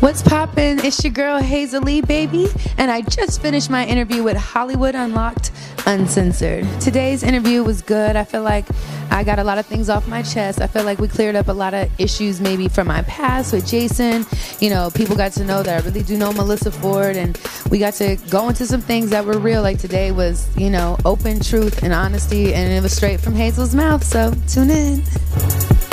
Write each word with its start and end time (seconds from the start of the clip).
What's 0.00 0.22
poppin'? 0.22 0.78
It's 0.84 1.02
your 1.02 1.12
girl 1.12 1.38
Hazel-E, 1.38 2.02
baby, 2.02 2.46
and 2.76 2.88
I 2.88 3.00
just 3.00 3.42
finished 3.42 3.68
my 3.68 3.84
interview 3.84 4.22
with 4.22 4.36
Hollywood 4.36 4.94
Unlocked 4.94 5.50
Uncensored. 5.86 6.64
Today's 6.80 7.24
interview 7.24 7.64
was 7.64 7.82
good. 7.82 8.14
I 8.14 8.22
feel 8.22 8.44
like 8.44 8.64
I 9.10 9.24
got 9.24 9.40
a 9.40 9.44
lot 9.44 9.58
of 9.58 9.66
things 9.66 9.88
off 9.90 10.06
my 10.06 10.22
chest. 10.22 10.60
I 10.60 10.68
feel 10.68 10.84
like 10.84 11.00
we 11.00 11.08
cleared 11.08 11.34
up 11.34 11.48
a 11.48 11.52
lot 11.52 11.74
of 11.74 11.90
issues 11.98 12.40
maybe 12.40 12.68
from 12.68 12.86
my 12.86 13.02
past 13.02 13.52
with 13.52 13.66
Jason. 13.66 14.24
You 14.60 14.70
know, 14.70 14.88
people 14.94 15.16
got 15.16 15.32
to 15.32 15.44
know 15.44 15.64
that 15.64 15.82
I 15.82 15.84
really 15.84 16.04
do 16.04 16.16
know 16.16 16.32
Melissa 16.32 16.70
Ford, 16.70 17.16
and 17.16 17.36
we 17.68 17.80
got 17.80 17.94
to 17.94 18.16
go 18.30 18.48
into 18.48 18.66
some 18.66 18.80
things 18.80 19.10
that 19.10 19.24
were 19.24 19.38
real. 19.38 19.62
Like 19.62 19.80
today 19.80 20.12
was, 20.12 20.48
you 20.56 20.70
know, 20.70 20.96
open 21.04 21.40
truth 21.40 21.82
and 21.82 21.92
honesty, 21.92 22.54
and 22.54 22.72
it 22.72 22.84
was 22.84 22.92
straight 22.92 23.18
from 23.18 23.34
Hazel's 23.34 23.74
mouth. 23.74 24.04
So 24.04 24.32
tune 24.46 24.70
in. 24.70 25.87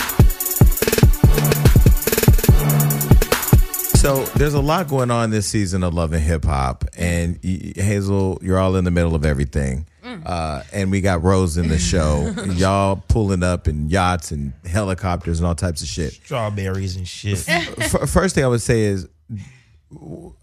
So 4.05 4.23
there's 4.37 4.53
a 4.53 4.61
lot 4.61 4.87
going 4.87 5.09
on 5.09 5.31
this 5.31 5.47
season 5.47 5.81
of 5.83 5.95
Love 5.95 6.13
and 6.13 6.21
Hip 6.21 6.45
Hop, 6.45 6.85
and 6.95 7.39
y- 7.43 7.73
Hazel, 7.75 8.37
you're 8.39 8.59
all 8.59 8.75
in 8.75 8.83
the 8.83 8.91
middle 8.91 9.15
of 9.15 9.25
everything. 9.25 9.87
Uh, 10.03 10.61
and 10.71 10.91
we 10.91 11.01
got 11.01 11.23
Rose 11.23 11.57
in 11.57 11.69
the 11.69 11.79
show. 11.79 12.31
Y'all 12.51 13.03
pulling 13.07 13.41
up 13.41 13.67
in 13.67 13.89
yachts 13.89 14.29
and 14.29 14.53
helicopters 14.63 15.39
and 15.39 15.47
all 15.47 15.55
types 15.55 15.81
of 15.81 15.87
shit. 15.87 16.13
Strawberries 16.13 16.95
and 16.97 17.07
shit. 17.07 17.49
F- 17.49 18.07
first 18.07 18.35
thing 18.35 18.43
I 18.43 18.47
would 18.47 18.61
say 18.61 18.81
is, 18.83 19.07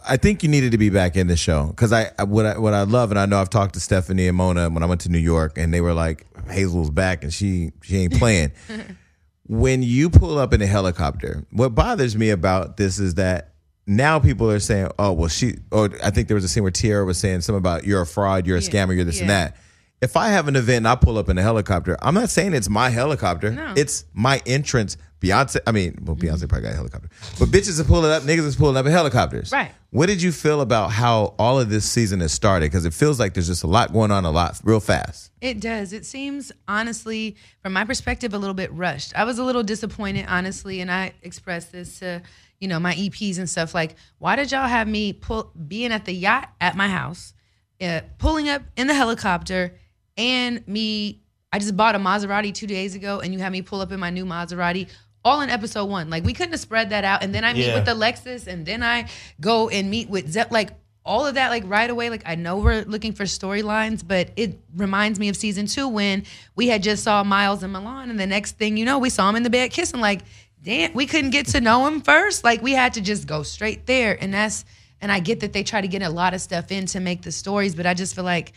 I 0.08 0.16
think 0.16 0.42
you 0.42 0.48
needed 0.48 0.72
to 0.72 0.78
be 0.78 0.90
back 0.90 1.14
in 1.16 1.28
the 1.28 1.36
show 1.36 1.66
because 1.68 1.92
I 1.92 2.10
I- 2.18 2.24
what 2.24 2.44
I 2.46 2.58
what 2.58 2.74
I 2.74 2.82
love 2.82 3.12
and 3.12 3.20
I 3.20 3.26
know 3.26 3.40
I've 3.40 3.48
talked 3.50 3.74
to 3.74 3.80
Stephanie 3.80 4.26
and 4.26 4.36
Mona 4.36 4.70
when 4.70 4.82
I 4.82 4.86
went 4.86 5.02
to 5.02 5.08
New 5.08 5.18
York 5.18 5.56
and 5.56 5.72
they 5.72 5.80
were 5.80 5.94
like 5.94 6.26
Hazel's 6.50 6.90
back 6.90 7.22
and 7.22 7.32
she 7.32 7.70
she 7.80 7.98
ain't 7.98 8.18
playing. 8.18 8.50
when 9.46 9.84
you 9.84 10.10
pull 10.10 10.38
up 10.38 10.52
in 10.52 10.60
a 10.62 10.66
helicopter, 10.66 11.46
what 11.52 11.76
bothers 11.76 12.16
me 12.16 12.30
about 12.30 12.76
this 12.76 12.98
is 12.98 13.14
that 13.14 13.50
now 13.96 14.18
people 14.18 14.50
are 14.50 14.60
saying, 14.60 14.88
"Oh, 14.98 15.12
well, 15.12 15.28
she." 15.28 15.58
Or 15.70 15.90
I 16.02 16.10
think 16.10 16.28
there 16.28 16.34
was 16.34 16.44
a 16.44 16.48
scene 16.48 16.62
where 16.62 16.72
Tiara 16.72 17.04
was 17.04 17.18
saying 17.18 17.42
something 17.42 17.58
about 17.58 17.84
you're 17.84 18.02
a 18.02 18.06
fraud, 18.06 18.46
you're 18.46 18.56
a 18.56 18.60
scammer, 18.60 18.94
you're 18.94 19.04
this 19.04 19.20
and 19.20 19.30
that. 19.30 19.56
If 20.00 20.16
I 20.16 20.28
have 20.28 20.48
an 20.48 20.56
event 20.56 20.78
and 20.78 20.88
I 20.88 20.96
pull 20.96 21.16
up 21.16 21.28
in 21.28 21.38
a 21.38 21.42
helicopter, 21.42 21.96
I'm 22.02 22.14
not 22.14 22.28
saying 22.28 22.54
it's 22.54 22.68
my 22.68 22.90
helicopter. 22.90 23.52
No. 23.52 23.74
It's 23.76 24.04
my 24.12 24.42
entrance. 24.46 24.96
Beyonce, 25.22 25.60
I 25.66 25.72
mean, 25.72 25.96
well, 26.02 26.16
Beyonce 26.16 26.48
probably 26.48 26.62
got 26.62 26.72
a 26.72 26.76
helicopter, 26.76 27.08
but 27.38 27.48
bitches 27.48 27.78
are 27.78 27.84
pulling 27.84 28.10
up, 28.10 28.24
niggas 28.24 28.44
is 28.44 28.56
pulling 28.56 28.76
up 28.76 28.84
in 28.84 28.90
helicopters. 28.90 29.52
Right. 29.52 29.70
What 29.90 30.06
did 30.06 30.20
you 30.20 30.32
feel 30.32 30.62
about 30.62 30.90
how 30.90 31.34
all 31.38 31.60
of 31.60 31.68
this 31.70 31.88
season 31.88 32.20
has 32.20 32.32
started? 32.32 32.72
Because 32.72 32.84
it 32.84 32.92
feels 32.92 33.20
like 33.20 33.34
there's 33.34 33.46
just 33.46 33.62
a 33.62 33.68
lot 33.68 33.92
going 33.92 34.10
on, 34.10 34.24
a 34.24 34.32
lot 34.32 34.58
real 34.64 34.80
fast. 34.80 35.30
It 35.40 35.60
does. 35.60 35.92
It 35.92 36.04
seems, 36.04 36.50
honestly, 36.66 37.36
from 37.60 37.72
my 37.72 37.84
perspective, 37.84 38.34
a 38.34 38.38
little 38.38 38.54
bit 38.54 38.72
rushed. 38.72 39.12
I 39.14 39.22
was 39.22 39.38
a 39.38 39.44
little 39.44 39.62
disappointed, 39.62 40.26
honestly, 40.28 40.80
and 40.80 40.90
I 40.90 41.12
expressed 41.22 41.70
this 41.70 42.00
to, 42.00 42.22
you 42.58 42.66
know, 42.66 42.80
my 42.80 42.94
EPs 42.94 43.38
and 43.38 43.48
stuff. 43.48 43.76
Like, 43.76 43.94
why 44.18 44.34
did 44.34 44.50
y'all 44.50 44.66
have 44.66 44.88
me 44.88 45.12
pull 45.12 45.52
being 45.68 45.92
at 45.92 46.04
the 46.04 46.12
yacht 46.12 46.48
at 46.60 46.74
my 46.74 46.88
house, 46.88 47.32
uh, 47.80 48.00
pulling 48.18 48.48
up 48.48 48.62
in 48.76 48.88
the 48.88 48.94
helicopter, 48.94 49.76
and 50.16 50.66
me? 50.66 51.20
I 51.52 51.58
just 51.58 51.76
bought 51.76 51.94
a 51.94 51.98
Maserati 51.98 52.52
two 52.54 52.66
days 52.66 52.94
ago, 52.94 53.20
and 53.20 53.32
you 53.34 53.38
had 53.38 53.52
me 53.52 53.60
pull 53.60 53.82
up 53.82 53.92
in 53.92 54.00
my 54.00 54.08
new 54.08 54.24
Maserati. 54.24 54.88
All 55.24 55.40
in 55.40 55.50
episode 55.50 55.84
one, 55.86 56.10
like 56.10 56.24
we 56.24 56.32
couldn't 56.32 56.52
have 56.52 56.60
spread 56.60 56.90
that 56.90 57.04
out, 57.04 57.22
and 57.22 57.34
then 57.34 57.44
I 57.44 57.52
meet 57.52 57.66
Yeah. 57.66 57.74
with 57.78 57.88
Alexis, 57.88 58.46
and 58.46 58.66
then 58.66 58.82
I 58.82 59.08
go 59.40 59.68
and 59.68 59.88
meet 59.90 60.08
with 60.10 60.30
Zep. 60.30 60.50
Like 60.50 60.70
all 61.04 61.26
of 61.26 61.34
that 61.34 61.50
like 61.50 61.64
right 61.66 61.90
away. 61.90 62.10
Like 62.10 62.22
i 62.26 62.34
know 62.36 62.58
we're 62.58 62.82
looking 62.84 63.12
for 63.12 63.24
storylines 63.24 64.06
but 64.06 64.30
it 64.36 64.60
reminds 64.76 65.18
me 65.18 65.28
of 65.28 65.36
season 65.36 65.66
two 65.66 65.88
when 65.88 66.24
we 66.54 66.68
had 66.68 66.82
just 66.82 67.02
saw 67.02 67.24
miles 67.24 67.64
and 67.64 67.72
milan 67.72 68.08
and 68.10 68.20
the 68.20 68.26
next 68.26 68.56
thing 68.56 68.76
you 68.76 68.84
know 68.84 68.98
we 69.00 69.10
saw 69.10 69.28
him 69.28 69.34
in 69.36 69.42
the 69.42 69.50
bed 69.50 69.70
kissing. 69.72 70.00
Like 70.00 70.20
damn 70.62 70.94
we 70.94 71.06
couldn't 71.06 71.30
get 71.30 71.46
to 71.48 71.60
know 71.60 71.86
him 71.88 72.02
first. 72.02 72.44
Like 72.44 72.62
we 72.62 72.72
had 72.72 72.94
to 72.94 73.00
just 73.00 73.26
go 73.26 73.42
straight 73.42 73.86
there. 73.86 74.16
And 74.22 74.32
that's 74.32 74.64
and 75.00 75.10
i 75.10 75.18
get 75.18 75.40
that 75.40 75.52
they 75.52 75.64
try 75.64 75.80
to 75.80 75.88
get 75.88 76.02
a 76.02 76.08
lot 76.10 76.34
of 76.34 76.40
stuff 76.40 76.70
in 76.70 76.86
to 76.86 77.00
make 77.00 77.22
the 77.22 77.32
stories 77.32 77.74
but 77.74 77.84
i 77.86 77.94
just 77.94 78.14
feel 78.14 78.22
like 78.24 78.52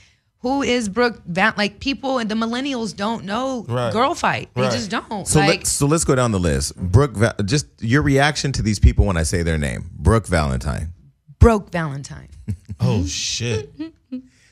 who 0.45 0.61
is 0.61 0.87
brooke 0.89 1.21
Van- 1.25 1.55
like 1.57 1.79
people 1.79 2.19
and 2.19 2.29
the 2.29 2.35
millennials 2.35 2.95
don't 2.95 3.25
know 3.25 3.65
Right. 3.67 3.91
girl 3.91 4.13
fight 4.13 4.49
they 4.53 4.61
Right. 4.61 4.71
just 4.71 4.91
don't 4.91 5.27
So 5.27 5.39
like 5.39 5.49
let's 5.49 5.71
so 5.71 5.87
let's 5.87 6.05
go 6.05 6.13
down 6.15 6.31
the 6.31 6.39
list. 6.39 6.75
Brooke, 6.75 7.17
Va- 7.17 7.35
just 7.43 7.65
your 7.79 8.03
reaction 8.03 8.51
to 8.51 8.61
these 8.61 8.77
people 8.79 9.05
when 9.05 9.17
I 9.17 9.23
say 9.23 9.41
their 9.43 9.57
name. 9.57 9.89
Brooke 9.97 10.27
Valentine. 10.27 10.93
broke 11.39 11.71
valentine 11.71 12.29
Oh 12.79 13.05
shit. 13.05 13.73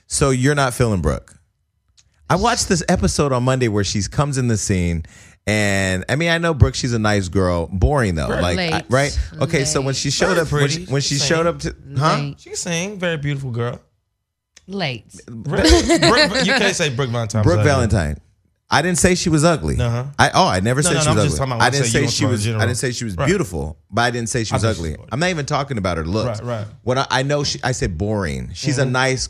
So 0.08 0.32
you're 0.32 0.56
not 0.56 0.74
feeling 0.74 1.02
Brooke. 1.02 1.36
I 2.30 2.36
watched 2.38 2.70
this 2.70 2.84
episode 2.90 3.32
on 3.32 3.44
Monday 3.44 3.68
where 3.68 3.84
she 3.84 4.02
comes 4.04 4.38
in 4.40 4.48
the 4.48 4.58
scene, 4.58 5.04
and 5.46 6.06
I 6.10 6.16
mean 6.16 6.30
I 6.30 6.38
know 6.40 6.54
Brooke, 6.56 6.74
she's 6.76 6.94
a 6.94 7.00
nice 7.00 7.28
girl. 7.28 7.68
Boring 7.72 8.16
though, 8.16 8.28
like 8.30 8.58
I- 8.58 8.84
right? 8.90 9.16
Okay, 9.42 9.66
so 9.66 9.82
when 9.82 9.94
she 9.94 10.10
showed 10.10 10.38
up, 10.40 10.52
when 10.52 10.70
she, 10.70 10.86
when 10.86 11.02
she 11.02 11.16
Same. 11.16 11.28
showed 11.28 11.46
up 11.48 11.60
to, 11.60 11.76
huh? 11.98 12.16
Late. 12.16 12.40
She 12.40 12.50
can 12.50 12.58
sing. 12.58 13.00
Very 13.00 13.18
beautiful 13.18 13.52
girl. 13.52 13.80
Late 14.68 15.06
Brooke, 15.28 15.66
you 15.66 16.54
can't 16.54 16.76
say 16.76 16.90
Brooke 16.94 17.10
Valentine. 17.10 17.44
Brooke. 17.44 17.64
Valentine. 17.64 18.18
I 18.72 18.82
didn't 18.82 18.98
say 18.98 19.14
she 19.14 19.30
was 19.30 19.44
ugly. 19.44 19.80
Uh-huh. 19.80 20.06
I 20.18 20.32
oh 20.34 20.48
I 20.48 20.60
never 20.60 20.82
No, 20.82 20.88
said 20.90 20.94
no, 20.96 21.00
she 21.02 21.06
no, 21.16 21.24
was 21.24 21.40
ugly. 21.40 21.54
I 21.60 21.70
didn't 21.70 21.86
say 21.88 22.06
say 22.06 22.08
she 22.08 22.26
was. 22.26 22.48
I 22.48 22.60
didn't 22.66 22.76
say 22.78 22.92
she 22.92 23.06
was 23.06 23.16
Right. 23.16 23.28
beautiful, 23.28 23.78
but 23.92 24.02
I 24.02 24.10
didn't 24.12 24.30
say 24.30 24.44
she 24.44 24.54
was 24.54 24.66
ugly. 24.66 24.96
I'm 25.12 25.20
not 25.20 25.30
even 25.30 25.46
talking 25.46 25.78
about 25.78 25.98
her 25.98 26.06
looks. 26.06 26.42
Right, 26.42 26.60
right. 26.64 26.68
What 26.82 26.98
I, 26.98 27.06
I 27.12 27.24
know, 27.24 27.44
she, 27.44 27.60
I 27.64 27.72
said 27.74 27.98
boring. 28.00 28.52
She's 28.54 28.80
a 28.80 28.86
nice, 28.86 29.30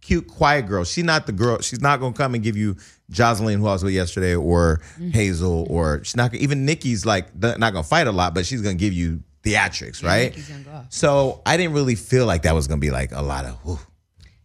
cute, 0.00 0.26
quiet 0.26 0.66
girl. 0.66 0.82
She's 0.84 1.04
not 1.04 1.26
the 1.26 1.32
girl. 1.32 1.60
She's 1.60 1.80
not 1.80 2.00
gonna 2.00 2.14
come 2.14 2.34
and 2.34 2.42
give 2.42 2.56
you 2.56 2.76
Jocelyn, 3.10 3.60
who 3.60 3.66
I 3.68 3.72
was 3.74 3.84
with 3.84 3.94
yesterday, 3.94 4.34
or 4.34 4.80
Hazel, 5.12 5.66
or 5.70 6.02
she's 6.02 6.16
not. 6.16 6.34
Even 6.34 6.64
Nikki's 6.64 7.06
like 7.06 7.26
not 7.36 7.60
gonna 7.60 7.84
fight 7.84 8.08
a 8.08 8.12
lot, 8.12 8.34
but 8.34 8.44
she's 8.44 8.62
gonna 8.62 8.74
give 8.74 8.92
you 8.94 9.22
theatrics, 9.44 10.02
right? 10.02 10.30
Nikki's 10.34 10.48
go. 10.48 10.84
So 10.88 11.42
I 11.46 11.56
didn't 11.58 11.74
really 11.74 11.94
feel 11.94 12.26
like 12.26 12.42
that 12.42 12.54
was 12.56 12.66
gonna 12.66 12.80
be 12.80 12.90
like 12.90 13.12
a 13.12 13.22
lot 13.22 13.44
of. 13.44 13.54
Whew. 13.64 13.78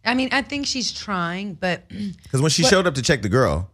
I 0.04 0.14
mean 0.14 0.28
i 0.32 0.42
think 0.42 0.66
she's 0.66 0.92
trying 0.92 1.54
but 1.54 1.82
Because 2.22 2.40
when 2.40 2.50
she 2.50 2.62
showed 2.64 2.86
up 2.86 2.94
to 2.94 3.02
check 3.02 3.22
the 3.22 3.28
girl, 3.28 3.70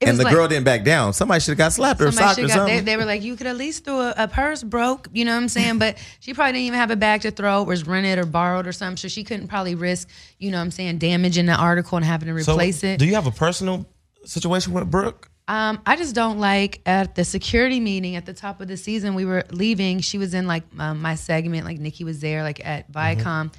and 0.00 0.18
the 0.18 0.24
like- 0.24 0.34
girl 0.34 0.48
didn't 0.48 0.64
back 0.64 0.82
down, 0.84 1.12
somebody 1.12 1.38
should 1.40 1.52
have 1.52 1.58
got 1.58 1.72
slapped 1.72 2.00
or 2.00 2.10
socked 2.10 2.38
or 2.38 2.42
should 2.42 2.48
got, 2.48 2.66
they, 2.66 2.70
something. 2.72 2.84
they 2.84 2.96
were 2.96 3.04
like, 3.04 3.22
you 3.22 3.36
could 3.36 3.46
at 3.46 3.56
least 3.56 3.84
throw 3.84 4.00
a, 4.00 4.14
a 4.16 4.26
purse 4.28 4.64
broke, 4.64 5.06
you 5.12 5.24
know 5.24 5.30
what 5.32 5.40
I'm 5.42 5.48
saying? 5.48 5.78
But 5.78 5.96
she 6.18 6.34
probably 6.34 6.54
didn't 6.54 6.66
even 6.66 6.78
have 6.80 6.90
a 6.90 6.96
bag 6.96 7.20
to 7.20 7.30
throw, 7.30 7.60
or 7.62 7.66
was 7.66 7.86
rented 7.86 8.18
or 8.18 8.26
borrowed 8.26 8.66
or 8.66 8.72
something. 8.72 8.96
So 8.96 9.06
she 9.06 9.22
couldn't 9.22 9.46
probably 9.46 9.76
risk, 9.76 10.08
you 10.38 10.50
know 10.50 10.56
what 10.58 10.62
I'm 10.64 10.70
saying, 10.72 10.98
damaging 10.98 11.46
the 11.46 11.54
article 11.54 11.96
and 11.96 12.04
having 12.04 12.34
to 12.34 12.42
So, 12.42 12.52
replace 12.54 12.82
it. 12.82 12.98
do 12.98 13.06
you 13.06 13.14
have 13.14 13.28
a 13.28 13.30
personal 13.30 13.86
situation 14.24 14.72
with 14.72 14.90
Brooke? 14.90 15.30
Um, 15.46 15.80
I 15.86 15.94
just 15.94 16.16
don't 16.16 16.40
like 16.40 16.80
at 16.84 17.14
the 17.14 17.24
security 17.24 17.78
meeting 17.78 18.16
at 18.16 18.26
the 18.26 18.32
top 18.34 18.60
of 18.60 18.66
the 18.66 18.76
season. 18.76 19.14
We 19.14 19.24
were 19.24 19.44
leaving. 19.52 20.00
She 20.00 20.18
was 20.18 20.34
in 20.34 20.48
like 20.48 20.64
um, 20.80 21.00
my 21.00 21.14
segment, 21.14 21.64
like 21.64 21.78
Nikki 21.78 22.02
was 22.02 22.20
there, 22.20 22.42
like 22.42 22.64
at 22.66 22.90
Viacom, 22.90 23.52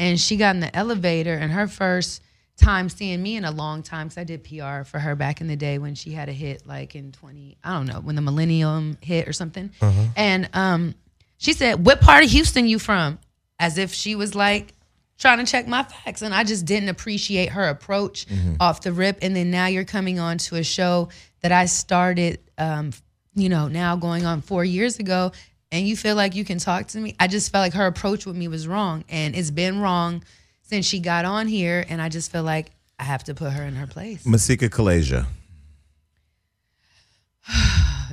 and 0.00 0.18
she 0.18 0.36
got 0.36 0.56
in 0.56 0.60
the 0.60 0.74
elevator. 0.74 1.34
And 1.34 1.52
her 1.52 1.68
first 1.68 2.22
time 2.56 2.88
seeing 2.88 3.22
me 3.22 3.36
in 3.36 3.44
a 3.44 3.50
long 3.52 3.82
time, 3.84 4.08
because 4.08 4.18
I 4.18 4.24
did 4.24 4.42
PR 4.42 4.82
for 4.82 4.98
her 4.98 5.14
back 5.14 5.40
in 5.40 5.46
the 5.46 5.56
day 5.56 5.78
when 5.78 5.94
she 5.94 6.10
had 6.10 6.28
a 6.28 6.32
hit, 6.32 6.66
like 6.66 6.96
in 6.96 7.12
twenty, 7.12 7.56
I 7.62 7.74
don't 7.74 7.86
know, 7.86 8.00
when 8.00 8.16
the 8.16 8.22
Millennium 8.22 8.98
hit 9.00 9.28
or 9.28 9.32
something. 9.32 9.70
And 10.16 10.48
um, 10.54 10.94
she 11.36 11.52
said, 11.52 11.86
"What 11.86 12.00
part 12.00 12.24
of 12.24 12.30
Houston 12.30 12.66
you 12.66 12.78
from?" 12.80 13.18
As 13.60 13.78
if 13.78 13.92
she 13.92 14.16
was 14.16 14.34
like 14.34 14.74
trying 15.18 15.38
to 15.38 15.44
check 15.44 15.68
my 15.68 15.82
facts 15.82 16.22
and 16.22 16.34
i 16.34 16.42
just 16.42 16.64
didn't 16.64 16.88
appreciate 16.88 17.50
her 17.50 17.68
approach 17.68 18.26
off 18.58 18.80
the 18.80 18.90
rip 18.90 19.18
and 19.20 19.36
then 19.36 19.50
now 19.50 19.66
you're 19.66 19.84
coming 19.84 20.18
on 20.18 20.38
to 20.38 20.56
a 20.56 20.64
show 20.64 21.10
that 21.42 21.52
i 21.52 21.66
started 21.66 22.38
um, 22.56 22.90
you 23.34 23.50
know 23.50 23.68
now 23.68 23.96
going 23.96 24.24
on 24.24 24.40
four 24.40 24.64
years 24.64 24.98
ago 24.98 25.30
and 25.72 25.86
you 25.86 25.96
feel 25.96 26.16
like 26.16 26.34
you 26.34 26.44
can 26.44 26.58
talk 26.58 26.86
to 26.88 26.98
me 26.98 27.14
i 27.20 27.26
just 27.26 27.50
felt 27.52 27.62
like 27.62 27.74
her 27.74 27.86
approach 27.86 28.26
with 28.26 28.36
me 28.36 28.48
was 28.48 28.66
wrong 28.66 29.04
and 29.08 29.34
it's 29.34 29.50
been 29.50 29.80
wrong 29.80 30.22
since 30.62 30.86
she 30.86 31.00
got 31.00 31.24
on 31.24 31.46
here 31.46 31.84
and 31.88 32.00
i 32.00 32.08
just 32.08 32.30
feel 32.30 32.42
like 32.42 32.70
i 32.98 33.04
have 33.04 33.24
to 33.24 33.34
put 33.34 33.52
her 33.52 33.62
in 33.62 33.74
her 33.74 33.86
place 33.86 34.24
Masika 34.26 34.68
Kalysha. 34.68 35.26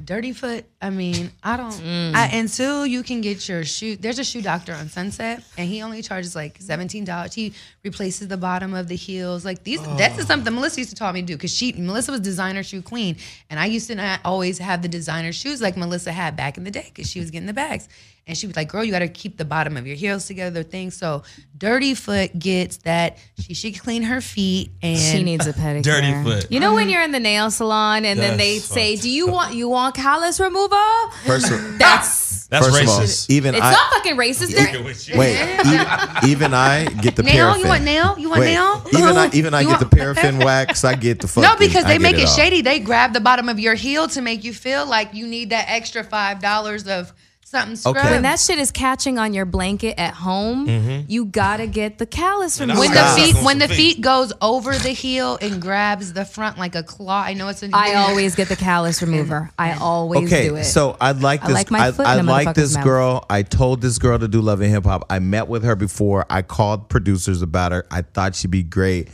Dirty 0.07 0.31
foot. 0.31 0.65
I 0.81 0.89
mean 0.91 1.31
i 1.43 1.57
don't 1.57 1.71
mm. 1.71 2.13
I, 2.13 2.27
until 2.37 2.85
you 2.85 3.01
can 3.01 3.19
get 3.21 3.49
your 3.49 3.65
shoe 3.65 3.95
there's 3.95 4.19
a 4.19 4.23
shoe 4.23 4.43
doctor 4.43 4.73
on 4.73 4.89
sunset 4.89 5.43
and 5.57 5.67
he 5.67 5.81
only 5.81 6.03
charges 6.03 6.35
like 6.35 6.59
$17 6.59 7.33
he 7.33 7.53
replaces 7.83 8.27
the 8.27 8.37
bottom 8.37 8.73
of 8.75 8.87
the 8.87 8.95
heels. 8.95 9.43
Like 9.43 9.63
these 9.63 9.81
that's 9.97 10.15
just 10.15 10.27
something 10.27 10.53
melissa 10.53 10.79
used 10.79 10.91
to 10.91 10.95
taught 10.95 11.13
me 11.13 11.21
to 11.21 11.27
do 11.27 11.35
because 11.35 11.53
she 11.53 11.73
melissa 11.73 12.11
was 12.11 12.21
designer 12.21 12.63
shoe 12.63 12.81
queen 12.81 13.17
and 13.49 13.59
i 13.59 13.65
used 13.65 13.87
to 13.87 13.95
not 13.95 14.19
always 14.23 14.59
have 14.59 14.81
the 14.81 14.87
designer 14.87 15.31
shoes 15.33 15.61
like 15.61 15.75
melissa 15.75 16.11
had 16.11 16.35
back 16.35 16.57
in 16.57 16.63
the 16.63 16.71
day 16.71 16.85
because 16.93 17.09
she 17.09 17.19
was 17.19 17.29
getting 17.31 17.47
the 17.47 17.53
bags. 17.53 17.87
And 18.29 18.37
she 18.37 18.45
was 18.45 18.57
like 18.57 18.67
girl 18.67 18.83
you 18.83 18.91
got 18.91 18.99
to 18.99 19.07
keep 19.07 19.37
the 19.37 19.45
bottom 19.45 19.77
of 19.77 19.87
your 19.87 19.95
heels 19.95 20.27
together 20.27 20.61
Thing. 20.61 20.91
so 20.91 21.23
dirty 21.57 21.95
foot 21.95 22.37
gets 22.37 22.77
that 22.77 23.17
she 23.39 23.53
should 23.53 23.79
clean 23.79 24.03
her 24.03 24.19
feet 24.19 24.69
and 24.83 24.99
She 24.99 25.23
needs 25.23 25.47
a 25.47 25.53
pedicure. 25.53 25.83
Dirty 25.83 26.23
foot. 26.23 26.51
You 26.51 26.59
know 26.59 26.73
when 26.73 26.89
you're 26.89 27.01
in 27.01 27.13
the 27.13 27.21
nail 27.21 27.49
salon 27.49 28.03
and 28.03 28.19
then 28.19 28.37
they 28.37 28.59
say, 28.59 28.97
"Do 28.97 29.09
you 29.09 29.27
want 29.27 29.55
you 29.55 29.69
want 29.69 29.95
callus 30.01 30.39
removal?" 30.39 30.77
First 31.25 31.51
of, 31.51 31.77
That's 31.79 32.47
That's 32.47 32.65
first 32.65 32.81
of 32.83 32.89
all, 32.89 32.99
racist. 33.01 33.29
even 33.29 33.55
it's 33.55 33.63
I 33.63 33.71
not 33.71 33.91
fucking 33.93 34.15
racist. 34.15 34.55
They're- 34.55 35.17
wait. 35.19 35.35
Even, 35.65 36.29
even 36.29 36.53
I 36.53 36.85
get 36.85 37.15
the 37.17 37.23
nail 37.23 37.33
paraffin. 37.47 37.61
you 37.61 37.67
want 37.67 37.83
nail 37.83 38.15
you 38.17 38.29
want 38.29 38.39
Wait, 38.41 38.53
nail 38.53 38.83
even 38.93 39.17
I 39.17 39.29
even 39.33 39.53
I 39.53 39.61
You 39.61 39.67
get 39.69 39.79
the 39.81 39.85
paraffin 39.97 40.37
wax. 40.49 40.83
I 40.85 40.95
get 40.95 41.19
the 41.19 41.27
fucking. 41.27 41.49
No, 41.49 41.57
because 41.57 41.83
they 41.83 41.97
make 41.99 42.15
it, 42.17 42.21
all. 42.27 42.35
shady. 42.35 42.61
They 42.61 42.79
grab 42.79 43.11
the 43.13 43.19
bottom 43.19 43.49
of 43.49 43.59
your 43.59 43.75
heel 43.75 44.07
to 44.09 44.21
make 44.21 44.43
you 44.45 44.53
feel 44.53 44.85
like 44.85 45.13
you 45.13 45.27
need 45.27 45.49
that 45.49 45.65
extra 45.67 46.03
five 46.05 46.39
dollars 46.41 46.87
of 46.87 47.11
something 47.47 47.75
scrub. 47.75 47.97
Okay. 47.97 48.11
When 48.11 48.23
that 48.23 48.39
shit 48.39 48.59
is 48.59 48.71
catching 48.71 49.17
on 49.17 49.33
your 49.33 49.45
blanket 49.45 49.99
at 49.99 50.13
home, 50.13 50.67
mm-hmm. 50.67 51.09
you 51.09 51.25
gotta 51.25 51.65
get 51.65 51.97
the 51.97 52.05
callus 52.05 52.59
And 52.59 52.69
remover. 52.71 52.87
when 52.87 52.93
the 52.95 53.21
feet 53.21 53.43
when 53.45 53.59
the 53.59 53.67
feet 53.67 53.95
feet. 53.95 54.01
goes 54.01 54.33
over 54.41 54.73
the 54.73 54.89
heel 54.89 55.37
and 55.41 55.61
grabs 55.61 56.13
the 56.13 56.25
front 56.25 56.57
like 56.57 56.75
a 56.75 56.83
claw. 56.83 57.21
I 57.21 57.33
know 57.33 57.47
it's 57.47 57.63
a 57.63 57.69
I 57.73 57.93
always 58.07 58.35
get 58.35 58.49
the 58.49 58.55
callus 58.55 59.01
remover. 59.01 59.49
I 59.57 59.73
always 59.77 60.25
Okay, 60.31 60.49
do 60.49 60.55
it. 60.57 60.65
so 60.65 60.97
I 60.99 61.11
like 61.13 61.43
I 61.43 61.47
this. 61.47 61.53
like 61.53 61.71
my 61.71 61.91
foot 61.91 62.05
I, 62.05 62.19
in 62.19 62.25
like 62.25 62.53
this 62.53 62.75
mouth. 62.75 62.83
girl. 62.83 63.25
I 63.29 63.43
told 63.43 63.81
this 63.81 63.97
girl 63.97 64.19
to 64.19 64.27
do 64.27 64.41
Love 64.41 64.61
and 64.61 64.69
Hip 64.71 64.83
Hop. 64.85 65.05
I 65.09 65.19
met 65.19 65.47
with 65.47 65.63
her 65.63 65.75
before. 65.75 66.25
I 66.29 66.41
called 66.41 66.89
producers 66.89 67.41
about 67.41 67.71
her. 67.71 67.85
I 67.89 68.01
thought 68.01 68.35
she'd 68.35 68.51
be 68.51 68.63
great. 68.63 69.09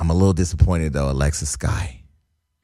I'm 0.00 0.10
a 0.10 0.14
little 0.14 0.32
disappointed 0.32 0.92
though, 0.92 1.10
Alexis 1.10 1.56
Skyy, 1.56 1.97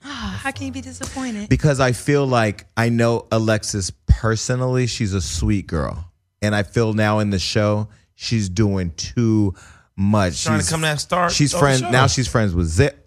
How 0.42 0.50
can 0.50 0.66
you 0.66 0.72
be 0.72 0.80
disappointed? 0.80 1.48
because 1.48 1.80
I 1.80 1.92
feel 1.92 2.26
like 2.26 2.66
I 2.76 2.88
know 2.90 3.26
Alexis 3.32 3.90
personally. 4.06 4.86
She's 4.86 5.14
a 5.14 5.20
sweet 5.20 5.66
girl, 5.66 6.10
and 6.42 6.54
I 6.54 6.62
feel 6.62 6.92
now 6.92 7.18
in 7.20 7.30
the 7.30 7.38
show 7.38 7.88
she's 8.14 8.48
doing 8.48 8.90
too 8.96 9.54
much. 9.96 10.34
She's 10.34 10.44
Trying 10.44 10.58
to 10.58 10.62
She's- 10.64 10.70
come 10.70 10.80
that 10.82 11.00
star. 11.00 11.30
She's 11.30 11.52
friends 11.54 11.82
now. 11.82 12.06
She's 12.06 12.28
friends 12.28 12.54
with 12.54 12.66
Zip. 12.66 13.00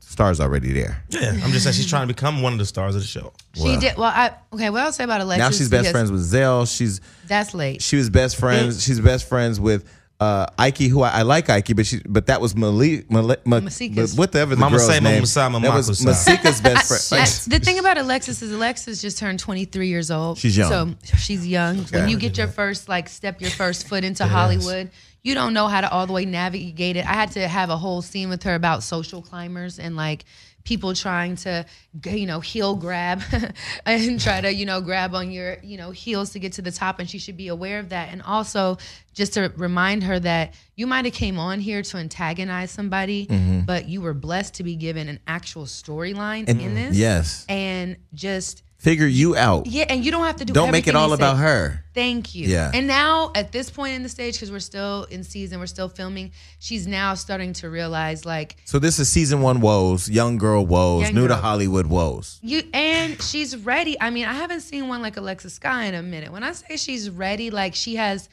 Star's 0.00 0.40
already 0.40 0.72
there. 0.72 1.04
Yeah, 1.10 1.30
I'm 1.30 1.52
just 1.52 1.62
saying 1.62 1.74
she's 1.74 1.88
trying 1.88 2.08
to 2.08 2.12
become 2.12 2.42
one 2.42 2.52
of 2.52 2.58
the 2.58 2.66
stars 2.66 2.96
of 2.96 3.00
the 3.02 3.06
show. 3.06 3.32
She 3.54 3.76
did 3.76 3.96
well. 3.96 4.10
I 4.12 4.32
okay. 4.52 4.68
What 4.68 4.82
I'll 4.82 4.92
say 4.92 5.04
about 5.04 5.20
Alexis? 5.20 5.38
Now 5.38 5.50
she's 5.56 5.68
best 5.70 5.92
friends 5.92 6.10
with 6.10 6.20
Zell. 6.22 6.66
She's 6.66 7.00
That's 7.28 7.54
late. 7.54 7.80
she 7.80 7.94
was 7.96 8.10
best 8.10 8.34
friends. 8.36 8.82
She's 8.82 8.98
best 8.98 9.28
friends 9.28 9.60
with 9.60 9.84
uh, 10.20 10.46
Ike, 10.58 10.78
who 10.78 11.02
I, 11.02 11.08
I 11.10 11.22
like 11.22 11.48
Ike, 11.48 11.74
but 11.74 11.86
she 11.86 12.00
but 12.06 12.26
that 12.26 12.40
was 12.40 12.54
Malik, 12.54 13.10
Malik, 13.10 13.46
Ma- 13.46 13.60
Masika's- 13.60 14.14
whatever 14.14 14.54
the 14.54 14.60
Mama 14.60 14.76
girl's 14.76 14.88
say, 14.88 15.00
name. 15.00 15.20
Masai, 15.20 15.48
Mama 15.50 15.66
that 15.66 15.74
was 15.74 15.88
Masai. 15.88 16.32
Masika's 16.32 16.60
best 16.68 17.08
friend. 17.08 17.20
That's- 17.22 17.46
the 17.46 17.58
thing 17.58 17.78
about 17.78 17.96
Alexis 17.96 18.42
is 18.42 18.52
Alexis 18.52 19.00
just 19.00 19.18
turned 19.18 19.38
23 19.38 19.88
years 19.88 20.10
old. 20.10 20.36
She's 20.38 20.56
young. 20.56 20.96
So 21.02 21.16
she's 21.16 21.46
young. 21.46 21.78
When 21.84 22.08
you 22.08 22.18
get 22.18 22.36
your 22.36 22.48
first 22.48 22.88
like 22.88 23.08
step 23.08 23.40
your 23.40 23.50
first 23.50 23.88
foot 23.88 24.04
into 24.04 24.26
Hollywood, 24.26 24.90
you 25.22 25.34
don't 25.34 25.54
know 25.54 25.68
how 25.68 25.80
to 25.80 25.90
all 25.90 26.06
the 26.06 26.12
way 26.12 26.24
navigate 26.26 26.96
it. 26.96 27.06
I 27.06 27.14
had 27.14 27.32
to 27.32 27.48
have 27.48 27.70
a 27.70 27.76
whole 27.76 28.02
scene 28.02 28.28
with 28.28 28.42
her 28.44 28.54
about 28.54 28.82
social 28.82 29.22
climbers 29.22 29.78
and 29.78 29.96
like 29.96 30.24
people 30.64 30.94
trying 30.94 31.36
to 31.36 31.64
you 32.04 32.26
know 32.26 32.40
heel 32.40 32.74
grab 32.76 33.22
and 33.86 34.20
try 34.20 34.40
to 34.40 34.52
you 34.52 34.66
know 34.66 34.80
grab 34.80 35.14
on 35.14 35.30
your 35.30 35.56
you 35.62 35.76
know 35.76 35.90
heels 35.90 36.30
to 36.30 36.38
get 36.38 36.52
to 36.52 36.62
the 36.62 36.70
top 36.70 36.98
and 36.98 37.08
she 37.08 37.18
should 37.18 37.36
be 37.36 37.48
aware 37.48 37.78
of 37.78 37.88
that. 37.88 38.10
And 38.12 38.22
also 38.22 38.76
just 39.14 39.34
to 39.34 39.52
remind 39.56 40.04
her 40.04 40.18
that 40.20 40.54
you 40.76 40.86
might 40.86 41.04
have 41.04 41.14
came 41.14 41.38
on 41.38 41.60
here 41.60 41.82
to 41.82 41.96
antagonize 41.96 42.70
somebody 42.70 43.26
Mm-hmm. 43.26 43.60
but 43.60 43.88
you 43.88 44.00
were 44.00 44.14
blessed 44.14 44.54
to 44.54 44.62
be 44.64 44.76
given 44.76 45.08
an 45.08 45.18
actual 45.26 45.64
storyline 45.66 46.48
in 46.48 46.74
this. 46.74 46.96
yes, 46.96 47.44
and 47.48 47.96
just 48.14 48.62
figure 48.80 49.06
you 49.06 49.36
out. 49.36 49.66
yeah, 49.66 49.84
and 49.88 50.04
you 50.04 50.10
don't 50.10 50.24
have 50.24 50.36
to 50.36 50.44
do. 50.44 50.52
Don't 50.52 50.72
make 50.72 50.88
it 50.88 50.96
all 50.96 51.12
about 51.12 51.36
her. 51.36 51.84
Thank 51.92 52.34
you. 52.34 52.48
Yeah. 52.48 52.70
And 52.72 52.86
now 52.86 53.30
at 53.34 53.52
this 53.52 53.68
point 53.68 53.94
in 53.94 54.02
the 54.02 54.08
stage, 54.08 54.34
because 54.34 54.50
we're 54.50 54.58
still 54.60 55.04
in 55.10 55.22
season, 55.22 55.60
we're 55.60 55.66
still 55.66 55.88
filming. 55.88 56.32
She's 56.58 56.86
now 56.86 57.14
starting 57.14 57.52
to 57.54 57.68
realize 57.68 58.24
like 58.24 58.56
So 58.64 58.78
this 58.78 58.98
is 58.98 59.08
season 59.10 59.42
one 59.42 59.60
woes, 59.60 60.08
young 60.08 60.38
girl 60.38 60.64
woes, 60.64 61.02
Young 61.02 61.14
new 61.14 61.28
to. 61.28 61.36
Hollywood 61.36 61.86
woes. 61.86 62.38
you, 62.42 62.62
and 62.72 63.20
she's 63.20 63.56
ready. 63.56 64.00
I 64.00 64.10
mean, 64.10 64.24
I 64.26 64.32
haven't 64.34 64.60
seen 64.60 64.88
one 64.88 65.02
like 65.02 65.16
Alexa 65.16 65.50
Sky 65.50 65.84
in 65.84 65.94
a 65.94 66.02
minute. 66.02 66.32
When 66.32 66.42
I 66.42 66.52
say 66.52 66.76
she's 66.76 67.10
ready, 67.10 67.50
like 67.50 67.74
she 67.74 67.96
has. 67.96 68.28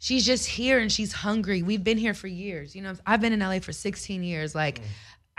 She's 0.00 0.24
just 0.24 0.46
here 0.46 0.78
and 0.78 0.92
she's 0.92 1.12
hungry. 1.12 1.64
We've 1.64 1.82
been 1.82 1.98
here 1.98 2.14
for 2.14 2.28
years. 2.28 2.76
You 2.76 2.82
know, 2.82 2.94
I've 3.04 3.20
been 3.20 3.32
in 3.32 3.40
LA 3.40 3.58
for 3.58 3.72
16 3.72 4.22
years. 4.22 4.54
Like, 4.54 4.78
mm. 4.78 4.84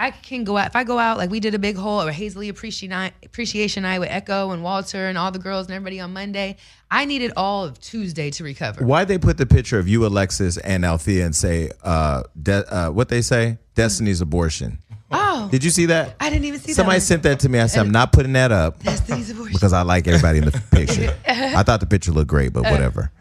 I 0.01 0.11
can 0.11 0.45
go 0.45 0.55
out 0.55 0.67
if 0.67 0.75
I 0.77 0.85
go 0.85 0.97
out 0.97 1.17
like 1.17 1.29
we 1.29 1.41
did 1.41 1.53
a 1.53 1.59
big 1.59 1.75
whole 1.75 2.01
or 2.01 2.11
Hazel-E 2.11 2.47
appreciation 2.47 2.91
night, 2.91 3.13
appreciation 3.23 3.83
night 3.83 3.99
with 3.99 4.09
Echo 4.09 4.51
and 4.51 4.63
Walter 4.63 5.07
and 5.07 5.17
all 5.17 5.29
the 5.29 5.39
girls 5.39 5.67
and 5.67 5.75
everybody 5.75 5.99
on 5.99 6.13
Monday. 6.13 6.55
I 6.89 7.03
needed 7.03 7.33
all 7.35 7.65
of 7.65 7.79
Tuesday 7.81 8.31
to 8.31 8.43
recover. 8.45 8.85
Why 8.85 9.03
they 9.03 9.17
put 9.17 9.37
the 9.37 9.45
picture 9.45 9.77
of 9.77 9.89
you, 9.89 10.05
Alexis, 10.05 10.57
and 10.57 10.85
Althea, 10.85 11.25
and 11.25 11.35
say 11.35 11.71
uh, 11.83 12.23
de- 12.41 12.73
uh, 12.73 12.91
what 12.91 13.09
they 13.09 13.21
say? 13.21 13.57
Destiny's 13.75 14.21
abortion. 14.21 14.79
Oh, 15.11 15.49
Did 15.51 15.63
you 15.63 15.69
see 15.69 15.87
that? 15.87 16.15
I 16.19 16.29
didn't 16.29 16.45
even 16.45 16.59
see 16.59 16.71
Somebody 16.73 16.99
that. 16.99 17.01
Somebody 17.01 17.21
sent 17.21 17.23
that 17.23 17.39
to 17.41 17.49
me. 17.49 17.59
I 17.59 17.65
said, 17.65 17.81
I'm 17.81 17.91
not 17.91 18.13
putting 18.13 18.33
that 18.33 18.51
up. 18.51 18.81
Destiny's 18.83 19.31
abortion. 19.31 19.53
because 19.53 19.73
I 19.73 19.81
like 19.81 20.07
everybody 20.07 20.37
in 20.37 20.45
the 20.45 20.51
picture. 20.71 21.13
I 21.27 21.63
thought 21.63 21.79
the 21.81 21.87
picture 21.87 22.11
looked 22.11 22.29
great, 22.29 22.53
but 22.53 22.63
whatever. 22.63 23.11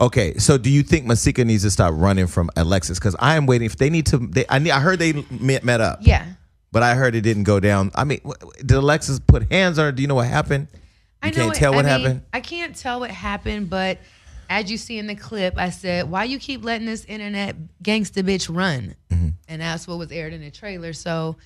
Okay, 0.00 0.34
so 0.38 0.56
do 0.58 0.70
you 0.70 0.82
think 0.82 1.06
Masika 1.06 1.44
needs 1.44 1.62
to 1.64 1.70
stop 1.70 1.92
running 1.96 2.26
from 2.28 2.50
Alexis? 2.56 2.98
Because 2.98 3.16
I 3.18 3.36
am 3.36 3.46
waiting. 3.46 3.66
If 3.66 3.76
they 3.76 3.90
need 3.90 4.06
to, 4.06 4.18
they, 4.18 4.44
I 4.48 4.58
need. 4.60 4.70
I 4.70 4.80
heard 4.80 4.98
they 5.00 5.24
met, 5.30 5.64
met 5.64 5.80
up, 5.80 5.98
Yeah. 6.02 6.24
but 6.70 6.82
I 6.84 6.94
heard 6.94 7.14
it 7.16 7.22
didn't 7.22 7.42
go 7.44 7.58
down. 7.58 7.90
I 7.96 8.04
mean, 8.04 8.20
did 8.58 8.72
Alexis 8.72 9.18
put 9.18 9.50
hands 9.50 9.78
on 9.78 9.86
her? 9.86 9.92
Do 9.92 10.00
you 10.02 10.06
know 10.08 10.14
what 10.14 10.28
happened? 10.28 10.68
You 10.72 10.78
I 11.22 11.30
know 11.30 11.34
can't 11.36 11.56
it- 11.56 11.58
tell 11.58 11.74
what 11.74 11.84
I 11.84 11.96
mean, 11.96 12.00
happened. 12.04 12.22
I 12.32 12.40
can't 12.40 12.76
tell 12.76 13.00
what 13.00 13.10
happened, 13.10 13.70
but 13.70 13.98
as 14.48 14.70
you 14.70 14.76
see 14.78 14.98
in 14.98 15.08
the 15.08 15.16
clip, 15.16 15.54
I 15.58 15.70
said, 15.70 16.08
"Why 16.08 16.24
you 16.24 16.38
keep 16.38 16.62
letting 16.64 16.86
this 16.86 17.04
internet 17.04 17.56
gangsta 17.82 18.22
bitch 18.22 18.54
run?" 18.54 18.94
Mm-hmm. 19.10 19.28
And 19.48 19.62
that's 19.62 19.88
what 19.88 19.98
was 19.98 20.12
aired 20.12 20.32
in 20.32 20.40
the 20.42 20.50
trailer. 20.52 20.92
So 20.92 21.36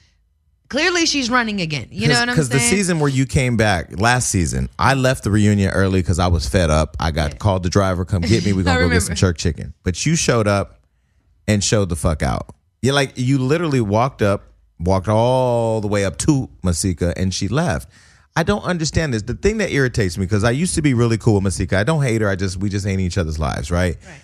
clearly, 0.69 1.07
she's 1.07 1.31
running 1.31 1.61
again. 1.61 1.89
You 1.91 2.09
know 2.09 2.15
what 2.15 2.29
I'm 2.29 2.35
saying? 2.35 2.35
Because 2.35 2.49
the 2.49 2.59
season 2.59 2.99
where 3.01 3.11
you 3.11 3.27
came 3.27 3.57
back 3.57 3.99
last 4.01 4.29
season, 4.29 4.69
I 4.79 4.95
left 4.95 5.25
the 5.25 5.31
reunion 5.31 5.71
early 5.71 6.01
because 6.01 6.19
I 6.19 6.29
was 6.29 6.49
fed 6.49 6.71
up. 6.71 6.97
I 7.01 7.11
got 7.11 7.39
called 7.39 7.63
the 7.63 7.71
driver, 7.71 8.05
come 8.05 8.23
get 8.23 8.45
me. 8.45 8.53
We're 8.53 8.63
gonna 8.65 8.81
go 8.81 8.89
get 8.89 9.01
some 9.01 9.09
remember. 9.11 9.15
jerk 9.17 9.39
chicken. 9.39 9.75
But 9.83 10.05
you 10.07 10.17
showed 10.17 10.49
up 10.49 10.81
and 11.47 11.63
showed 11.63 11.89
the 11.89 11.97
fuck 11.97 12.23
out. 12.23 12.55
You 12.81 12.93
like 12.93 13.13
you 13.17 13.39
literally 13.39 13.81
walked 13.81 14.23
up, 14.23 14.45
walked 14.81 15.09
all 15.09 15.81
the 15.81 15.89
way 15.89 16.05
up 16.05 16.19
to 16.19 16.49
Masika, 16.63 17.13
and 17.17 17.33
she 17.33 17.49
left. 17.49 17.89
I 18.35 18.43
don't 18.45 18.65
understand 18.65 19.13
this. 19.13 19.23
The 19.23 19.35
thing 19.35 19.59
that 19.59 19.71
irritates 19.71 20.17
me 20.17 20.25
because 20.25 20.43
I 20.43 20.53
used 20.53 20.75
to 20.77 20.83
be 20.83 20.95
really 20.95 21.19
cool 21.19 21.35
with 21.35 21.45
Masika. 21.45 21.77
I 21.77 21.85
don't 21.85 22.03
hate 22.03 22.23
her. 22.23 22.29
I 22.29 22.35
just 22.35 22.57
we 22.57 22.71
just 22.71 22.87
ain't 22.87 23.01
each 23.01 23.19
other's 23.19 23.39
lives, 23.39 23.71
right? 23.71 23.97
Right. 24.05 24.21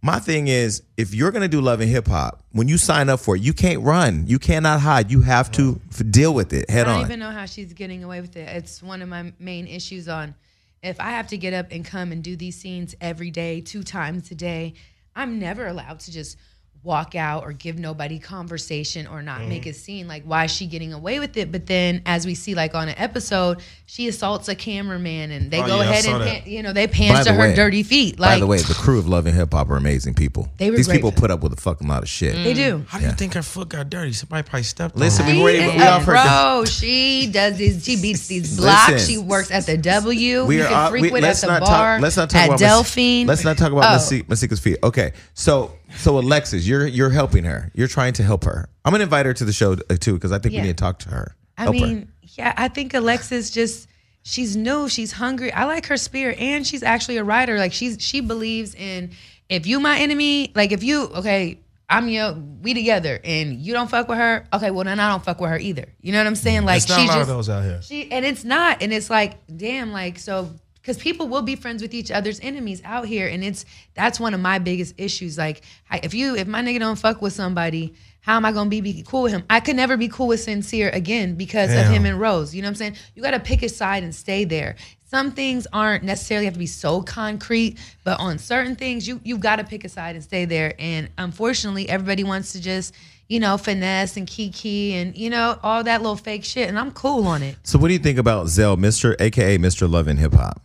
My 0.00 0.18
thing 0.20 0.46
is, 0.48 0.82
if 0.96 1.14
you're 1.14 1.32
gonna 1.32 1.48
do 1.48 1.60
love 1.60 1.80
and 1.80 1.90
hip 1.90 2.06
hop, 2.06 2.44
when 2.52 2.68
you 2.68 2.78
sign 2.78 3.08
up 3.08 3.20
for 3.20 3.36
it, 3.36 3.42
you 3.42 3.52
can't 3.52 3.82
run. 3.82 4.26
You 4.26 4.38
cannot 4.38 4.80
hide. 4.80 5.10
You 5.10 5.22
have 5.22 5.50
to 5.52 5.80
f- 5.90 6.02
deal 6.10 6.32
with 6.32 6.52
it 6.52 6.70
head 6.70 6.86
on. 6.86 6.88
I 6.88 6.92
don't 6.92 7.04
on. 7.04 7.10
even 7.10 7.20
know 7.20 7.30
how 7.30 7.46
she's 7.46 7.72
getting 7.72 8.04
away 8.04 8.20
with 8.20 8.36
it. 8.36 8.48
It's 8.48 8.82
one 8.82 9.02
of 9.02 9.08
my 9.08 9.32
main 9.38 9.66
issues 9.66 10.08
on 10.08 10.34
if 10.82 11.00
I 11.00 11.10
have 11.10 11.28
to 11.28 11.38
get 11.38 11.54
up 11.54 11.68
and 11.70 11.84
come 11.84 12.12
and 12.12 12.22
do 12.22 12.36
these 12.36 12.56
scenes 12.56 12.94
every 13.00 13.30
day, 13.30 13.60
two 13.60 13.82
times 13.82 14.30
a 14.30 14.34
day, 14.34 14.74
I'm 15.14 15.38
never 15.38 15.66
allowed 15.66 16.00
to 16.00 16.12
just 16.12 16.36
walk 16.84 17.14
out 17.14 17.42
or 17.42 17.52
give 17.52 17.78
nobody 17.78 18.18
conversation 18.18 19.06
or 19.06 19.20
not 19.20 19.42
make 19.46 19.64
mm. 19.64 19.70
a 19.70 19.72
scene. 19.74 20.06
Like 20.08 20.22
why 20.24 20.44
is 20.44 20.50
she 20.52 20.66
getting 20.66 20.92
away 20.92 21.18
with 21.18 21.36
it? 21.36 21.50
But 21.50 21.66
then 21.66 22.02
as 22.06 22.24
we 22.24 22.34
see 22.34 22.54
like 22.54 22.74
on 22.74 22.88
an 22.88 22.94
episode, 22.96 23.60
she 23.86 24.08
assaults 24.08 24.48
a 24.48 24.54
cameraman 24.54 25.30
and 25.30 25.50
they 25.50 25.60
Oh, 25.60 25.66
go 25.66 25.76
yeah, 25.80 25.90
ahead 25.90 26.06
and 26.06 26.22
pan, 26.24 26.42
you 26.46 26.62
know, 26.62 26.72
they 26.72 26.86
pans 26.86 27.18
By 27.18 27.24
to 27.24 27.32
her 27.32 27.40
way- 27.40 27.54
dirty 27.54 27.82
feet. 27.82 28.18
Like 28.18 28.36
By 28.36 28.38
the 28.40 28.46
way, 28.46 28.58
the 28.58 28.74
crew 28.74 28.98
of 28.98 29.08
Love 29.08 29.26
and 29.26 29.34
Hip 29.36 29.52
Hop 29.52 29.68
are 29.70 29.76
amazing 29.76 30.14
people. 30.14 30.48
They 30.56 30.70
were 30.70 30.76
These 30.76 30.88
people 30.88 31.10
put 31.12 31.30
up 31.30 31.42
with 31.42 31.52
a 31.52 31.56
fucking 31.60 31.88
lot 31.88 32.02
of 32.04 32.08
shit. 32.08 32.34
they 32.34 32.54
do. 32.54 32.84
How 32.88 32.98
do 33.00 33.06
you 33.06 33.12
think 33.12 33.34
her 33.34 33.42
foot 33.42 33.68
got 33.70 33.90
dirty? 33.90 34.12
Somebody 34.12 34.48
probably 34.48 34.62
stepped 34.62 34.96
Listen, 34.96 35.24
on 35.26 35.30
her. 35.36 35.44
we 35.44 35.52
She 35.52 35.58
were- 35.60 35.64
is 35.72 35.74
we 35.74 35.82
a 35.82 35.90
offered- 35.90 36.04
pro. 36.16 36.64
She 36.66 37.28
does 37.32 37.56
these. 37.56 37.84
She 37.84 38.00
beats 38.00 38.26
these 38.28 38.56
blocks. 38.56 38.92
Listen. 38.92 39.08
she 39.08 39.18
works 39.18 39.50
at 39.50 39.66
the 39.66 39.76
W. 39.76 40.44
We 40.46 40.56
you 40.58 40.62
are. 40.62 40.68
can 40.68 40.90
freak 40.90 41.12
we, 41.12 41.20
let's 41.20 41.42
at 41.42 41.46
the 41.48 41.52
not 41.58 41.66
bar. 41.66 41.94
talk. 41.96 42.02
Let's 42.02 42.16
not 42.16 42.30
talk 42.30 42.40
at 42.42 42.46
about 42.46 42.60
Mas- 42.60 42.68
Delphine. 42.70 43.26
let's 43.26 43.44
not 43.44 43.58
talk 43.58 43.72
about 43.72 43.84
Oh. 44.00 44.22
Masika's 44.28 44.60
feet. 44.60 44.78
Okay, 44.82 45.12
so 45.34 45.72
so 45.96 46.18
Alexis, 46.18 46.66
you're 46.66 46.86
you're 46.86 47.10
helping 47.10 47.44
her. 47.44 47.70
You're 47.74 47.88
trying 47.88 48.12
to 48.14 48.22
help 48.22 48.44
her. 48.44 48.68
I'm 48.84 48.92
gonna 48.92 49.04
invite 49.04 49.26
her 49.26 49.34
to 49.34 49.44
the 49.44 49.52
show 49.52 49.72
uh, 49.72 49.96
too 49.98 50.14
because 50.14 50.32
I 50.32 50.38
think 50.38 50.54
Yeah. 50.54 50.62
we 50.62 50.66
need 50.68 50.76
to 50.76 50.82
talk 50.82 50.98
to 51.00 51.08
her. 51.10 51.34
I 51.56 51.62
Help 51.64 51.76
her. 51.76 51.86
mean, 51.86 52.12
yeah, 52.22 52.54
I 52.56 52.68
think 52.68 52.94
Alexis 52.94 53.50
just 53.50 53.88
she's 54.22 54.56
new, 54.56 54.88
she's 54.88 55.12
hungry. 55.12 55.52
I 55.52 55.64
like 55.64 55.86
her 55.86 55.96
spirit, 55.96 56.38
and 56.38 56.66
she's 56.66 56.82
actually 56.82 57.16
a 57.16 57.24
writer. 57.24 57.58
Like 57.58 57.72
she's 57.72 57.96
she 58.00 58.20
believes 58.20 58.74
in 58.74 59.10
if 59.48 59.66
you 59.66 59.80
my 59.80 59.98
enemy, 59.98 60.52
like 60.54 60.72
if 60.72 60.82
you 60.82 61.04
okay. 61.16 61.60
I'm 61.90 62.06
your 62.10 62.34
we 62.34 62.74
together 62.74 63.18
and 63.24 63.54
you 63.58 63.72
don't 63.72 63.88
fuck 63.88 64.08
with 64.08 64.18
her. 64.18 64.44
Okay, 64.52 64.70
well 64.70 64.84
then 64.84 65.00
I 65.00 65.08
don't 65.08 65.24
fuck 65.24 65.40
with 65.40 65.48
her 65.48 65.58
either. 65.58 65.86
You 66.02 66.12
know 66.12 66.18
what 66.18 66.26
I'm 66.26 66.34
saying? 66.34 66.66
Like 66.66 66.84
There's 66.84 66.90
not 66.90 66.98
a 66.98 67.00
she's 67.00 67.08
lot 67.08 67.14
just 67.20 67.30
of 67.30 67.36
those 67.36 67.48
out 67.48 67.64
here. 67.64 67.80
She 67.80 68.12
and 68.12 68.26
it's 68.26 68.44
not, 68.44 68.82
and 68.82 68.92
it's 68.92 69.08
like, 69.08 69.38
damn, 69.56 69.90
like 69.90 70.18
so 70.18 70.50
because 70.88 71.02
people 71.02 71.28
will 71.28 71.42
be 71.42 71.54
friends 71.54 71.82
with 71.82 71.92
each 71.92 72.10
other's 72.10 72.40
enemies 72.40 72.80
out 72.82 73.04
here, 73.04 73.28
and 73.28 73.44
it's 73.44 73.66
that's 73.92 74.18
one 74.18 74.32
of 74.32 74.40
my 74.40 74.58
biggest 74.58 74.94
issues. 74.96 75.36
Like, 75.36 75.60
I, 75.90 76.00
if 76.02 76.14
you 76.14 76.34
if 76.34 76.48
my 76.48 76.62
nigga 76.62 76.78
don't 76.78 76.96
fuck 76.96 77.20
with 77.20 77.34
somebody, 77.34 77.94
how 78.22 78.36
am 78.36 78.46
I 78.46 78.52
gonna 78.52 78.70
be, 78.70 78.80
be 78.80 79.04
cool 79.06 79.24
with 79.24 79.32
him? 79.32 79.44
I 79.50 79.60
could 79.60 79.76
never 79.76 79.98
be 79.98 80.08
cool 80.08 80.28
with 80.28 80.40
sincere 80.40 80.88
again 80.88 81.34
because 81.34 81.74
of 81.74 81.92
him 81.92 82.06
and 82.06 82.18
Rose. 82.18 82.54
You 82.54 82.62
know 82.62 82.68
what 82.68 82.70
I'm 82.70 82.76
saying? 82.76 82.96
You 83.14 83.22
got 83.22 83.32
to 83.32 83.40
pick 83.40 83.62
a 83.62 83.68
side 83.68 84.02
and 84.02 84.14
stay 84.14 84.46
there. 84.46 84.76
Some 85.04 85.32
things 85.32 85.66
aren't 85.74 86.04
necessarily 86.04 86.46
have 86.46 86.54
to 86.54 86.58
be 86.58 86.66
so 86.66 87.02
concrete, 87.02 87.76
but 88.02 88.18
on 88.18 88.38
certain 88.38 88.74
things, 88.74 89.06
you 89.06 89.20
you've 89.24 89.40
got 89.40 89.56
to 89.56 89.64
pick 89.64 89.84
a 89.84 89.90
side 89.90 90.14
and 90.14 90.24
stay 90.24 90.46
there. 90.46 90.72
And 90.78 91.10
unfortunately, 91.18 91.86
everybody 91.86 92.24
wants 92.24 92.52
to 92.52 92.62
just 92.62 92.94
you 93.28 93.40
know 93.40 93.58
finesse 93.58 94.16
and 94.16 94.26
kiki 94.26 94.94
and 94.94 95.14
you 95.18 95.28
know 95.28 95.58
all 95.62 95.84
that 95.84 96.00
little 96.00 96.16
fake 96.16 96.44
shit, 96.44 96.66
and 96.66 96.78
I'm 96.78 96.92
cool 96.92 97.26
on 97.26 97.42
it. 97.42 97.56
So 97.62 97.78
what 97.78 97.88
do 97.88 97.92
you 97.92 97.98
think 97.98 98.18
about 98.18 98.48
Zell, 98.48 98.78
Mister, 98.78 99.16
aka 99.20 99.58
Mister 99.58 99.86
Love 99.86 100.08
and 100.08 100.18
Hip 100.18 100.32
Hop? 100.32 100.62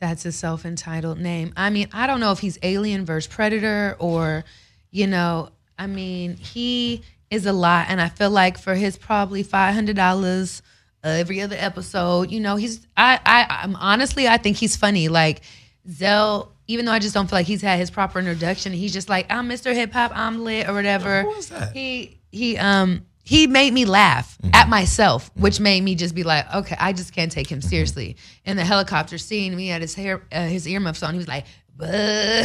That's 0.00 0.24
a 0.24 0.32
self 0.32 0.64
entitled 0.64 1.18
name. 1.18 1.52
I 1.56 1.70
mean, 1.70 1.88
I 1.92 2.06
don't 2.06 2.20
know 2.20 2.32
if 2.32 2.38
he's 2.40 2.58
alien 2.62 3.04
versus 3.04 3.32
predator 3.32 3.96
or, 3.98 4.44
you 4.90 5.06
know, 5.06 5.50
I 5.78 5.86
mean, 5.86 6.36
he 6.36 7.02
is 7.30 7.46
a 7.46 7.52
lot. 7.52 7.86
And 7.88 8.00
I 8.00 8.08
feel 8.08 8.30
like 8.30 8.58
for 8.58 8.74
his 8.74 8.96
probably 8.96 9.44
$500 9.44 10.62
every 11.04 11.40
other 11.40 11.56
episode. 11.58 12.30
You 12.30 12.40
know, 12.40 12.56
he's 12.56 12.86
I 12.96 13.18
I 13.24 13.60
I'm 13.62 13.76
honestly 13.76 14.28
I 14.28 14.36
think 14.36 14.56
he's 14.56 14.76
funny. 14.76 15.08
Like 15.08 15.42
Zell, 15.90 16.52
even 16.66 16.84
though 16.84 16.92
I 16.92 16.98
just 16.98 17.14
don't 17.14 17.28
feel 17.28 17.38
like 17.38 17.46
he's 17.46 17.62
had 17.62 17.78
his 17.78 17.90
proper 17.90 18.18
introduction, 18.18 18.72
he's 18.72 18.92
just 18.92 19.08
like 19.08 19.26
I'm 19.30 19.48
Mr. 19.48 19.74
Hip 19.74 19.92
Hop, 19.92 20.12
I'm 20.14 20.44
lit 20.44 20.68
or 20.68 20.74
whatever. 20.74 21.22
Who 21.22 21.34
is 21.34 21.48
that? 21.48 21.72
He 21.72 22.18
he 22.30 22.58
um 22.58 23.06
he 23.22 23.46
made 23.46 23.72
me 23.72 23.84
laugh 23.84 24.38
at 24.52 24.68
myself, 24.68 25.30
which 25.34 25.60
made 25.60 25.82
me 25.82 25.94
just 25.94 26.14
be 26.14 26.22
like, 26.22 26.52
okay, 26.54 26.76
I 26.78 26.92
just 26.92 27.14
can't 27.14 27.30
take 27.30 27.50
him 27.50 27.60
seriously. 27.60 28.16
In 28.44 28.56
the 28.56 28.64
helicopter 28.64 29.18
scene, 29.18 29.56
we 29.56 29.68
had 29.68 29.82
his 29.82 29.94
hair, 29.94 30.22
uh, 30.32 30.46
his 30.46 30.66
earmuffs 30.66 31.02
on. 31.02 31.14
He 31.14 31.18
was 31.18 31.28
like, 31.28 31.44
I 31.82 32.42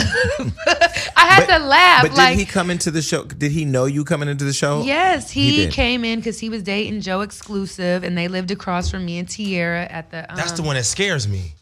had 1.15 1.46
to 1.48 1.65
laugh. 1.65 2.03
But 2.03 2.12
did 2.12 2.17
like, 2.17 2.38
he 2.38 2.46
come 2.46 2.70
into 2.70 2.89
the 2.89 3.01
show? 3.01 3.25
Did 3.25 3.51
he 3.51 3.65
know 3.65 3.86
you 3.86 4.05
coming 4.05 4.29
into 4.29 4.46
the 4.46 4.53
show? 4.53 4.84
Yes, 4.84 5.29
He 5.29 5.65
he, 5.65 5.72
came 5.72 6.05
in 6.05 6.20
because 6.20 6.39
he 6.39 6.50
was 6.50 6.63
dating 6.63 7.01
Joe 7.01 7.20
Exclusive, 7.20 8.05
and 8.05 8.17
they 8.17 8.29
lived 8.29 8.51
across 8.51 8.89
from 8.89 9.05
me 9.05 9.17
and 9.17 9.27
Tierra 9.27 9.84
at 9.84 10.10
the. 10.12 10.29
Um, 10.29 10.38
That's 10.38 10.53
the 10.53 10.62
one 10.62 10.75
that 10.75 10.86
scares 10.86 11.27
me. 11.27 11.53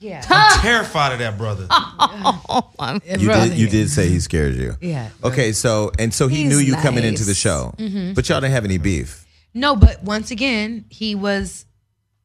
Yeah, 0.00 0.24
I'm 0.28 0.60
terrified 0.60 1.12
of 1.12 1.18
that 1.18 1.36
brother. 1.38 1.68
You 3.18 3.28
did. 3.32 3.58
You 3.58 3.68
did 3.68 3.90
say 3.90 4.08
he 4.08 4.18
scared 4.20 4.54
you. 4.54 4.74
Yeah. 4.80 5.10
Okay. 5.22 5.52
So 5.52 5.92
and 5.98 6.12
so 6.12 6.26
he 6.28 6.38
He's 6.44 6.48
knew 6.48 6.58
you 6.58 6.74
coming 6.76 7.04
into 7.04 7.24
the 7.24 7.30
nice. 7.32 7.44
Mm-hmm. 7.44 8.08
show, 8.08 8.14
but 8.14 8.28
y'all 8.28 8.40
didn't 8.40 8.54
have 8.54 8.64
any 8.64 8.78
beef. 8.78 9.26
No, 9.52 9.76
but 9.76 10.02
once 10.02 10.30
again, 10.30 10.86
he 10.88 11.14
was 11.14 11.66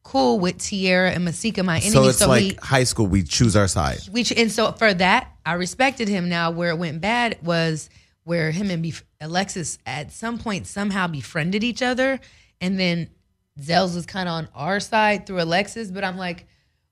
cool 0.02 0.38
with 0.38 0.58
Tierra 0.58 1.10
and 1.10 1.24
Masika, 1.24 1.62
my 1.62 1.76
enemy. 1.78 1.90
So 1.90 2.04
it's 2.04 2.26
like 2.26 2.42
he, 2.42 2.54
high 2.62 2.84
school. 2.84 3.06
We 3.06 3.22
choose 3.22 3.56
our 3.56 3.68
side. 3.68 3.98
we 4.12 4.24
and 4.36 4.50
so 4.50 4.72
for 4.72 4.94
that, 4.94 5.30
I 5.44 5.54
respected 5.54 6.08
him. 6.08 6.28
Now, 6.28 6.50
where 6.50 6.70
it 6.70 6.78
went 6.78 7.00
bad 7.00 7.38
was 7.42 7.90
where 8.24 8.50
him 8.50 8.70
and 8.70 8.84
Bef- 8.84 9.02
Alexis 9.20 9.78
at 9.86 10.12
some 10.12 10.38
point 10.38 10.66
somehow 10.66 11.06
befriended 11.08 11.62
each 11.62 11.82
other, 11.82 12.20
and 12.60 12.78
then 12.78 13.10
Zell's 13.60 13.94
was 13.94 14.06
kind 14.06 14.28
of 14.28 14.34
on 14.34 14.48
our 14.54 14.80
side 14.80 15.26
through 15.26 15.42
Alexis. 15.42 15.90
But 15.90 16.04
I'm 16.04 16.16
like, 16.16 16.46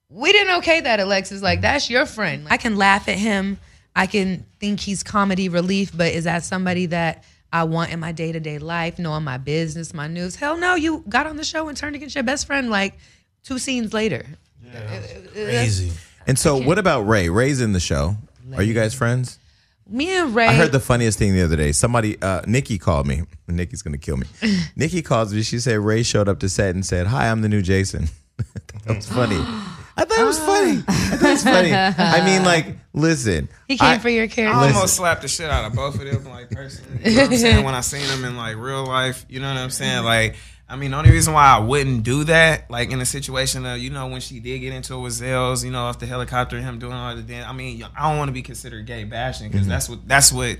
we 0.08 0.32
didn't 0.32 0.58
okay 0.58 0.80
that 0.80 1.00
Alexis. 1.00 1.42
Like 1.42 1.60
that's 1.60 1.90
your 1.90 2.06
friend. 2.06 2.46
I 2.50 2.56
can 2.56 2.76
laugh 2.76 3.08
at 3.08 3.18
him. 3.18 3.58
I 3.96 4.06
can 4.06 4.44
think 4.58 4.80
he's 4.80 5.02
comedy 5.02 5.48
relief, 5.48 5.96
but 5.96 6.12
is 6.12 6.24
that 6.24 6.42
somebody 6.42 6.86
that 6.86 7.24
I 7.52 7.64
want 7.64 7.92
in 7.92 8.00
my 8.00 8.12
day 8.12 8.32
to 8.32 8.40
day 8.40 8.58
life, 8.58 8.98
knowing 8.98 9.24
my 9.24 9.38
business, 9.38 9.94
my 9.94 10.08
news? 10.08 10.36
Hell 10.36 10.56
no, 10.56 10.74
you 10.74 11.04
got 11.08 11.26
on 11.26 11.36
the 11.36 11.44
show 11.44 11.68
and 11.68 11.76
turned 11.76 11.94
against 11.94 12.14
your 12.14 12.24
best 12.24 12.46
friend 12.46 12.70
like 12.70 12.98
two 13.44 13.58
scenes 13.58 13.92
later. 13.92 14.26
Yeah, 14.62 14.80
uh, 14.80 14.94
uh, 14.94 14.96
uh, 14.96 15.32
Crazy. 15.32 15.92
And 16.26 16.38
so, 16.38 16.56
what 16.56 16.78
about 16.78 17.02
Ray? 17.02 17.28
Ray's 17.28 17.60
in 17.60 17.72
the 17.72 17.80
show. 17.80 18.16
Are 18.56 18.62
you 18.62 18.74
guys 18.74 18.94
friends? 18.94 19.38
Me 19.86 20.16
and 20.16 20.34
Ray. 20.34 20.46
I 20.46 20.54
heard 20.54 20.72
the 20.72 20.80
funniest 20.80 21.18
thing 21.18 21.34
the 21.34 21.42
other 21.42 21.56
day. 21.56 21.72
Somebody, 21.72 22.20
uh, 22.22 22.40
Nikki 22.46 22.78
called 22.78 23.06
me. 23.06 23.22
Nikki's 23.46 23.82
gonna 23.82 23.98
kill 23.98 24.16
me. 24.16 24.26
Nikki 24.76 25.02
calls 25.02 25.34
me. 25.34 25.42
She 25.42 25.58
said 25.58 25.78
Ray 25.78 26.02
showed 26.02 26.28
up 26.28 26.40
to 26.40 26.48
set 26.48 26.74
and 26.74 26.84
said, 26.84 27.06
"Hi, 27.06 27.28
I'm 27.30 27.42
the 27.42 27.48
new 27.48 27.62
Jason." 27.62 28.08
that 28.84 28.96
was 28.96 29.08
funny. 29.08 29.44
I 29.96 30.04
thought 30.04 30.18
it 30.18 30.24
was 30.24 30.40
ah. 30.40 30.46
funny. 30.46 30.84
I 30.88 31.16
thought 31.16 31.28
it 31.28 31.32
was 31.32 31.44
funny. 31.44 31.72
I 31.72 32.24
mean, 32.24 32.42
like, 32.44 32.78
listen. 32.92 33.48
he 33.68 33.78
came 33.78 33.88
I- 33.88 33.98
for 33.98 34.08
your 34.08 34.26
character. 34.26 34.56
I 34.56 34.62
Listen. 34.62 34.76
almost 34.76 34.96
slapped 34.96 35.22
the 35.22 35.28
shit 35.28 35.48
out 35.50 35.64
of 35.64 35.74
both 35.74 36.00
of 36.00 36.00
them, 36.00 36.32
like 36.32 36.50
personally. 36.50 37.10
You 37.10 37.16
know 37.16 37.22
what 37.22 37.32
I'm 37.32 37.38
saying? 37.38 37.64
When 37.64 37.74
I 37.74 37.80
seen 37.80 38.06
them 38.08 38.24
in 38.24 38.36
like 38.36 38.56
real 38.56 38.84
life, 38.84 39.24
you 39.28 39.40
know 39.40 39.48
what 39.48 39.60
I'm 39.60 39.70
saying? 39.70 40.04
Like, 40.04 40.36
I 40.68 40.76
mean, 40.76 40.90
the 40.90 40.96
only 40.96 41.10
reason 41.10 41.34
why 41.34 41.46
I 41.46 41.58
wouldn't 41.58 42.02
do 42.02 42.24
that, 42.24 42.70
like 42.70 42.90
in 42.90 43.00
a 43.00 43.06
situation 43.06 43.66
of, 43.66 43.78
you 43.78 43.90
know, 43.90 44.08
when 44.08 44.20
she 44.20 44.40
did 44.40 44.58
get 44.60 44.72
into 44.72 44.94
it 44.94 45.00
with 45.00 45.12
Zales, 45.12 45.64
you 45.64 45.70
know, 45.70 45.84
off 45.84 45.98
the 45.98 46.06
helicopter, 46.06 46.60
him 46.60 46.78
doing 46.78 46.94
all 46.94 47.14
the 47.14 47.22
dance. 47.22 47.46
I 47.46 47.52
mean, 47.52 47.84
I 47.96 48.08
don't 48.08 48.18
want 48.18 48.28
to 48.28 48.32
be 48.32 48.42
considered 48.42 48.86
gay 48.86 49.04
bashing 49.04 49.48
because 49.48 49.62
mm-hmm. 49.62 49.70
that's 49.70 49.88
what 49.88 50.08
that's 50.08 50.32
what 50.32 50.58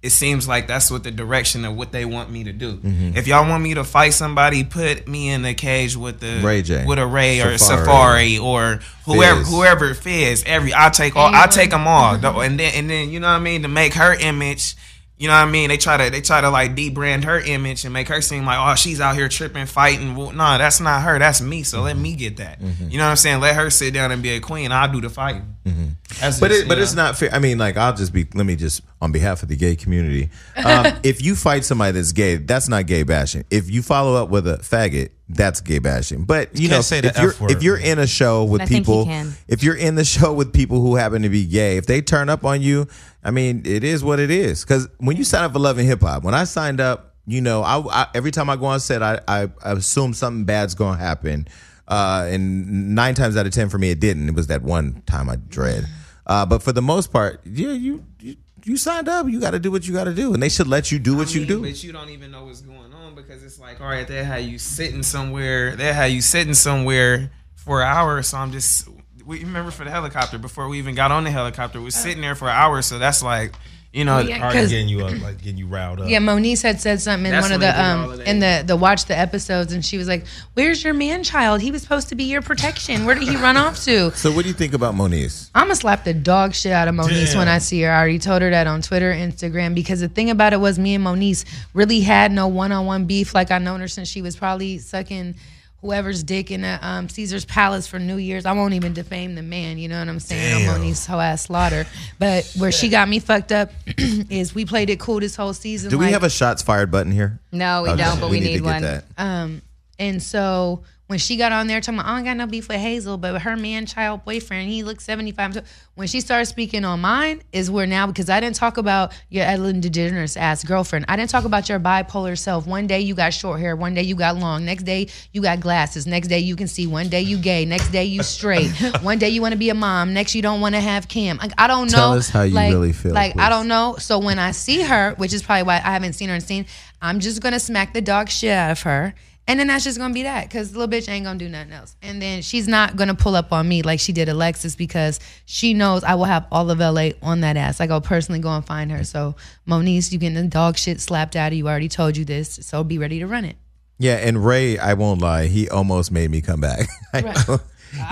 it 0.00 0.10
seems 0.10 0.46
like 0.46 0.68
that's 0.68 0.90
what 0.92 1.02
the 1.02 1.10
direction 1.10 1.64
of 1.64 1.76
what 1.76 1.90
they 1.90 2.04
want 2.04 2.30
me 2.30 2.44
to 2.44 2.52
do. 2.52 2.74
Mm-hmm. 2.76 3.16
If 3.16 3.26
y'all 3.26 3.48
want 3.48 3.64
me 3.64 3.74
to 3.74 3.82
fight 3.82 4.10
somebody, 4.10 4.62
put 4.62 5.08
me 5.08 5.28
in 5.30 5.42
the 5.42 5.54
cage 5.54 5.96
with 5.96 6.20
the 6.20 6.40
Ray 6.42 6.62
J. 6.62 6.84
with 6.86 7.00
a 7.00 7.06
Ray 7.06 7.40
or 7.40 7.54
Safaree. 7.54 8.38
Safaree, 8.38 8.42
or 8.42 8.80
whoever 9.06 9.40
Fizz. 9.40 9.50
whoever 9.50 9.94
Fizz. 9.94 10.44
Every 10.46 10.72
I 10.72 10.90
take 10.90 11.16
all 11.16 11.34
I 11.34 11.46
take 11.46 11.70
them 11.70 11.88
all, 11.88 12.16
though. 12.18 12.40
and 12.40 12.58
then 12.60 12.72
and 12.74 12.88
then 12.88 13.10
you 13.10 13.18
know 13.18 13.26
what 13.26 13.34
I 13.34 13.40
mean 13.40 13.62
to 13.62 13.68
make 13.68 13.94
her 13.94 14.14
image. 14.14 14.76
You 15.18 15.26
know 15.26 15.34
what 15.34 15.48
I 15.48 15.50
mean? 15.50 15.68
They 15.68 15.78
try 15.78 15.96
to 15.96 16.10
they 16.10 16.20
try 16.20 16.40
to 16.40 16.48
like 16.48 16.76
debrand 16.76 17.24
her 17.24 17.40
image 17.40 17.84
and 17.84 17.92
make 17.92 18.06
her 18.06 18.20
seem 18.20 18.44
like 18.44 18.58
oh 18.60 18.76
she's 18.76 19.00
out 19.00 19.16
here 19.16 19.28
tripping 19.28 19.66
fighting. 19.66 20.14
Well, 20.14 20.30
no, 20.30 20.58
that's 20.58 20.80
not 20.80 21.02
her. 21.02 21.18
That's 21.18 21.40
me. 21.40 21.64
So 21.64 21.82
let 21.82 21.94
mm-hmm. 21.94 22.02
me 22.02 22.14
get 22.14 22.36
that. 22.36 22.60
Mm-hmm. 22.60 22.88
You 22.88 22.98
know 22.98 23.04
what 23.04 23.10
I'm 23.10 23.16
saying? 23.16 23.40
Let 23.40 23.56
her 23.56 23.68
sit 23.68 23.92
down 23.92 24.12
and 24.12 24.22
be 24.22 24.30
a 24.30 24.40
queen. 24.40 24.70
I'll 24.70 24.90
do 24.90 25.00
the 25.00 25.10
fighting. 25.10 25.56
Mm-hmm. 25.64 25.86
That's 26.20 26.38
But 26.38 26.50
just, 26.50 26.62
it, 26.62 26.68
but 26.68 26.78
you 26.78 26.84
it's 26.84 26.94
not 26.94 27.18
fair. 27.18 27.30
I 27.32 27.40
mean, 27.40 27.58
like 27.58 27.76
I'll 27.76 27.94
just 27.94 28.12
be. 28.12 28.28
Let 28.32 28.46
me 28.46 28.54
just 28.54 28.82
on 29.02 29.10
behalf 29.10 29.42
of 29.42 29.48
the 29.48 29.56
gay 29.56 29.74
community. 29.74 30.30
Um, 30.56 30.86
if 31.02 31.20
you 31.20 31.34
fight 31.34 31.64
somebody 31.64 31.92
that's 31.92 32.12
gay, 32.12 32.36
that's 32.36 32.68
not 32.68 32.86
gay 32.86 33.02
bashing. 33.02 33.44
If 33.50 33.68
you 33.68 33.82
follow 33.82 34.14
up 34.22 34.28
with 34.30 34.46
a 34.46 34.58
faggot, 34.58 35.10
that's 35.28 35.60
gay 35.60 35.78
bashing. 35.78 36.24
But 36.24 36.56
you, 36.56 36.64
You 36.64 36.68
know, 36.70 36.80
say 36.80 37.00
the 37.00 37.08
if 37.08 37.18
you're 37.18 37.34
word. 37.40 37.50
if 37.50 37.62
you're 37.62 37.78
in 37.78 37.98
a 37.98 38.06
show 38.06 38.44
with 38.44 38.62
I 38.62 38.66
people, 38.66 39.04
can. 39.04 39.32
if 39.46 39.62
you're 39.62 39.76
in 39.76 39.94
the 39.94 40.04
show 40.04 40.32
with 40.32 40.52
people 40.52 40.80
who 40.80 40.96
happen 40.96 41.22
to 41.22 41.28
be 41.28 41.44
gay, 41.44 41.76
if 41.76 41.86
they 41.86 42.00
turn 42.00 42.28
up 42.28 42.44
on 42.44 42.62
you, 42.62 42.86
I 43.22 43.30
mean, 43.30 43.62
it 43.66 43.84
is 43.84 44.02
what 44.02 44.20
it 44.20 44.30
is. 44.30 44.64
Because 44.64 44.88
when 44.98 45.16
you 45.16 45.24
sign 45.24 45.44
up 45.44 45.52
for 45.52 45.58
Love 45.58 45.78
and 45.78 45.86
Hip 45.86 46.00
Hop, 46.00 46.22
when 46.22 46.34
I 46.34 46.44
signed 46.44 46.80
up, 46.80 47.14
you 47.26 47.40
know, 47.42 47.62
I, 47.62 47.78
I 48.02 48.06
every 48.14 48.30
time 48.30 48.48
I 48.48 48.56
go 48.56 48.66
on 48.66 48.80
set, 48.80 49.02
I 49.02 49.20
I, 49.28 49.42
I 49.62 49.72
assume 49.72 50.14
something 50.14 50.44
bad's 50.44 50.74
gonna 50.74 50.98
happen. 50.98 51.46
Uh, 51.86 52.26
and 52.30 52.94
nine 52.94 53.14
times 53.14 53.36
out 53.36 53.46
of 53.46 53.52
ten 53.52 53.68
for 53.68 53.78
me, 53.78 53.90
it 53.90 54.00
didn't. 54.00 54.28
It 54.28 54.34
was 54.34 54.46
that 54.48 54.62
one 54.62 55.02
time 55.06 55.28
I 55.30 55.36
dread. 55.36 55.86
Uh, 56.26 56.44
but 56.44 56.62
for 56.62 56.72
the 56.72 56.82
most 56.82 57.10
part, 57.12 57.40
yeah, 57.44 57.72
you 57.72 58.04
you, 58.20 58.36
you 58.68 58.76
signed 58.76 59.08
up. 59.08 59.28
You 59.28 59.40
got 59.40 59.52
to 59.52 59.58
do 59.58 59.70
what 59.70 59.86
you 59.86 59.94
got 59.94 60.04
to 60.04 60.14
do, 60.14 60.34
and 60.34 60.42
they 60.42 60.48
should 60.48 60.68
let 60.68 60.92
you 60.92 60.98
do 60.98 61.16
what 61.16 61.28
I 61.28 61.38
you 61.38 61.46
do. 61.46 61.60
But 61.62 61.82
you 61.82 61.92
don't 61.92 62.10
even 62.10 62.30
know 62.30 62.44
what's 62.44 62.60
going 62.60 62.92
on 62.92 63.14
because 63.14 63.42
it's 63.42 63.58
like, 63.58 63.80
all 63.80 63.88
right, 63.88 64.06
they 64.06 64.22
had 64.22 64.44
you 64.44 64.58
sitting 64.58 65.02
somewhere. 65.02 65.74
They 65.74 65.92
had 65.92 66.06
you 66.06 66.20
sitting 66.20 66.54
somewhere 66.54 67.30
for 67.54 67.82
an 67.82 67.88
hour. 67.88 68.22
So 68.22 68.38
I'm 68.38 68.52
just. 68.52 68.88
We 69.24 69.40
remember 69.40 69.70
for 69.70 69.84
the 69.84 69.90
helicopter 69.90 70.38
before 70.38 70.68
we 70.68 70.78
even 70.78 70.94
got 70.94 71.10
on 71.10 71.24
the 71.24 71.30
helicopter, 71.30 71.78
we 71.78 71.86
was 71.86 71.94
sitting 71.94 72.22
there 72.22 72.34
for 72.34 72.48
an 72.48 72.56
hour. 72.56 72.80
So 72.80 72.98
that's 72.98 73.22
like, 73.22 73.52
you 73.92 74.04
know, 74.04 74.18
Yeah, 74.18 74.38
Already 74.42 74.58
'cause- 74.60 74.68
getting 74.70 74.88
you 74.88 75.00
up, 75.04 75.12
like 75.22 75.38
getting 75.42 75.56
you 75.58 75.66
riled 75.66 76.00
up. 76.00 76.08
Yeah, 76.10 76.18
Moniece 76.18 76.62
had 76.62 76.78
said 76.80 77.00
something 77.00 77.24
in 77.26 77.32
That's 77.32 77.44
one 77.44 77.52
of 77.52 77.60
the 77.60 77.66
they 77.68 77.72
did 77.72 77.80
all 77.80 78.10
um 78.10 78.20
of 78.20 78.26
in 78.26 78.38
the 78.38 78.62
the 78.66 78.76
watch 78.76 79.06
the 79.06 79.18
episodes, 79.18 79.72
and 79.72 79.82
she 79.84 79.96
was 79.96 80.06
like, 80.06 80.26
"Where's 80.54 80.84
your 80.84 80.92
man 80.92 81.24
child? 81.24 81.62
He 81.62 81.70
was 81.70 81.80
supposed 81.82 82.10
to 82.10 82.14
be 82.14 82.24
your 82.24 82.42
protection. 82.42 83.06
Where 83.06 83.14
did 83.14 83.26
he 83.26 83.36
run 83.36 83.56
off 83.56 83.82
to?" 83.84 84.12
So, 84.14 84.30
what 84.30 84.42
do 84.42 84.48
you 84.48 84.54
think 84.54 84.74
about 84.74 84.94
Moniece? 84.94 85.48
I'm 85.54 85.64
gonna 85.64 85.76
slap 85.76 86.04
the 86.04 86.12
dog 86.14 86.54
shit 86.54 86.72
out 86.72 86.86
of 86.86 86.94
Moniece 86.94 87.34
when 87.34 87.48
I 87.48 87.58
see 87.58 87.80
her. 87.82 87.90
I 87.90 87.98
already 87.98 88.18
told 88.18 88.42
her 88.42 88.50
that 88.50 88.66
on 88.66 88.82
Twitter, 88.82 89.12
Instagram, 89.12 89.74
because 89.74 90.00
the 90.00 90.08
thing 90.08 90.28
about 90.28 90.52
it 90.52 90.60
was 90.60 90.78
me 90.78 90.94
and 90.94 91.04
Moniece 91.04 91.44
really 91.72 92.00
had 92.00 92.30
no 92.30 92.46
one 92.46 92.72
on 92.72 92.84
one 92.84 93.06
beef. 93.06 93.34
Like 93.34 93.50
I've 93.50 93.62
known 93.62 93.80
her 93.80 93.88
since 93.88 94.08
she 94.08 94.20
was 94.20 94.36
probably 94.36 94.78
sucking 94.78 95.34
whoever's 95.80 96.22
dick 96.24 96.50
in 96.50 96.64
a, 96.64 96.78
um, 96.82 97.08
Caesar's 97.08 97.44
Palace 97.44 97.86
for 97.86 97.98
New 97.98 98.16
Year's. 98.16 98.46
I 98.46 98.52
won't 98.52 98.74
even 98.74 98.92
defame 98.94 99.34
the 99.36 99.42
man, 99.42 99.78
you 99.78 99.88
know 99.88 99.98
what 99.98 100.08
I'm 100.08 100.18
saying? 100.20 100.64
Damn. 100.66 100.74
I'm 100.74 100.80
Moniece 100.82 101.06
hoe 101.06 101.20
ass 101.20 101.42
slaughter. 101.42 101.86
But 102.18 102.52
where 102.58 102.72
she 102.72 102.88
got 102.88 103.08
me 103.08 103.20
fucked 103.20 103.52
up 103.52 103.70
is 103.96 104.54
we 104.54 104.64
played 104.64 104.90
it 104.90 104.98
cool 104.98 105.20
this 105.20 105.36
whole 105.36 105.54
season. 105.54 105.90
Do 105.90 105.98
we 105.98 106.06
like- 106.06 106.14
have 106.14 106.24
a 106.24 106.30
shots 106.30 106.62
fired 106.62 106.90
button 106.90 107.12
here? 107.12 107.38
No, 107.52 107.82
we 107.84 107.90
Okay, 107.90 108.02
don't, 108.02 108.20
but 108.20 108.30
we, 108.30 108.40
need, 108.40 108.54
to 108.54 108.58
get 108.58 108.64
one. 108.64 108.82
that. 108.82 109.04
Um, 109.16 109.62
and 109.98 110.22
so 110.22 110.82
when 111.08 111.18
she 111.18 111.36
got 111.36 111.52
on 111.52 111.66
there 111.66 111.80
talking 111.80 111.98
about, 111.98 112.10
I 112.10 112.16
don't 112.16 112.24
got 112.26 112.36
no 112.36 112.46
beef 112.46 112.68
with 112.68 112.78
Hazel, 112.78 113.16
but 113.16 113.40
her 113.40 113.56
man 113.56 113.86
child 113.86 114.26
boyfriend, 114.26 114.68
he 114.68 114.82
looks 114.82 115.04
75. 115.04 115.54
So 115.54 115.62
when 115.94 116.06
she 116.06 116.20
started 116.20 116.44
speaking 116.44 116.84
on 116.84 117.00
mine, 117.00 117.42
is 117.50 117.70
where 117.70 117.86
now, 117.86 118.06
because 118.06 118.28
I 118.28 118.40
didn't 118.40 118.56
talk 118.56 118.76
about 118.76 119.12
your 119.30 119.46
Ellen 119.46 119.80
DeGeneres 119.80 120.36
ass 120.36 120.62
girlfriend. 120.64 121.06
I 121.08 121.16
didn't 121.16 121.30
talk 121.30 121.44
about 121.44 121.70
your 121.70 121.80
bipolar 121.80 122.36
self. 122.36 122.66
One 122.66 122.86
day 122.86 123.00
you 123.00 123.14
got 123.14 123.32
short 123.32 123.58
hair, 123.58 123.74
one 123.74 123.94
day 123.94 124.02
you 124.02 124.16
got 124.16 124.36
long, 124.36 124.66
next 124.66 124.82
day 124.82 125.08
you 125.32 125.40
got 125.40 125.60
glasses, 125.60 126.06
next 126.06 126.28
day 126.28 126.40
you 126.40 126.56
can 126.56 126.68
see, 126.68 126.86
one 126.86 127.08
day 127.08 127.22
you 127.22 127.38
gay, 127.38 127.64
next 127.64 127.88
day 127.88 128.04
you 128.04 128.22
straight, 128.22 128.68
one 129.00 129.18
day 129.18 129.30
you 129.30 129.40
want 129.40 129.52
to 129.52 129.58
be 129.58 129.70
a 129.70 129.74
mom, 129.74 130.12
next 130.12 130.34
you 130.34 130.42
don't 130.42 130.60
want 130.60 130.74
to 130.74 130.80
have 130.82 131.08
Cam. 131.08 131.38
Like, 131.38 131.52
I 131.56 131.68
don't 131.68 131.90
know. 131.90 131.96
Tell 131.96 132.12
us 132.12 132.28
how 132.28 132.42
you 132.42 132.54
like, 132.54 132.70
really 132.70 132.92
feel, 132.92 133.14
Like, 133.14 133.38
I 133.38 133.48
don't 133.48 133.66
know. 133.66 133.96
So 133.98 134.18
when 134.18 134.38
I 134.38 134.50
see 134.50 134.82
her, 134.82 135.14
which 135.16 135.32
is 135.32 135.42
probably 135.42 135.62
why 135.62 135.76
I 135.76 135.92
haven't 135.92 136.12
seen 136.12 136.28
her 136.28 136.34
in 136.34 136.42
scene, 136.42 136.66
I'm 137.00 137.20
just 137.20 137.40
gonna 137.40 137.60
smack 137.60 137.94
the 137.94 138.02
dog 138.02 138.28
shit 138.28 138.50
out 138.52 138.72
of 138.72 138.82
her. 138.82 139.14
And 139.48 139.58
then 139.58 139.66
that's 139.68 139.82
just 139.82 139.98
gonna 139.98 140.12
be 140.14 140.22
that, 140.24 140.44
because 140.48 140.76
little 140.76 140.86
bitch 140.92 141.08
ain't 141.08 141.24
gonna 141.24 141.38
do 141.38 141.48
nothing 141.48 141.72
else. 141.72 141.96
And 142.02 142.20
then 142.22 142.42
she's 142.42 142.68
not 142.68 142.96
gonna 142.96 143.14
pull 143.14 143.34
up 143.34 143.50
on 143.52 143.66
me 143.66 143.82
like 143.82 143.98
she 143.98 144.12
did 144.12 144.28
Alexis 144.28 144.76
because 144.76 145.18
she 145.46 145.72
knows 145.74 146.04
I 146.04 146.14
will 146.16 146.24
have 146.26 146.46
all 146.52 146.70
of 146.70 146.78
LA 146.78 147.10
on 147.22 147.40
that 147.40 147.56
ass. 147.56 147.80
Like 147.80 147.90
I'll 147.90 148.00
personally 148.02 148.40
go 148.40 148.50
and 148.50 148.64
find 148.64 148.92
her. 148.92 149.02
So 149.04 149.34
Moniece, 149.66 150.12
you 150.12 150.18
getting 150.18 150.34
the 150.36 150.44
dog 150.48 150.76
shit 150.76 151.00
slapped 151.00 151.34
out 151.34 151.50
of 151.52 151.58
you. 151.58 151.66
I 151.66 151.70
already 151.70 151.88
told 151.88 152.16
you 152.16 152.24
this, 152.26 152.60
so 152.62 152.84
be 152.84 152.98
ready 152.98 153.18
to 153.20 153.26
run 153.26 153.44
it. 153.46 153.56
Yeah, 153.98 154.16
and 154.16 154.44
Ray, 154.44 154.78
I 154.78 154.94
won't 154.94 155.20
lie, 155.20 155.46
he 155.46 155.68
almost 155.68 156.12
made 156.12 156.30
me 156.30 156.40
come 156.40 156.60
back. 156.60 156.86
I 157.12 157.20
Right. 157.22 157.48
know. 157.48 157.58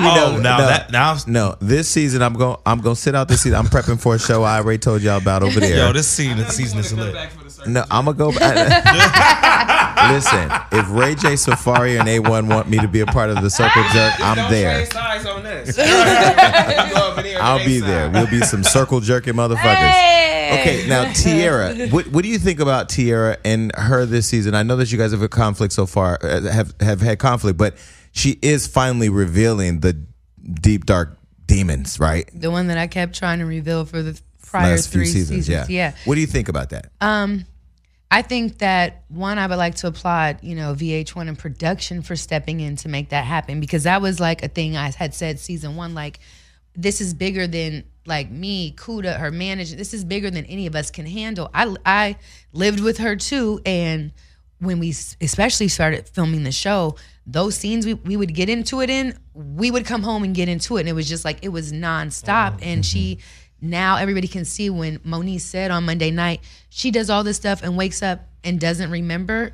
Oh, 0.00 0.38
now 0.42 0.56
that 0.56 0.90
now 0.90 1.18
No, 1.26 1.54
this 1.60 1.86
season 1.86 2.22
I'm 2.22 2.32
going. 2.32 2.56
I'm 2.64 2.80
going 2.80 2.96
to 2.96 3.00
sit 3.00 3.14
out 3.14 3.28
this 3.28 3.42
season. 3.42 3.58
I'm 3.58 3.66
prepping 3.66 4.00
for 4.00 4.14
a 4.14 4.18
show 4.18 4.42
I 4.42 4.56
already 4.58 4.78
told 4.78 5.02
y'all 5.02 5.18
about 5.18 5.42
over 5.42 5.60
there. 5.60 5.76
yo, 5.76 5.92
this 5.92 6.08
season 6.08 6.38
this 6.38 6.56
season 6.56 6.78
is 6.78 6.94
lit. 6.94 7.12
Back 7.12 7.30
for 7.30 7.44
the 7.44 7.50
circle. 7.50 7.72
no, 7.72 7.84
I'm 7.90 8.06
gonna 8.06 8.16
go. 8.16 8.30
Listen, 10.10 10.50
if 10.72 10.90
Ray 10.90 11.14
J 11.14 11.32
Safaree 11.34 11.98
and 11.98 12.08
A1 12.08 12.48
want 12.48 12.68
me 12.68 12.78
to 12.78 12.88
be 12.88 13.00
a 13.00 13.06
part 13.06 13.30
of 13.30 13.42
the 13.42 13.50
Circle 13.50 13.82
Jerk, 13.92 14.12
I'm 14.20 14.36
Don't 14.36 14.50
there. 14.50 14.86
on 15.26 15.42
this. 15.42 15.76
Yes. 15.76 16.92
Go 16.92 17.10
over 17.10 17.22
there, 17.22 17.42
I'll 17.42 17.64
be 17.64 17.80
there. 17.80 18.10
We'll 18.10 18.26
be 18.30 18.40
some 18.40 18.62
circle 18.62 19.00
jerking 19.00 19.34
motherfuckers. 19.34 19.90
Hey! 19.90 20.60
Okay, 20.60 20.88
now 20.88 21.12
Tiara, 21.12 21.88
what 21.88 22.06
what 22.08 22.22
do 22.22 22.28
you 22.28 22.38
think 22.38 22.60
about 22.60 22.88
Tiara 22.88 23.36
and 23.44 23.74
her 23.74 24.06
this 24.06 24.26
season? 24.28 24.54
I 24.54 24.62
know 24.62 24.76
that 24.76 24.92
you 24.92 24.98
guys 24.98 25.10
have 25.12 25.20
had 25.20 25.30
conflict 25.30 25.72
so 25.72 25.86
far, 25.86 26.18
uh, 26.22 26.42
have 26.42 26.74
have 26.80 27.00
had 27.00 27.18
conflict, 27.18 27.58
but 27.58 27.74
she 28.12 28.38
is 28.42 28.66
finally 28.66 29.08
revealing 29.08 29.80
the 29.80 29.94
deep 30.60 30.86
dark 30.86 31.18
demons, 31.46 31.98
right? 31.98 32.28
the 32.34 32.50
one 32.50 32.68
that 32.68 32.78
I 32.78 32.86
kept 32.86 33.14
trying 33.16 33.38
to 33.40 33.44
reveal 33.46 33.84
for 33.84 34.02
the 34.02 34.20
prior 34.46 34.72
Last 34.72 34.90
few 34.92 35.00
three 35.00 35.06
seasons, 35.06 35.46
seasons. 35.46 35.68
yeah. 35.70 35.90
yeah. 35.90 35.96
What 36.04 36.14
do 36.14 36.20
you 36.20 36.26
think 36.26 36.48
about 36.48 36.70
that? 36.70 36.90
I 38.10 38.22
think 38.22 38.58
that 38.58 39.04
one, 39.08 39.38
I 39.38 39.46
would 39.46 39.56
like 39.56 39.74
to 39.76 39.88
applaud, 39.88 40.38
you 40.42 40.54
know, 40.54 40.74
VH1 40.74 41.28
and 41.28 41.38
production 41.38 42.02
for 42.02 42.14
stepping 42.14 42.60
in 42.60 42.76
to 42.76 42.88
make 42.88 43.08
that 43.10 43.24
happen 43.24 43.58
because 43.58 43.82
that 43.82 44.00
was 44.00 44.20
like 44.20 44.44
a 44.44 44.48
thing 44.48 44.76
I 44.76 44.90
had 44.90 45.12
said 45.12 45.40
season 45.40 45.74
one, 45.74 45.94
like 45.94 46.20
this 46.76 47.00
is 47.00 47.14
bigger 47.14 47.46
than 47.46 47.84
like 48.06 48.30
me, 48.30 48.72
Kuda, 48.72 49.18
her 49.18 49.30
manager. 49.30 49.74
This 49.74 49.92
is 49.92 50.04
bigger 50.04 50.30
than 50.30 50.44
any 50.44 50.66
of 50.66 50.76
us 50.76 50.90
can 50.90 51.06
handle. 51.06 51.50
I 51.52 51.74
I 51.84 52.16
lived 52.52 52.80
with 52.80 52.98
her 52.98 53.16
too, 53.16 53.60
and 53.66 54.12
when 54.60 54.78
we 54.78 54.90
especially 55.20 55.68
started 55.68 56.08
filming 56.08 56.44
the 56.44 56.52
show, 56.52 56.96
those 57.26 57.56
scenes 57.56 57.84
we, 57.84 57.94
we 57.94 58.16
would 58.16 58.34
get 58.34 58.48
into 58.48 58.80
it 58.80 58.88
in, 58.88 59.18
we 59.34 59.70
would 59.70 59.84
come 59.84 60.02
home 60.02 60.22
and 60.22 60.34
get 60.34 60.48
into 60.48 60.76
it, 60.76 60.80
and 60.80 60.88
it 60.88 60.92
was 60.92 61.08
just 61.08 61.24
like 61.24 61.38
it 61.42 61.48
was 61.48 61.72
nonstop. 61.72 62.58
And 62.62 62.84
she 62.84 63.16
mm-hmm. 63.16 63.45
Now 63.60 63.96
everybody 63.96 64.28
can 64.28 64.44
see 64.44 64.70
when 64.70 65.00
Monique 65.02 65.40
said 65.40 65.70
on 65.70 65.84
Monday 65.84 66.10
night 66.10 66.40
she 66.68 66.90
does 66.90 67.08
all 67.08 67.24
this 67.24 67.36
stuff 67.36 67.62
and 67.62 67.76
wakes 67.76 68.02
up 68.02 68.20
and 68.44 68.60
doesn't 68.60 68.90
remember. 68.90 69.52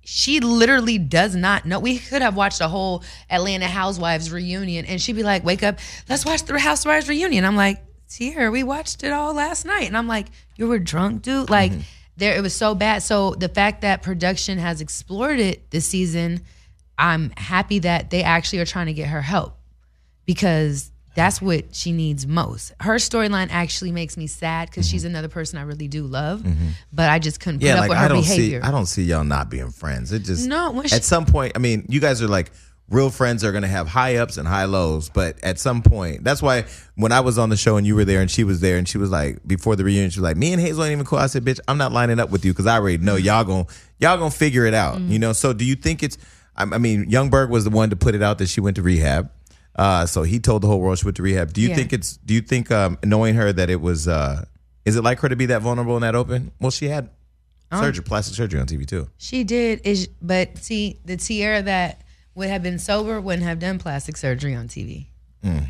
She 0.00 0.40
literally 0.40 0.96
does 0.96 1.36
not 1.36 1.66
know. 1.66 1.78
We 1.78 1.98
could 1.98 2.22
have 2.22 2.34
watched 2.34 2.62
a 2.62 2.68
whole 2.68 3.04
Atlanta 3.28 3.66
Housewives 3.66 4.32
reunion, 4.32 4.86
and 4.86 5.00
she'd 5.00 5.16
be 5.16 5.22
like, 5.22 5.44
"Wake 5.44 5.62
up, 5.62 5.78
let's 6.08 6.24
watch 6.24 6.44
the 6.44 6.58
Housewives 6.58 7.08
reunion." 7.08 7.44
I'm 7.44 7.56
like, 7.56 7.84
"Here, 8.10 8.50
we 8.50 8.62
watched 8.62 9.04
it 9.04 9.12
all 9.12 9.34
last 9.34 9.66
night," 9.66 9.86
and 9.86 9.96
I'm 9.96 10.08
like, 10.08 10.28
"You 10.56 10.66
were 10.66 10.78
drunk, 10.78 11.22
dude." 11.22 11.50
Like, 11.50 11.72
mm-hmm. 11.72 11.80
there, 12.16 12.34
it 12.34 12.40
was 12.40 12.54
so 12.54 12.74
bad. 12.74 13.02
So 13.02 13.32
the 13.34 13.50
fact 13.50 13.82
that 13.82 14.02
production 14.02 14.56
has 14.56 14.80
explored 14.80 15.40
it 15.40 15.70
this 15.70 15.84
season, 15.84 16.40
I'm 16.96 17.30
happy 17.36 17.80
that 17.80 18.08
they 18.08 18.22
actually 18.22 18.60
are 18.60 18.66
trying 18.66 18.86
to 18.86 18.94
get 18.94 19.08
her 19.08 19.20
help 19.20 19.58
because 20.24 20.90
that's 21.18 21.42
what 21.42 21.74
she 21.74 21.90
needs 21.90 22.28
most. 22.28 22.72
Her 22.78 22.94
storyline 22.94 23.48
actually 23.50 23.90
makes 23.90 24.16
me 24.16 24.28
sad 24.28 24.70
because 24.70 24.88
she's 24.88 25.02
mm-hmm. 25.02 25.10
another 25.10 25.28
person 25.28 25.58
I 25.58 25.62
really 25.62 25.88
do 25.88 26.04
love, 26.04 26.42
mm-hmm. 26.42 26.68
but 26.92 27.10
I 27.10 27.18
just 27.18 27.40
couldn't 27.40 27.58
put 27.58 27.66
Yeah, 27.66 27.74
up 27.74 27.80
like 27.80 27.88
with 27.88 27.98
her 27.98 28.04
I 28.04 28.08
don't 28.08 28.20
behavior. 28.20 28.62
see 28.62 28.68
I 28.68 28.70
don't 28.70 28.86
see 28.86 29.02
y'all 29.02 29.24
not 29.24 29.50
being 29.50 29.70
friends. 29.72 30.12
It 30.12 30.20
just 30.20 30.46
No, 30.46 30.80
she- 30.86 30.94
at 30.94 31.02
some 31.02 31.26
point, 31.26 31.54
I 31.56 31.58
mean, 31.58 31.86
you 31.88 31.98
guys 31.98 32.22
are 32.22 32.28
like 32.28 32.52
real 32.88 33.10
friends 33.10 33.42
are 33.42 33.50
gonna 33.50 33.66
have 33.66 33.88
high 33.88 34.14
ups 34.18 34.36
and 34.36 34.46
high 34.46 34.66
lows, 34.66 35.08
but 35.08 35.42
at 35.42 35.58
some 35.58 35.82
point, 35.82 36.22
that's 36.22 36.40
why 36.40 36.66
when 36.94 37.10
I 37.10 37.18
was 37.18 37.36
on 37.36 37.48
the 37.48 37.56
show 37.56 37.78
and 37.78 37.84
you 37.84 37.96
were 37.96 38.04
there 38.04 38.20
and 38.20 38.30
she 38.30 38.44
was 38.44 38.60
there 38.60 38.78
and 38.78 38.88
she 38.88 38.96
was 38.96 39.10
like 39.10 39.44
before 39.44 39.74
the 39.74 39.82
reunion, 39.82 40.10
she 40.10 40.20
was 40.20 40.24
like, 40.24 40.36
"Me 40.36 40.52
and 40.52 40.62
Hazel 40.62 40.84
ain't 40.84 40.92
even 40.92 41.04
cool." 41.04 41.18
I 41.18 41.26
said, 41.26 41.44
"Bitch, 41.44 41.58
I'm 41.66 41.78
not 41.78 41.90
lining 41.90 42.20
up 42.20 42.30
with 42.30 42.44
you 42.44 42.52
because 42.52 42.68
I 42.68 42.76
already 42.76 42.98
know 42.98 43.16
y'all 43.16 43.42
mm-hmm. 43.42 43.50
gonna 43.50 43.66
y'all 43.98 44.18
gonna 44.18 44.30
figure 44.30 44.66
it 44.66 44.74
out." 44.74 44.98
Mm-hmm. 44.98 45.10
You 45.10 45.18
know. 45.18 45.32
So 45.32 45.52
do 45.52 45.64
you 45.64 45.74
think 45.74 46.04
it's? 46.04 46.16
I 46.56 46.62
I 46.62 46.78
mean, 46.78 47.10
Young 47.10 47.28
Berg 47.28 47.50
was 47.50 47.64
the 47.64 47.70
one 47.70 47.90
to 47.90 47.96
put 47.96 48.14
it 48.14 48.22
out 48.22 48.38
that 48.38 48.48
she 48.48 48.60
went 48.60 48.76
to 48.76 48.82
rehab. 48.82 49.32
Uh, 49.78 50.04
so 50.06 50.24
he 50.24 50.40
told 50.40 50.62
the 50.62 50.66
whole 50.66 50.80
world 50.80 50.98
she 50.98 51.04
went 51.06 51.16
to 51.16 51.22
rehab. 51.22 51.52
Do 51.52 51.60
you 51.62 51.68
Yeah. 51.68 51.76
think 51.76 51.92
it's? 51.92 52.16
Do 52.18 52.34
you 52.34 52.40
think 52.40 52.70
um, 52.70 52.98
knowing 53.04 53.36
her 53.36 53.52
that 53.52 53.70
it 53.70 53.80
was? 53.80 54.08
Uh, 54.08 54.44
is 54.84 54.96
it 54.96 55.04
like 55.04 55.20
her 55.20 55.28
to 55.28 55.36
be 55.36 55.46
that 55.46 55.62
vulnerable 55.62 55.94
and 55.94 56.02
that 56.02 56.14
open? 56.14 56.50
Well, 56.60 56.70
she 56.72 56.88
had 56.88 57.10
surgery, 57.72 58.02
plastic 58.04 58.34
surgery 58.34 58.58
on 58.60 58.66
TV 58.66 58.84
too. 58.86 59.08
She 59.18 59.44
did 59.44 59.80
is 59.84 60.08
but 60.20 60.58
see 60.58 60.98
the 61.04 61.16
Tiara 61.16 61.62
that 61.62 62.02
would 62.34 62.48
have 62.48 62.62
been 62.62 62.78
sober 62.78 63.20
wouldn't 63.20 63.44
have 63.44 63.58
done 63.58 63.78
plastic 63.78 64.16
surgery 64.16 64.54
on 64.54 64.66
TV. 64.68 65.06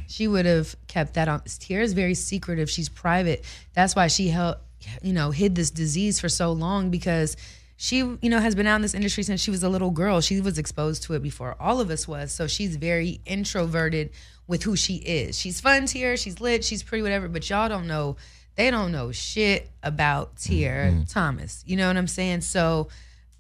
She 0.09 0.27
would 0.27 0.47
have 0.47 0.75
kept 0.89 1.15
that 1.15 1.29
on. 1.29 1.43
Tiara's 1.61 1.93
very 1.93 2.15
secretive. 2.15 2.69
She's 2.71 2.89
private. 2.89 3.45
That's 3.75 3.95
why 3.95 4.07
she 4.09 4.29
held, 4.29 4.57
you 5.03 5.13
know, 5.13 5.31
hid 5.31 5.55
this 5.55 5.71
disease 5.71 6.19
for 6.19 6.29
so 6.31 6.51
long 6.53 6.91
because 6.91 7.37
she, 7.81 7.99
you 7.99 8.19
know, 8.23 8.41
has 8.41 8.57
been 8.57 8.67
out 8.67 8.75
in 8.75 8.83
this 8.83 8.93
industry 8.93 9.23
since 9.23 9.41
she 9.41 9.53
was 9.53 9.63
a 9.63 9.69
little 9.69 9.93
girl. 9.93 10.21
She 10.21 10.41
was 10.41 10.59
exposed 10.59 11.05
to 11.05 11.15
it 11.15 11.23
before 11.23 11.55
all 11.61 11.81
of 11.81 11.91
us 11.91 12.09
was. 12.09 12.33
So 12.33 12.49
she's 12.49 12.75
very 12.75 13.21
introverted 13.25 14.11
with 14.49 14.65
who 14.65 14.75
she 14.75 14.97
is. 14.97 15.39
She's 15.39 15.61
fun, 15.61 15.87
Tiara. 15.87 16.17
She's 16.17 16.41
lit. 16.41 16.65
She's 16.65 16.83
pretty, 16.83 17.03
whatever. 17.03 17.29
But 17.29 17.49
y'all 17.49 17.69
don't 17.69 17.87
know. 17.87 18.17
They 18.57 18.73
don't 18.73 18.91
know 18.91 19.13
shit 19.13 19.71
about 19.81 20.39
Tiara 20.39 20.91
mm-hmm. 20.91 21.05
Thomas. 21.05 21.63
You 21.69 21.77
know 21.77 21.87
what 21.87 21.97
I'm 21.97 22.09
saying? 22.09 22.41
So 22.41 22.89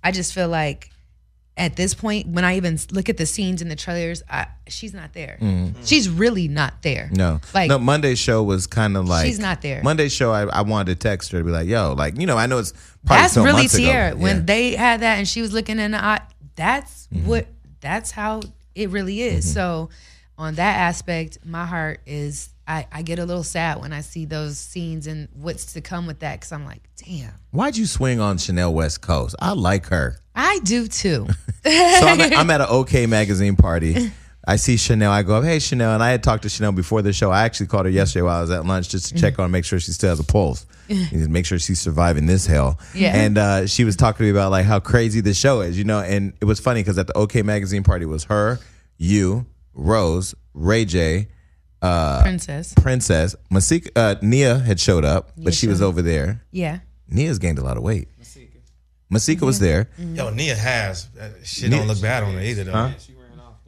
I 0.04 0.12
just 0.12 0.32
feel 0.32 0.48
like 0.48 0.92
at 1.58 1.76
this 1.76 1.92
point, 1.92 2.28
when 2.28 2.44
I 2.44 2.56
even 2.56 2.78
look 2.92 3.08
at 3.08 3.16
the 3.16 3.26
scenes 3.26 3.60
in 3.60 3.68
the 3.68 3.76
trailers, 3.76 4.22
I, 4.30 4.46
she's 4.68 4.94
not 4.94 5.12
there. 5.12 5.38
She's 5.84 6.08
really 6.08 6.48
not 6.48 6.82
there. 6.82 7.06
Mm-hmm. 7.06 7.14
No, 7.16 7.40
like 7.52 7.68
no. 7.68 7.78
Monday's 7.78 8.18
show 8.18 8.42
was 8.42 8.66
kind 8.66 8.96
of 8.96 9.06
like 9.08 9.26
She's 9.26 9.38
not 9.40 9.60
there. 9.60 9.82
Monday's 9.82 10.12
show, 10.12 10.30
I, 10.32 10.42
I 10.44 10.62
wanted 10.62 10.98
to 10.98 11.08
text 11.08 11.32
her 11.32 11.38
to 11.38 11.44
be 11.44 11.50
like, 11.50 11.66
"Yo, 11.66 11.94
like 11.98 12.18
you 12.18 12.26
know, 12.26 12.38
I 12.38 12.46
know 12.46 12.58
it's 12.58 12.72
probably 13.04 13.22
that's 13.22 13.34
so 13.34 13.44
really 13.44 13.66
ago. 13.66 13.76
Tiara. 13.76 14.16
When 14.16 14.46
they 14.46 14.76
had 14.76 15.00
that 15.00 15.18
and 15.18 15.26
she 15.28 15.42
was 15.42 15.52
looking 15.52 15.78
in 15.78 15.90
the 15.90 16.02
eye, 16.02 16.20
that's 16.56 17.08
Mm-hmm. 17.12 17.26
what 17.26 17.46
that's 17.80 18.10
how 18.10 18.40
it 18.74 18.90
really 18.90 19.22
is. 19.22 19.52
So 19.52 19.88
on 20.36 20.54
that 20.56 20.76
aspect, 20.76 21.38
my 21.44 21.64
heart 21.66 22.00
is 22.06 22.50
I, 22.66 22.86
I 22.92 23.00
get 23.02 23.18
a 23.18 23.24
little 23.24 23.42
sad 23.42 23.80
when 23.80 23.92
I 23.94 24.02
see 24.02 24.26
those 24.26 24.58
scenes 24.58 25.06
and 25.06 25.26
what's 25.32 25.72
to 25.72 25.80
come 25.80 26.06
with 26.06 26.18
that 26.20 26.38
because 26.38 26.52
I'm 26.52 26.66
like, 26.66 26.82
damn, 27.02 27.32
Why'd 27.50 27.76
you 27.78 27.86
swing 27.86 28.20
on 28.20 28.36
Chanel 28.36 28.74
West 28.74 29.00
Coast? 29.00 29.34
I 29.40 29.52
like 29.52 29.86
her. 29.86 30.18
I 30.34 30.58
do 30.64 30.86
too. 30.86 31.26
So 31.64 32.06
I'm 32.06 32.20
at, 32.20 32.32
I'm 32.36 32.50
at 32.50 32.60
an 32.60 32.66
OK 32.70 33.06
magazine 33.06 33.56
party. 33.56 34.10
I 34.46 34.56
see 34.56 34.78
Chanel. 34.78 35.12
I 35.12 35.22
go, 35.22 35.42
hey 35.42 35.58
Chanel, 35.58 35.92
and 35.92 36.02
I 36.02 36.10
had 36.10 36.22
talked 36.22 36.44
to 36.44 36.48
Chanel 36.48 36.72
before 36.72 37.02
the 37.02 37.12
show. 37.12 37.30
I 37.30 37.42
actually 37.42 37.66
called 37.66 37.84
her 37.84 37.90
yesterday 37.90 38.22
while 38.22 38.38
I 38.38 38.40
was 38.40 38.50
at 38.50 38.64
lunch 38.64 38.88
just 38.88 39.08
to 39.08 39.20
check 39.20 39.38
on, 39.38 39.50
make 39.50 39.66
sure 39.66 39.78
she 39.78 39.92
still 39.92 40.08
has 40.08 40.20
a 40.20 40.24
pulse, 40.24 40.64
and 40.88 41.28
make 41.28 41.44
sure 41.44 41.58
she's 41.58 41.80
surviving 41.80 42.24
this 42.24 42.46
hell. 42.46 42.78
Yeah. 42.94 43.14
And 43.14 43.36
uh, 43.36 43.66
she 43.66 43.84
was 43.84 43.94
talking 43.94 44.18
to 44.18 44.22
me 44.24 44.30
about 44.30 44.50
like 44.50 44.64
how 44.64 44.80
crazy 44.80 45.20
the 45.20 45.34
show 45.34 45.60
is, 45.60 45.76
you 45.76 45.84
know. 45.84 46.00
And 46.00 46.32
it 46.40 46.46
was 46.46 46.60
funny 46.60 46.80
because 46.80 46.96
at 46.96 47.08
the 47.08 47.16
OK 47.16 47.42
magazine 47.42 47.82
party 47.82 48.06
was 48.06 48.24
her, 48.24 48.58
you, 48.96 49.44
Rose, 49.74 50.34
Ray 50.54 50.86
J, 50.86 51.28
Princess. 52.22 52.74
Princess, 52.74 53.36
Masika, 53.50 53.90
uh, 53.96 54.14
Nia 54.22 54.58
had 54.58 54.80
showed 54.80 55.04
up, 55.04 55.32
but 55.36 55.52
she 55.54 55.68
was 55.68 55.82
over 55.82 56.00
there. 56.00 56.42
Yeah. 56.50 56.78
Nia's 57.08 57.38
gained 57.38 57.58
a 57.58 57.64
lot 57.64 57.76
of 57.76 57.82
weight. 57.82 58.08
Masika 59.10 59.44
was 59.44 59.58
there. 59.58 59.88
Yo, 59.98 60.30
Nia 60.30 60.54
has 60.54 61.08
uh, 61.20 61.30
shit. 61.42 61.70
Don't 61.70 61.86
look 61.86 62.00
bad 62.00 62.22
on 62.22 62.34
her 62.34 62.40
either 62.40 62.64
though. 62.64 62.92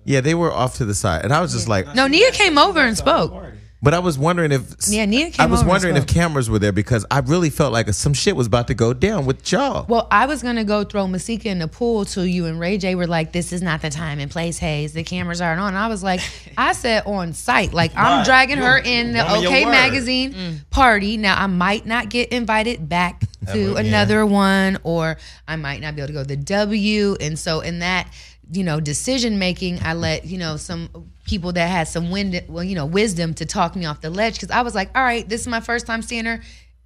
Yeah, 0.04 0.20
they 0.20 0.34
were 0.34 0.52
off 0.52 0.76
to 0.76 0.84
the 0.84 0.94
side, 0.94 1.24
and 1.24 1.32
I 1.32 1.40
was 1.40 1.52
just 1.52 1.68
like, 1.68 1.94
No, 1.94 2.06
Nia 2.06 2.30
came 2.32 2.58
over 2.58 2.80
and 2.80 2.96
spoke. 2.96 3.32
But 3.82 3.94
I 3.94 3.98
was 4.00 4.18
wondering 4.18 4.52
if 4.52 4.74
Yeah, 4.88 5.06
Nia 5.06 5.30
I 5.38 5.46
was 5.46 5.60
over 5.60 5.60
and 5.60 5.68
wondering 5.68 5.96
if 5.96 6.06
cameras 6.06 6.50
were 6.50 6.58
there 6.58 6.70
because 6.72 7.06
I 7.10 7.20
really 7.20 7.48
felt 7.48 7.72
like 7.72 7.88
some 7.94 8.12
shit 8.12 8.36
was 8.36 8.46
about 8.46 8.66
to 8.68 8.74
go 8.74 8.92
down 8.92 9.24
with 9.24 9.50
y'all. 9.50 9.86
Well, 9.88 10.06
I 10.10 10.26
was 10.26 10.42
gonna 10.42 10.64
go 10.64 10.84
throw 10.84 11.06
Masika 11.06 11.48
in 11.48 11.58
the 11.60 11.68
pool 11.68 12.04
till 12.04 12.26
you 12.26 12.44
and 12.44 12.60
Ray 12.60 12.76
J 12.76 12.94
were 12.94 13.06
like, 13.06 13.32
"This 13.32 13.54
is 13.54 13.62
not 13.62 13.80
the 13.80 13.88
time 13.88 14.18
and 14.18 14.30
place, 14.30 14.58
Hayes. 14.58 14.92
The 14.92 15.02
cameras 15.02 15.40
aren't 15.40 15.60
on." 15.60 15.68
And 15.68 15.78
I 15.78 15.88
was 15.88 16.02
like, 16.02 16.20
"I 16.58 16.72
said 16.74 17.04
on 17.06 17.32
site, 17.32 17.72
like 17.72 17.92
I'm 17.96 18.18
Right. 18.18 18.24
dragging 18.26 18.58
You- 18.58 18.64
her 18.64 18.78
in 18.78 19.12
the 19.12 19.20
woman 19.20 19.36
of 19.36 19.42
your 19.44 19.50
OK 19.52 19.64
word. 19.64 19.70
Magazine 19.70 20.34
mm. 20.34 20.58
party. 20.68 21.16
Now 21.16 21.42
I 21.42 21.46
might 21.46 21.86
not 21.86 22.10
get 22.10 22.28
invited 22.32 22.86
back 22.88 23.22
to 23.52 23.74
would- 23.74 23.86
another 23.86 24.26
one, 24.26 24.76
or 24.82 25.16
I 25.48 25.56
might 25.56 25.80
not 25.80 25.94
be 25.96 26.02
able 26.02 26.08
to 26.08 26.12
go 26.12 26.22
to 26.22 26.28
the 26.28 26.36
W. 26.36 27.16
And 27.18 27.38
so 27.38 27.60
in 27.60 27.78
that, 27.78 28.12
you 28.52 28.62
know, 28.62 28.78
decision 28.78 29.38
making, 29.38 29.78
I 29.82 29.94
let 29.94 30.26
you 30.26 30.36
know 30.36 30.58
some 30.58 30.90
people 31.30 31.52
that 31.52 31.68
had 31.68 31.86
some 31.88 32.10
wind, 32.10 32.42
well, 32.48 32.64
you 32.64 32.74
know, 32.74 32.84
wisdom 32.86 33.32
to 33.34 33.46
talk 33.46 33.76
me 33.76 33.86
off 33.86 34.00
the 34.00 34.10
ledge 34.10 34.34
because 34.34 34.50
I 34.50 34.62
was 34.62 34.74
like, 34.74 34.90
"All 34.96 35.02
right, 35.02 35.26
this 35.28 35.40
is 35.42 35.46
my 35.46 35.60
first 35.60 35.86
time 35.86 36.02
seeing 36.02 36.24
her." 36.26 36.42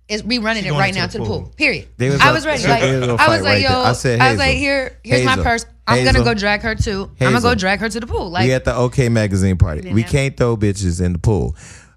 Is 0.07 0.23
we 0.23 0.37
running 0.37 0.67
it 0.67 0.73
right 0.73 0.89
into 0.89 1.01
now 1.01 1.07
the 1.07 1.13
to 1.13 1.19
the 1.19 1.25
pool. 1.25 1.41
pool. 1.45 1.53
Period. 1.57 1.89
Was 1.99 2.21
I 2.21 2.29
up- 2.29 2.35
was 2.35 2.45
ready. 2.45 2.63
they 2.63 2.69
Like, 2.69 2.83
was 2.83 2.93
a 2.93 2.95
I 2.95 3.11
was 3.13 3.19
fight 3.21 3.29
like, 3.41 3.43
right 3.45 3.63
yo. 3.63 3.71
I 3.81 3.93
said, 3.95 4.21
I 4.21 4.31
was 4.33 4.39
like, 4.39 4.57
here, 4.59 4.99
here's 5.03 5.25
my 5.25 5.37
purse. 5.37 5.65
I'm 5.87 5.99
Hazel. 6.01 6.13
gonna 6.13 6.25
go 6.27 6.35
drag 6.39 6.61
her 6.61 6.75
too. 6.75 7.11
I'm 7.23 7.33
gonna 7.33 7.41
go 7.41 7.55
drag 7.55 7.81
her 7.81 7.89
to 7.89 8.01
the 8.01 8.07
pool. 8.07 8.29
Like, 8.29 8.45
we 8.45 8.53
at 8.53 8.67
the 8.67 8.75
OK 8.77 9.09
Magazine 9.09 9.57
party. 9.57 9.91
We 9.91 10.03
have- 10.03 10.11
can't 10.11 10.37
throw 10.37 10.59
bitches 10.59 11.01
in 11.03 11.15
the 11.15 11.19
pool. 11.19 11.57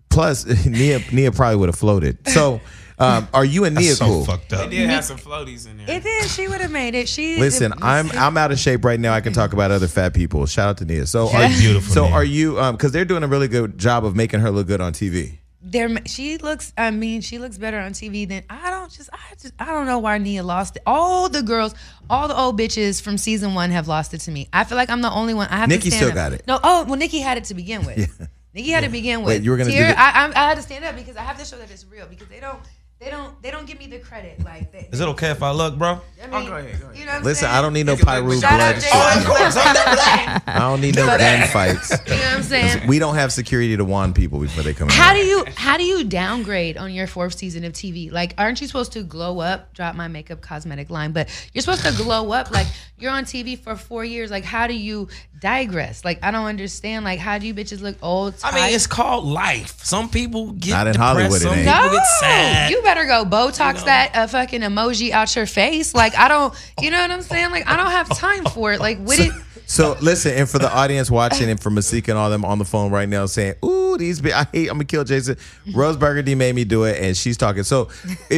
Plus, 0.10 0.45
Nia 0.65 1.01
Nia 1.12 1.33
probably 1.33 1.57
would 1.57 1.67
have 1.67 1.77
floated. 1.77 2.17
So, 2.29 2.62
um, 2.99 3.27
are 3.33 3.45
you 3.45 3.65
and 3.65 3.75
Nia 3.75 3.88
That's 3.89 3.99
so 3.99 4.05
cool? 4.05 4.25
fucked 4.25 4.49
They 4.49 4.57
up. 4.57 4.69
did 4.69 4.89
have 4.89 5.05
some 5.05 5.17
floaties 5.17 5.69
in 5.69 5.77
there. 5.77 5.97
it 5.97 6.05
is. 6.05 6.33
She 6.33 6.47
would 6.47 6.62
have 6.62 6.71
made 6.71 6.95
it. 6.95 7.07
She 7.07 7.38
Listen, 7.39 7.73
I'm 7.81 8.10
I'm 8.12 8.38
out 8.38 8.51
of 8.51 8.60
shape 8.60 8.83
right 8.83 8.99
now. 8.99 9.13
I 9.13 9.21
can 9.21 9.33
talk 9.33 9.53
about 9.53 9.69
other 9.71 9.88
fat 9.88 10.13
people. 10.13 10.45
Shout 10.47 10.69
out 10.69 10.77
to 10.79 10.86
Nia. 10.86 11.05
So, 11.05 11.29
are, 11.29 11.47
She's 11.49 11.62
beautiful, 11.62 11.93
So, 11.93 12.05
Nia. 12.05 12.13
are 12.13 12.23
you? 12.23 12.60
Um, 12.60 12.75
because 12.75 12.91
they're 12.91 13.05
doing 13.05 13.23
a 13.23 13.27
really 13.27 13.47
good 13.47 13.77
job 13.77 14.03
of 14.05 14.15
making 14.15 14.39
her 14.39 14.49
look 14.51 14.67
good 14.67 14.81
on 14.81 14.93
TV. 14.93 15.38
there. 15.62 15.89
She 16.05 16.38
looks. 16.38 16.73
I 16.77 16.89
mean, 16.91 17.21
she 17.21 17.38
looks 17.39 17.57
better 17.57 17.77
on 17.79 17.91
TV 17.91 18.27
than 18.27 18.43
I 18.49 18.69
don't. 18.71 18.91
Just 18.91 19.10
I 19.13 19.17
just 19.39 19.53
I 19.60 19.65
don't 19.65 19.86
know 19.86 19.99
why 19.99 20.17
Nia 20.17 20.41
lost 20.43 20.77
it. 20.77 20.81
All 20.86 21.29
the 21.29 21.43
girls, 21.43 21.75
all 22.10 22.27
the 22.27 22.36
old 22.38 22.57
bitches 22.60 23.01
from 23.01 23.17
season 23.17 23.53
one 23.53 23.69
have 23.71 23.88
lost 23.88 24.13
it 24.15 24.21
to 24.21 24.31
me. 24.31 24.47
I 24.53 24.63
feel 24.63 24.77
like 24.77 24.89
I'm 24.89 25.01
the 25.01 25.12
only 25.12 25.33
one. 25.36 25.47
I 25.49 25.57
have 25.57 25.69
Nikki 25.69 25.89
to 25.89 25.91
stand 25.91 25.99
still 25.99 26.10
up. 26.10 26.15
got 26.15 26.33
it. 26.33 26.47
No, 26.47 26.60
oh 26.63 26.86
well, 26.86 26.95
Nikki 26.95 27.19
had 27.19 27.38
it 27.38 27.43
to 27.45 27.53
begin 27.53 27.86
with. 27.86 27.97
yeah. 28.19 28.27
Nikki 28.53 28.69
had 28.71 28.83
it 28.86 28.88
to 28.88 28.91
begin 28.93 29.19
with. 29.21 29.27
Wait, 29.36 29.43
you 29.43 29.51
were 29.51 29.57
gonna 29.57 29.69
do 29.69 29.77
the- 29.77 29.99
I, 29.99 30.25
I, 30.25 30.29
I 30.29 30.47
had 30.49 30.55
to 30.55 30.63
stand 30.63 30.83
up 30.83 30.95
because 30.95 31.15
I 31.17 31.21
have 31.21 31.38
to 31.38 31.45
show 31.45 31.57
that 31.57 31.69
it's 31.69 31.86
real 31.86 32.07
because 32.07 32.27
they 32.27 32.39
don't. 32.39 32.60
They 32.99 33.12
don't 33.12 33.39
they 33.43 33.51
don't 33.51 33.67
give 33.67 33.77
me 33.77 33.86
the 33.88 33.99
credit. 33.99 34.43
Like, 34.43 34.71
they, 34.71 34.89
Is 34.91 34.99
it 34.99 35.07
okay 35.10 35.29
if 35.29 35.43
I 35.43 35.51
look, 35.51 35.77
bro? 35.77 35.89
I 35.89 35.93
mean, 35.95 36.01
Oh, 36.33 36.47
go 36.47 36.55
ahead, 36.57 36.79
go 36.81 36.88
ahead. 36.88 36.97
You 36.97 37.05
know 37.05 37.19
Listen, 37.19 37.45
saying? 37.47 37.53
I 37.55 37.62
don't 37.62 37.73
need 37.73 37.86
no 37.86 37.93
You 37.97 37.99
can 38.03 38.23
Pyru 38.23 38.27
look- 38.29 38.41
Shout 38.41 38.51
blood. 38.53 38.75
out 38.75 38.81
shit. 38.81 38.91
Jay- 38.91 40.51
I 40.51 40.60
don't 40.60 40.81
need 40.81 40.95
no 40.95 41.05
gun 41.05 41.47
fights. 41.49 41.91
You 42.07 42.13
know 42.15 42.21
what 42.21 42.33
I'm 42.38 42.43
saying? 42.43 42.88
We 42.88 42.97
don't 42.99 43.15
have 43.15 43.31
security 43.31 43.77
to 43.77 43.86
wand 43.86 44.15
people 44.15 44.39
before 44.39 44.63
they 44.63 44.73
come 44.73 44.88
in. 44.89 44.95
How 44.95 45.13
do 45.13 45.19
you 45.19 45.45
how 45.55 45.77
do 45.77 45.83
you 45.83 46.03
downgrade 46.05 46.77
on 46.77 46.91
your 46.91 47.05
fourth 47.05 47.33
season 47.38 47.63
of 47.65 47.73
TV? 47.73 48.12
Like, 48.12 48.33
aren't 48.38 48.62
you 48.62 48.67
supposed 48.67 48.93
to 48.93 49.03
glow 49.03 49.39
up? 49.41 49.73
Drop 49.75 49.95
my 49.95 50.07
makeup 50.07 50.41
cosmetic 50.41 50.89
line, 50.89 51.12
but 51.12 51.29
you're 51.53 51.62
supposed 51.62 51.86
to 51.86 51.91
glow 52.03 52.31
up. 52.31 52.49
Like, 52.49 52.67
you're 52.97 53.12
on 53.12 53.25
TV 53.25 53.60
for 53.60 53.75
four 53.75 54.03
years. 54.03 54.31
Like, 54.31 54.43
how 54.43 54.65
do 54.65 54.73
you 54.73 55.07
digress? 55.39 56.03
Like, 56.03 56.23
I 56.23 56.31
don't 56.31 56.45
understand. 56.47 57.05
Like, 57.05 57.19
how 57.19 57.38
do 57.38 57.45
you 57.45 57.53
bitches 57.53 57.81
look 57.81 57.97
old? 58.01 58.33
I 58.43 58.55
mean, 58.55 58.73
it's 58.73 58.88
called 58.88 59.25
life. 59.25 59.83
Some 59.83 60.10
people 60.10 60.53
get 60.53 60.71
Not 60.71 60.88
in 60.88 60.93
depressed. 60.93 60.97
Hollywood, 61.13 61.38
it 61.38 61.39
Some 61.41 61.53
ain't. 61.53 61.67
people 61.67 61.86
no, 61.88 61.91
get 61.93 62.07
sad. 62.19 62.71
you 62.71 62.81
better 62.88 63.06
go 63.06 63.26
Botox 63.26 63.80
know? 63.80 63.86
that 63.86 64.12
uh, 64.15 64.28
fucking 64.28 64.62
emoji 64.62 65.12
out 65.12 65.36
your 65.36 65.45
face. 65.45 65.93
Like, 65.93 66.17
I 66.17 66.28
don't, 66.28 66.54
you 66.82 66.89
know 66.89 67.02
what 67.02 67.12
I'm 67.12 67.21
saying? 67.21 67.52
Like, 67.52 67.67
I 67.67 67.76
don't 67.76 67.91
have 67.91 68.10
time 68.17 68.45
for 68.45 68.71
it. 68.71 68.80
Like, 68.80 69.00
would 69.00 69.19
it? 69.19 69.32
So 69.69 69.97
listen, 70.00 70.34
and 70.34 70.47
for 70.47 70.60
the 70.60 70.73
audience 70.73 71.12
watching, 71.12 71.50
and 71.50 71.60
for 71.62 71.69
Masika 71.69 72.12
and 72.12 72.17
all 72.17 72.30
them 72.30 72.45
on 72.45 72.58
the 72.58 72.63
phone 72.63 72.89
right 72.89 73.10
now 73.10 73.26
saying, 73.26 73.56
"Ooh, 73.65 73.97
these 73.97 74.21
bi- 74.21 74.32
I 74.32 74.45
hate. 74.54 74.69
I'm 74.69 74.76
gonna 74.76 74.86
kill 74.86 75.04
Jason." 75.04 75.36
Rose 75.76 75.97
Burgundy 75.97 76.36
made 76.36 76.56
me 76.56 76.63
do 76.63 76.86
it, 76.86 77.04
and 77.04 77.17
she's 77.17 77.36
talking. 77.36 77.63
So, 77.63 77.89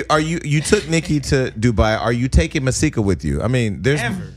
are 0.10 0.20
you? 0.20 0.40
You 0.44 0.60
took 0.60 0.90
Nikki 0.90 1.20
to 1.20 1.52
Dubai. 1.52 2.00
Are 2.02 2.12
you 2.12 2.30
taking 2.30 2.64
Masika 2.64 3.00
with 3.00 3.24
you? 3.24 3.44
I 3.44 3.48
mean, 3.48 3.84
there's 3.84 4.02
Ever. 4.02 4.34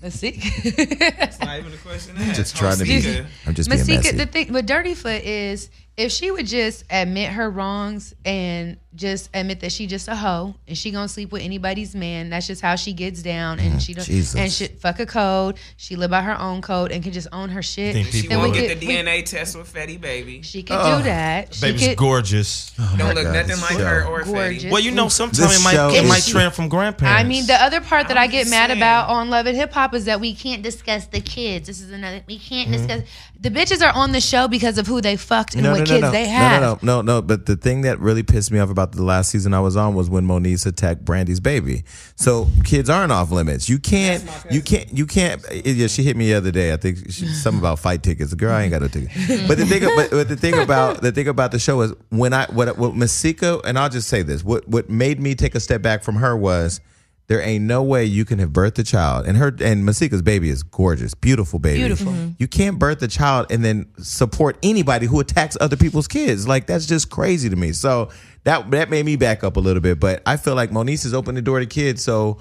Let's 0.00 0.14
see. 0.14 0.34
It's 0.36 1.40
not 1.40 1.58
even 1.58 1.72
a 1.72 1.76
question. 1.78 2.14
to 2.14 2.22
ask. 2.22 2.36
just 2.36 2.56
trying 2.56 2.78
to 2.78 2.84
be. 2.84 2.94
Masika. 2.94 3.26
I'm 3.46 3.54
just 3.54 3.68
being 3.68 3.80
Masika, 3.80 4.02
messy. 4.02 4.16
the 4.16 4.26
thing 4.26 4.52
with 4.52 4.66
Dirty 4.66 4.94
Foot 4.94 5.24
is 5.24 5.68
if 5.98 6.12
she 6.12 6.30
would 6.30 6.46
just 6.46 6.84
admit 6.90 7.30
her 7.32 7.50
wrongs 7.50 8.14
and 8.24 8.78
just 8.94 9.28
admit 9.34 9.60
that 9.60 9.70
she 9.70 9.86
just 9.86 10.08
a 10.08 10.16
hoe 10.16 10.54
and 10.66 10.76
she 10.78 10.90
gonna 10.90 11.06
sleep 11.08 11.30
with 11.30 11.42
anybody's 11.42 11.94
man. 11.94 12.30
That's 12.30 12.46
just 12.46 12.62
how 12.62 12.74
she 12.76 12.92
gets 12.92 13.20
down 13.22 13.60
and 13.60 13.80
she 13.82 13.94
don't 13.94 14.04
Jesus. 14.04 14.34
and 14.34 14.50
she 14.50 14.66
fuck 14.68 14.98
a 15.00 15.06
code. 15.06 15.56
She 15.76 15.94
live 15.96 16.10
by 16.10 16.22
her 16.22 16.36
own 16.38 16.62
code 16.62 16.90
and 16.92 17.02
can 17.02 17.12
just 17.12 17.28
own 17.32 17.48
her 17.50 17.62
shit. 17.62 17.94
think 17.94 18.08
She 18.08 18.26
Then 18.28 18.38
we 18.38 18.44
won't 18.44 18.56
would- 18.56 18.60
get 18.68 18.80
the 18.80 18.86
we- 18.86 18.92
DNA 18.94 19.22
test 19.24 19.56
with 19.56 19.72
Fetty 19.72 20.00
Baby. 20.00 20.42
She 20.42 20.62
could 20.62 20.74
do 20.78 21.02
that. 21.04 21.54
She 21.54 21.60
Baby's 21.60 21.88
could, 21.88 21.96
gorgeous. 21.98 22.72
Don't 22.96 23.14
look 23.14 23.24
God, 23.24 23.34
nothing 23.34 23.60
like 23.60 23.72
show. 23.72 23.78
her 23.84 24.04
or 24.06 24.22
Gorgeous. 24.22 24.64
Fetty. 24.64 24.70
Well, 24.70 24.80
you 24.80 24.90
know, 24.92 25.08
sometimes 25.08 25.60
it 25.60 25.62
might 25.64 25.72
show 25.74 25.90
it 25.90 26.04
is- 26.04 26.08
might 26.08 26.24
trend 26.24 26.54
from 26.54 26.68
grandparents. 26.68 27.20
I 27.20 27.24
mean, 27.24 27.46
the 27.46 27.60
other 27.60 27.80
part 27.80 28.08
that 28.08 28.16
I 28.16 28.24
I'm 28.24 28.30
get 28.30 28.48
mad 28.48 28.68
saying. 28.68 28.78
about 28.78 29.08
on 29.10 29.30
Love 29.30 29.46
and 29.46 29.56
Hip 29.56 29.72
Hop 29.72 29.94
is 29.94 30.04
that 30.06 30.20
we 30.20 30.32
can't 30.34 30.62
discuss 30.62 31.06
the 31.06 31.20
kids. 31.20 31.66
This 31.68 31.80
is 31.80 31.90
another. 31.90 32.22
We 32.26 32.38
can't 32.38 32.70
Mm-hmm. 32.70 32.86
discuss. 32.86 33.02
The 33.40 33.50
bitches 33.50 33.86
are 33.86 33.92
on 33.94 34.10
the 34.10 34.20
show 34.20 34.48
because 34.48 34.78
of 34.78 34.86
who 34.88 35.00
they 35.00 35.16
fucked 35.16 35.54
and 35.54 35.62
no, 35.62 35.70
what 35.70 35.78
no, 35.80 35.84
kids 35.88 36.00
no, 36.00 36.08
no. 36.08 36.10
they 36.12 36.26
have. 36.26 36.60
No, 36.60 36.74
no, 36.74 36.78
no, 36.82 37.02
no, 37.02 37.14
no. 37.18 37.22
But 37.22 37.46
the 37.46 37.56
thing 37.56 37.82
that 37.82 37.98
really 37.98 38.22
pissed 38.22 38.50
me 38.50 38.58
off 38.58 38.70
about 38.70 38.92
the 38.92 39.02
last 39.02 39.30
season 39.30 39.54
I 39.54 39.60
was 39.60 39.76
on 39.76 39.94
was 39.94 40.08
when 40.10 40.26
Moniece 40.26 40.66
attacked 40.66 41.04
Brandy's 41.04 41.40
baby. 41.40 41.84
So 42.16 42.48
kids 42.64 42.88
aren't 42.90 43.12
off 43.12 43.30
limits. 43.30 43.68
You 43.68 43.78
can't. 43.78 44.24
You 44.50 44.62
can't. 44.62 44.92
You 44.96 45.06
can't. 45.06 45.44
Yeah, 45.52 45.86
she 45.86 46.02
hit 46.02 46.16
me 46.16 46.28
the 46.28 46.34
other 46.34 46.50
day. 46.50 46.72
I 46.72 46.76
think 46.76 47.10
she, 47.10 47.26
something 47.26 47.60
about 47.60 47.78
fight 47.78 48.02
tickets. 48.02 48.34
Girl, 48.34 48.52
I 48.52 48.62
ain't 48.62 48.72
got 48.72 48.82
no 48.82 48.88
ticket. 48.88 49.10
But 49.48 49.58
the 49.58 49.66
thing, 49.66 49.82
but, 49.94 50.10
but 50.10 50.28
the 50.28 50.36
thing 50.36 50.58
about 50.58 51.00
the 51.00 51.12
thing 51.12 51.28
about 51.28 51.52
the 51.52 51.58
show 51.58 51.80
is 51.82 51.92
when 52.10 52.32
I 52.32 52.46
what 52.46 52.78
what 52.78 52.94
Masika 52.94 53.60
and 53.64 53.78
I'll 53.78 53.90
just 53.90 54.08
say 54.08 54.22
this. 54.22 54.44
What 54.44 54.68
what 54.68 54.90
made 54.90 55.20
me 55.20 55.34
take 55.34 55.54
a 55.54 55.60
step 55.60 55.82
back 55.82 56.02
from 56.02 56.16
her 56.16 56.36
was. 56.36 56.80
There 57.28 57.42
ain't 57.42 57.64
no 57.64 57.82
way 57.82 58.06
you 58.06 58.24
can 58.24 58.38
have 58.38 58.50
birthed 58.50 58.78
a 58.78 58.82
child, 58.82 59.26
and 59.26 59.36
her 59.36 59.54
and 59.60 59.84
Masika's 59.84 60.22
baby 60.22 60.48
is 60.48 60.62
gorgeous, 60.62 61.12
beautiful 61.12 61.58
baby. 61.58 61.80
Beautiful. 61.80 62.12
Mm-hmm. 62.12 62.30
You 62.38 62.48
can't 62.48 62.78
birth 62.78 63.02
a 63.02 63.08
child 63.08 63.48
and 63.50 63.62
then 63.62 63.86
support 63.98 64.56
anybody 64.62 65.06
who 65.06 65.20
attacks 65.20 65.56
other 65.60 65.76
people's 65.76 66.08
kids. 66.08 66.48
Like 66.48 66.66
that's 66.66 66.86
just 66.86 67.10
crazy 67.10 67.50
to 67.50 67.56
me. 67.56 67.72
So 67.72 68.08
that 68.44 68.70
that 68.70 68.88
made 68.88 69.04
me 69.04 69.16
back 69.16 69.44
up 69.44 69.58
a 69.58 69.60
little 69.60 69.82
bit. 69.82 70.00
But 70.00 70.22
I 70.24 70.38
feel 70.38 70.54
like 70.54 70.70
Moniece 70.70 71.02
has 71.02 71.12
opened 71.12 71.36
the 71.36 71.42
door 71.42 71.60
to 71.60 71.66
kids. 71.66 72.02
So 72.02 72.40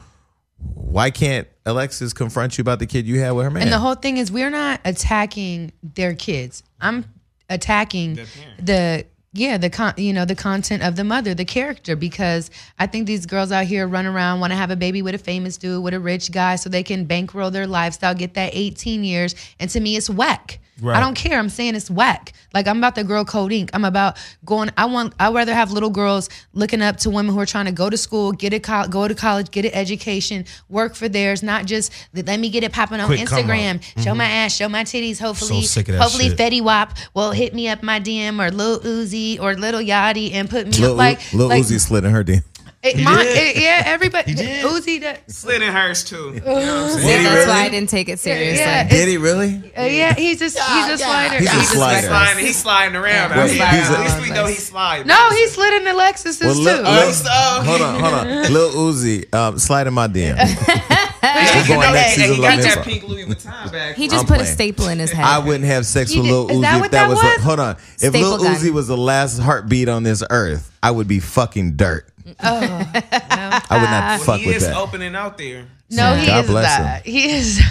why 0.57 1.11
can't 1.11 1.47
Alexis 1.65 2.13
confront 2.13 2.57
you 2.57 2.61
about 2.61 2.79
the 2.79 2.87
kid 2.87 3.05
you 3.05 3.19
had 3.19 3.31
with 3.31 3.43
her 3.43 3.51
man? 3.51 3.63
And 3.63 3.71
the 3.73 3.79
whole 3.79 3.95
thing 3.95 4.17
is, 4.17 4.31
we're 4.31 4.49
not 4.49 4.79
attacking 4.85 5.73
their 5.83 6.15
kids. 6.15 6.63
I'm 6.79 7.03
attacking 7.49 8.19
the 8.57 9.05
yeah 9.33 9.57
the 9.57 9.69
con 9.69 9.93
you 9.97 10.13
know 10.13 10.25
the 10.25 10.35
content 10.35 10.83
of 10.83 10.95
the 10.95 11.03
mother, 11.03 11.33
the 11.33 11.45
character, 11.45 11.95
because 11.95 12.49
I 12.79 12.87
think 12.87 13.07
these 13.07 13.25
girls 13.25 13.51
out 13.51 13.65
here 13.65 13.87
run 13.87 14.05
around 14.05 14.39
want 14.39 14.51
to 14.51 14.57
have 14.57 14.71
a 14.71 14.75
baby 14.75 15.01
with 15.01 15.15
a 15.15 15.19
famous 15.19 15.57
dude, 15.57 15.83
with 15.83 15.93
a 15.93 15.99
rich 15.99 16.31
guy, 16.31 16.55
so 16.55 16.69
they 16.69 16.83
can 16.83 17.05
bankroll 17.05 17.51
their 17.51 17.67
lifestyle, 17.67 18.13
get 18.13 18.33
that 18.35 18.51
18 18.53 19.03
years, 19.03 19.35
and 19.59 19.69
to 19.69 19.79
me, 19.79 19.95
it's 19.95 20.09
whack. 20.09 20.59
I 20.85 20.99
don't 20.99 21.15
care. 21.15 21.39
I'm 21.39 21.49
saying 21.49 21.75
it's 21.75 21.89
whack. 21.89 22.33
Like 22.53 22.67
I'm 22.67 22.77
about 22.77 22.95
the 22.95 23.03
girl 23.03 23.25
code 23.25 23.51
ink. 23.51 23.69
I'm 23.73 23.85
about 23.85 24.17
going. 24.45 24.69
I 24.77 24.85
want. 24.85 25.13
I 25.19 25.31
rather 25.31 25.53
have 25.53 25.71
little 25.71 25.89
girls 25.89 26.29
looking 26.53 26.81
up 26.81 26.97
to 26.97 27.09
women 27.09 27.33
who 27.33 27.39
are 27.39 27.45
trying 27.45 27.65
to 27.65 27.71
go 27.71 27.89
to 27.89 27.97
school, 27.97 28.31
get 28.31 28.53
a 28.53 28.59
col- 28.59 28.87
go 28.87 29.07
to 29.07 29.15
college, 29.15 29.49
get 29.51 29.65
an 29.65 29.73
education, 29.73 30.45
work 30.69 30.95
for 30.95 31.09
theirs, 31.09 31.41
not 31.41 31.65
just 31.65 31.91
let 32.13 32.39
me 32.39 32.49
get 32.49 32.63
it 32.63 32.71
popping 32.71 32.99
on 32.99 33.07
Quick 33.07 33.25
come 33.25 33.39
up. 33.39 33.45
Instagram, 33.45 33.83
show 33.83 34.11
mm-hmm. 34.11 34.17
my 34.17 34.25
ass, 34.25 34.55
show 34.55 34.69
my 34.69 34.83
titties. 34.83 35.19
Hopefully, 35.19 35.63
sick 35.63 35.87
of 35.89 35.95
that 35.95 36.01
hopefully 36.01 36.29
shit. 36.29 36.37
Fetty 36.37 36.61
Wap 36.61 36.97
will 37.13 37.31
hit 37.31 37.53
me 37.53 37.67
up 37.67 37.81
my 37.81 37.99
DM 37.99 38.39
or 38.39 38.51
Lil 38.51 38.79
Uzi 38.81 39.39
or 39.39 39.55
Lil 39.55 39.81
Yachty 39.81 40.33
and 40.33 40.49
put 40.49 40.67
me 40.67 40.77
Lil, 40.77 40.91
up 40.91 40.97
like 40.97 41.33
Lil 41.33 41.47
like, 41.47 41.63
Uzi 41.63 41.79
slid 41.79 42.05
in 42.05 42.11
her 42.11 42.23
DM. 42.23 42.43
It, 42.83 43.03
my, 43.03 43.23
it- 43.25 43.57
yeah, 43.57 43.81
everybody. 43.85 44.35
did. 44.35 44.63
Uzi 44.63 45.01
does. 45.01 45.17
Slid 45.35 45.61
in 45.63 45.73
hers 45.73 46.03
too. 46.03 46.31
You 46.35 46.39
know 46.41 46.53
what 46.53 46.63
I'm 46.63 46.99
Yeah, 46.99 47.23
that's 47.23 47.35
really? 47.35 47.47
why 47.47 47.61
I 47.65 47.69
didn't 47.69 47.89
take 47.89 48.07
it 48.07 48.19
seriously. 48.19 48.59
Yeah, 48.59 48.87
Did 48.87 49.07
he 49.07 49.17
really? 49.17 49.55
Uh, 49.75 49.81
yeah, 49.83 50.13
he's 50.13 50.37
just 50.39 50.57
he's 50.59 50.87
a 50.87 50.97
slider. 50.99 51.39
He's 51.39 51.47
a 51.49 51.53
He's 51.53 51.69
slider. 51.71 52.07
Sliding, 52.07 52.45
he's 52.45 52.55
sliding 52.57 52.95
around. 52.95 53.31
Wait, 53.31 53.39
out 53.39 53.49
he's 53.49 53.57
here. 53.57 53.97
At 53.97 53.99
least 54.03 54.21
we 54.21 54.29
know 54.29 54.45
he's 54.45 54.65
sliding. 54.67 55.07
No, 55.07 55.29
he 55.31 55.47
slid 55.47 55.73
into 55.73 55.91
Lexus's 55.99 56.39
Well, 56.39 56.53
too. 56.53 56.61
Lil, 56.61 56.77
Oh, 56.77 56.83
Lil- 56.83 57.31
oh, 57.31 57.63
hold 57.65 57.81
on, 57.81 57.99
hold 57.99 58.13
on. 58.13 58.27
Lil 58.53 58.71
Uzi, 58.71 59.33
um, 59.33 59.57
slide 59.59 59.87
in 59.87 59.93
my 59.95 60.07
DM. 60.07 60.37
You 60.37 61.67
going 61.67 61.79
know, 61.81 61.93
next 61.93 62.11
hey, 62.15 62.21
season 62.21 62.35
he 62.35 62.41
got 62.41 62.61
that 62.61 62.85
pink 62.85 63.03
Louis 63.07 63.25
Vuitton 63.25 63.71
bag. 63.71 63.95
He 63.95 64.07
just 64.07 64.21
I'm 64.21 64.27
put 64.27 64.35
playing. 64.37 64.41
a 64.51 64.53
staple 64.53 64.87
in 64.87 64.99
his 64.99 65.11
head. 65.11 65.25
I 65.25 65.39
wouldn't 65.39 65.65
have 65.65 65.85
sex 65.85 66.13
You 66.13 66.21
with 66.21 66.29
did- 66.29 66.33
Lil 66.33 66.47
Uzi 66.49 66.61
that 66.61 66.75
if 66.77 66.81
that 66.83 66.91
that 66.91 67.09
was. 67.09 67.17
was? 67.17 67.37
A, 67.37 67.41
hold 67.41 67.59
on. 67.59 67.71
If 67.75 67.81
Staple 67.97 68.19
Lil 68.21 68.37
gun. 68.43 68.55
Uzi 68.55 68.69
was 68.71 68.87
the 68.87 68.97
last 68.97 69.39
heartbeat 69.39 69.89
on 69.89 70.03
this 70.03 70.23
earth, 70.29 70.71
I 70.83 70.91
would 70.91 71.07
be 71.07 71.19
fucking 71.19 71.75
dirt. 71.75 72.07
I 72.39 73.63
would 73.71 73.89
not 73.89 74.21
fuck 74.21 74.35
Oh. 74.35 74.37
he 74.37 74.47
with 74.47 74.57
is 74.57 74.63
that. 74.67 74.75
opening 74.75 75.15
out 75.15 75.37
there. 75.37 75.67
No, 75.89 76.15
he 76.15 76.27
God 76.27 76.43
is 76.43 76.49
bless 76.51 76.79
not. 76.79 77.05
He 77.05 77.31
is. 77.37 77.61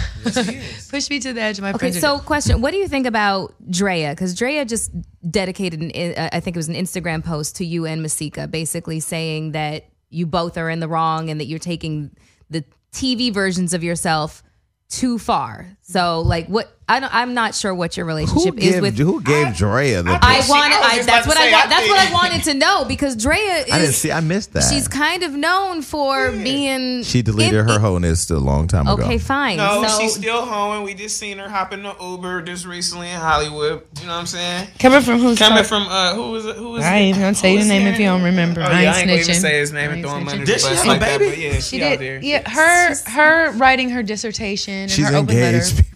Push 0.89 1.09
me 1.09 1.19
to 1.19 1.33
the 1.33 1.41
edge 1.41 1.57
of 1.59 1.63
my 1.63 1.69
Okay, 1.69 1.77
prejudice. 1.77 2.01
so 2.01 2.19
question: 2.19 2.61
What 2.61 2.71
do 2.71 2.77
you 2.77 2.87
think 2.87 3.05
about 3.05 3.53
Drea? 3.69 4.11
Because 4.11 4.33
Drea 4.35 4.65
just 4.65 4.91
dedicated, 5.29 5.81
an, 5.81 5.91
uh, 5.91 6.29
I 6.31 6.39
think 6.39 6.55
it 6.55 6.59
was 6.59 6.67
an 6.69 6.75
Instagram 6.75 7.23
post 7.23 7.57
to 7.57 7.65
you 7.65 7.85
and 7.85 8.01
Masika, 8.01 8.47
basically 8.47 8.99
saying 8.99 9.51
that 9.51 9.85
you 10.09 10.25
both 10.25 10.57
are 10.57 10.69
in 10.69 10.79
the 10.79 10.87
wrong 10.87 11.29
and 11.29 11.39
that 11.39 11.45
you're 11.45 11.59
taking 11.59 12.11
the 12.49 12.63
TV 12.91 13.31
versions 13.33 13.73
of 13.73 13.83
yourself 13.83 14.41
too 14.89 15.19
far. 15.19 15.67
So, 15.81 16.21
like, 16.21 16.47
what? 16.47 16.76
I 16.89 17.01
don't, 17.01 17.13
I'm 17.13 17.33
not 17.33 17.53
sure 17.53 17.75
what 17.75 17.97
your 17.97 18.05
relationship 18.05 18.57
is 18.57 18.75
gave, 18.75 18.81
with. 18.81 18.97
who 18.97 19.21
gave 19.21 19.57
Drea 19.57 20.03
the? 20.03 20.17
I 20.21 20.39
She- 20.39 20.49
wanted. 20.49 20.75
I 20.75 20.97
was 20.97 21.05
that's 21.05 21.27
what 21.27 21.33
to 21.33 21.39
I 21.41 21.45
say, 21.47 21.51
want. 21.51 21.65
I 21.65 21.67
That's 21.69 21.89
what 21.89 21.99
I 21.99 22.13
wanted 22.13 22.43
to 22.45 22.53
know 22.53 22.85
because 22.85 23.15
Drea 23.17 23.57
is. 23.57 23.71
I 23.73 23.79
didn't 23.79 23.93
see. 23.95 24.09
I 24.09 24.21
missed 24.21 24.53
that. 24.53 24.63
She's 24.71 24.87
kind 24.87 25.23
of 25.23 25.33
known 25.33 25.81
for 25.81 26.31
being. 26.31 27.03
she 27.03 27.21
deleted 27.21 27.59
in- 27.59 27.67
her 27.67 27.79
wholeness 27.79 28.29
a 28.29 28.37
long 28.37 28.67
time 28.67 28.87
ago. 28.87 29.03
Okay, 29.03 29.17
fine. 29.17 29.57
No, 29.57 29.83
so, 29.85 29.99
she's 29.99 30.15
still 30.15 30.45
home. 30.45 30.83
We 30.85 30.93
just 30.93 31.17
seen 31.17 31.39
her 31.39 31.49
hop 31.49 31.73
in 31.73 31.83
the 31.83 31.93
Uber 32.01 32.43
just 32.43 32.65
recently 32.65 33.09
in 33.09 33.19
Hollywood. 33.19 33.81
You 33.99 34.07
know 34.07 34.13
what 34.13 34.19
I'm 34.19 34.25
saying? 34.25 34.69
coming 34.79 35.01
from 35.01 35.19
who's 35.19 35.37
Coming 35.37 35.65
from 35.65 35.87
uh, 35.89 36.15
who 36.15 36.31
was 36.31 36.45
it? 36.45 36.55
Who 36.55 36.69
was 36.69 36.85
I 36.85 36.95
it? 36.95 36.99
ain't 37.01 37.17
gonna 37.17 37.35
say 37.35 37.53
Who 37.57 37.63
the 37.63 37.67
name 37.67 37.85
if 37.87 37.99
you 37.99 38.05
don't 38.05 38.23
remember. 38.23 38.61
Oh, 38.61 38.63
I 38.63 38.83
yeah, 38.83 38.87
ain't 38.87 38.87
I 38.95 38.99
ain't 39.01 39.07
gonna 39.09 39.21
even 39.23 39.35
say 39.35 39.59
his 39.59 39.73
name 39.73 39.89
I 39.89 39.93
and 39.93 39.97
ain't 39.97 40.07
throw 40.07 40.17
him 40.17 40.27
under 40.29 40.45
Did 40.45 40.55
the 40.55 40.59
she 40.59 40.67
bus 40.69 40.77
have 40.77 40.85
a 40.85 40.87
like 40.87 40.99
that. 41.01 41.19
baby? 41.19 41.31
But 41.31 41.37
yeah, 41.39 41.53
she, 41.55 41.61
She 41.61 41.79
did. 41.79 42.23
Yeah, 42.23 42.49
her 42.49 42.95
her 43.11 43.51
writing 43.57 43.89
her 43.89 44.03
dissertation 44.03 44.73
and 44.73 44.91
She's 44.91 45.09
her 45.09 45.17
open 45.17 45.35
engaged. 45.35 45.75
letter. 45.75 45.86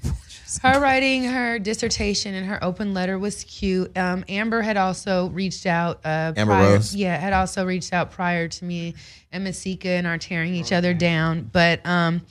Her 0.60 0.80
writing 0.80 1.26
her 1.26 1.60
dissertation 1.60 2.34
and 2.34 2.46
her 2.48 2.64
open 2.64 2.94
letter 2.94 3.18
was 3.18 3.44
cute. 3.44 3.98
Um, 3.98 4.26
Amber 4.28 4.62
had 4.62 4.78
also 4.78 5.30
reached 5.30 5.66
out. 5.66 6.00
Uh, 6.04 6.34
Amber 6.36 6.54
prior, 6.54 6.74
Rose? 6.74 6.96
Yeah, 6.96 7.18
had 7.18 7.34
also 7.34 7.66
reached 7.66 7.94
out 7.94 8.12
prior 8.12 8.48
to 8.48 8.66
me 8.66 8.96
and 9.32 9.44
Masika 9.44 9.90
and 9.90 10.08
are 10.08 10.18
tearing 10.18 10.54
each 10.54 10.72
other 10.72 10.94
down. 10.94 11.50
But 11.52 11.86
um, 11.86 12.22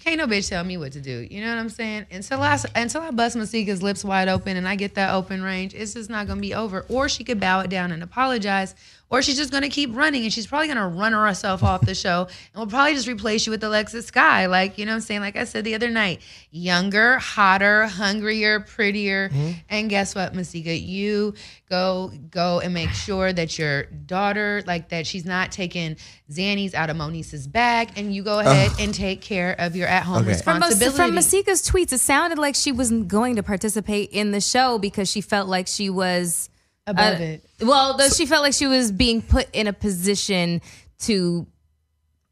can't 0.00 0.18
no 0.18 0.26
bitch 0.26 0.48
tell 0.48 0.62
me 0.62 0.76
what 0.76 0.92
to 0.92 1.00
do. 1.00 1.26
You 1.28 1.40
know 1.40 1.50
what 1.50 1.58
I'm 1.58 1.68
saying? 1.68 2.06
Until 2.10 2.42
I 2.42 2.58
until 2.74 3.02
I 3.02 3.10
bust 3.10 3.36
Masika's 3.36 3.82
lips 3.82 4.04
wide 4.04 4.28
open 4.28 4.56
and 4.56 4.68
I 4.68 4.76
get 4.76 4.94
that 4.94 5.12
open 5.12 5.42
range, 5.42 5.74
it's 5.74 5.94
just 5.94 6.08
not 6.08 6.28
gonna 6.28 6.40
be 6.40 6.54
over. 6.54 6.86
Or 6.88 7.08
she 7.08 7.24
could 7.24 7.40
bow 7.40 7.60
it 7.60 7.70
down 7.70 7.90
and 7.90 8.02
apologize. 8.02 8.74
Or 9.10 9.22
she's 9.22 9.36
just 9.36 9.50
gonna 9.50 9.68
keep 9.70 9.94
running 9.96 10.24
and 10.24 10.32
she's 10.32 10.46
probably 10.46 10.68
gonna 10.68 10.88
run 10.88 11.12
herself 11.12 11.62
off 11.62 11.80
the 11.80 11.94
show 11.94 12.26
and 12.28 12.56
we'll 12.56 12.66
probably 12.66 12.94
just 12.94 13.08
replace 13.08 13.46
you 13.46 13.50
with 13.50 13.64
Alexis 13.64 14.10
Skyy. 14.10 14.48
Like, 14.48 14.78
you 14.78 14.84
know 14.84 14.92
what 14.92 14.96
I'm 14.96 15.00
saying? 15.02 15.20
Like 15.20 15.36
I 15.36 15.44
said 15.44 15.64
the 15.64 15.74
other 15.74 15.88
night, 15.88 16.20
younger, 16.50 17.18
hotter, 17.18 17.86
hungrier, 17.86 18.60
prettier. 18.60 19.30
Mm-hmm. 19.30 19.50
And 19.70 19.90
guess 19.90 20.14
what, 20.14 20.34
Masika? 20.34 20.78
You 20.78 21.34
go 21.70 22.12
go 22.30 22.60
and 22.60 22.74
make 22.74 22.90
sure 22.90 23.32
that 23.32 23.58
your 23.58 23.84
daughter, 23.84 24.62
like 24.66 24.90
that 24.90 25.06
she's 25.06 25.24
not 25.24 25.52
taking 25.52 25.96
Xannies 26.30 26.74
out 26.74 26.90
of 26.90 26.96
Moniece's 26.96 27.46
bag, 27.46 27.90
and 27.96 28.14
you 28.14 28.22
go 28.22 28.38
ahead 28.40 28.72
and 28.78 28.92
take 28.94 29.20
care 29.22 29.54
of 29.58 29.74
your 29.74 29.88
at 29.88 30.02
home 30.02 30.18
Okay. 30.18 30.34
From, 30.42 30.60
from 30.60 31.14
Masika's 31.14 31.62
tweets, 31.62 31.92
it 31.92 31.98
sounded 31.98 32.38
like 32.38 32.54
she 32.54 32.72
wasn't 32.72 33.08
going 33.08 33.36
to 33.36 33.42
participate 33.42 34.10
in 34.10 34.32
the 34.32 34.40
show 34.40 34.78
because 34.78 35.08
she 35.08 35.20
felt 35.20 35.48
like 35.48 35.66
she 35.66 35.88
was 35.88 36.50
above 36.88 37.20
Uh, 37.20 37.24
it. 37.24 37.44
Well, 37.60 37.96
though 37.96 38.08
she 38.08 38.26
felt 38.26 38.42
like 38.42 38.54
she 38.54 38.66
was 38.66 38.90
being 38.92 39.22
put 39.22 39.46
in 39.52 39.66
a 39.66 39.72
position 39.72 40.60
to, 41.00 41.46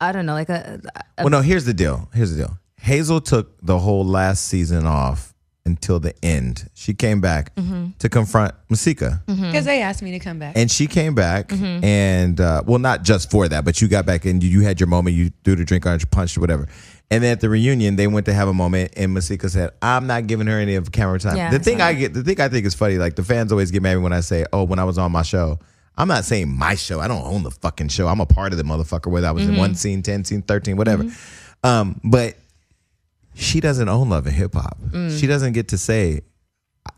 I 0.01 0.13
don't 0.13 0.27
know, 0.27 0.35
like 0.35 0.49
a, 0.49 0.81
a 1.19 1.23
Well, 1.25 1.31
no. 1.31 1.41
Here's 1.41 1.65
the 1.65 1.75
deal. 1.75 2.09
Here's 2.15 2.31
the 2.35 2.45
deal. 2.45 2.59
Hazel 2.81 3.21
took 3.21 3.57
the 3.63 3.79
whole 3.79 4.05
last 4.05 4.47
season 4.47 4.87
off 4.87 5.35
until 5.65 5.99
the 5.99 6.15
end. 6.25 6.69
She 6.75 6.95
came 6.95 7.21
back 7.21 7.53
to 7.99 8.09
confront 8.09 8.55
Masika, 8.69 9.23
Because 9.27 9.65
they 9.65 9.83
asked 9.83 10.01
me 10.01 10.13
to 10.13 10.21
come 10.21 10.39
back. 10.39 10.57
and 10.57 10.71
she 10.71 10.87
came 10.87 11.15
back, 11.17 11.51
and 11.53 12.41
uh, 12.41 12.63
well, 12.65 12.79
not 12.79 13.03
just 13.03 13.31
for 13.33 13.49
that, 13.49 13.65
but 13.65 13.83
you 13.83 13.89
got 13.89 14.07
back 14.07 14.25
and 14.27 14.43
you, 14.45 14.49
you 14.49 14.61
had 14.61 14.79
your 14.79 14.87
moment. 14.87 15.17
You 15.17 15.31
threw 15.43 15.57
the 15.57 15.65
drink 15.65 15.85
on 15.87 15.99
her, 15.99 16.07
punched 16.07 16.37
or 16.37 16.41
whatever. 16.41 16.69
And 17.11 17.23
then 17.23 17.33
at 17.33 17.41
the 17.41 17.49
reunion, 17.49 17.95
they 17.95 18.09
went 18.09 18.27
to 18.27 18.33
have 18.33 18.49
a 18.49 18.55
moment, 18.55 18.95
and 18.97 19.15
Masika 19.15 19.49
said, 19.49 19.71
"I'm 19.81 20.09
not 20.09 20.27
giving 20.27 20.49
her 20.49 20.59
any 20.59 20.75
of 20.75 20.91
camera 20.91 21.21
time." 21.21 21.37
Yeah, 21.37 21.51
the 21.51 21.61
thing 21.61 21.81
I 21.81 21.93
get, 21.93 22.15
the 22.15 22.25
thing 22.25 22.41
I 22.41 22.49
think 22.49 22.67
is 22.67 22.75
funny, 22.75 22.99
like 22.99 23.15
the 23.15 23.23
fans 23.23 23.53
always 23.53 23.71
get 23.71 23.81
mad 23.83 23.99
when 23.99 24.13
I 24.13 24.21
say, 24.21 24.45
"Oh, 24.53 24.65
when 24.65 24.81
I 24.81 24.85
was 24.85 24.99
on 24.99 25.13
my 25.13 25.23
show." 25.23 25.61
I'm 25.99 26.09
not 26.09 26.25
saying 26.25 26.55
my 26.55 26.75
show. 26.75 27.01
I 27.01 27.09
don't 27.09 27.25
own 27.25 27.43
the 27.43 27.51
fucking 27.51 27.89
show. 27.89 28.07
I'm 28.07 28.21
a 28.21 28.27
part 28.27 28.53
of 28.53 28.59
the 28.59 28.65
motherfucker, 28.65 29.11
whether 29.11 29.27
I 29.27 29.31
was 29.31 29.45
in 29.45 29.53
mm-hmm. 29.53 29.61
one 29.61 29.75
scene, 29.75 30.03
10 30.03 30.25
scene, 30.25 30.43
13, 30.43 30.77
whatever. 30.77 31.05
Mm-hmm. 31.05 31.67
Um, 31.67 32.01
but 32.05 32.37
she 33.35 33.61
doesn't 33.61 33.89
own 33.89 34.11
Love 34.11 34.27
and 34.27 34.37
Hip 34.37 34.53
Hop. 34.55 34.79
Mm. 34.91 35.19
She 35.19 35.27
doesn't 35.27 35.55
get 35.55 35.69
to 35.69 35.79
say, 35.79 36.21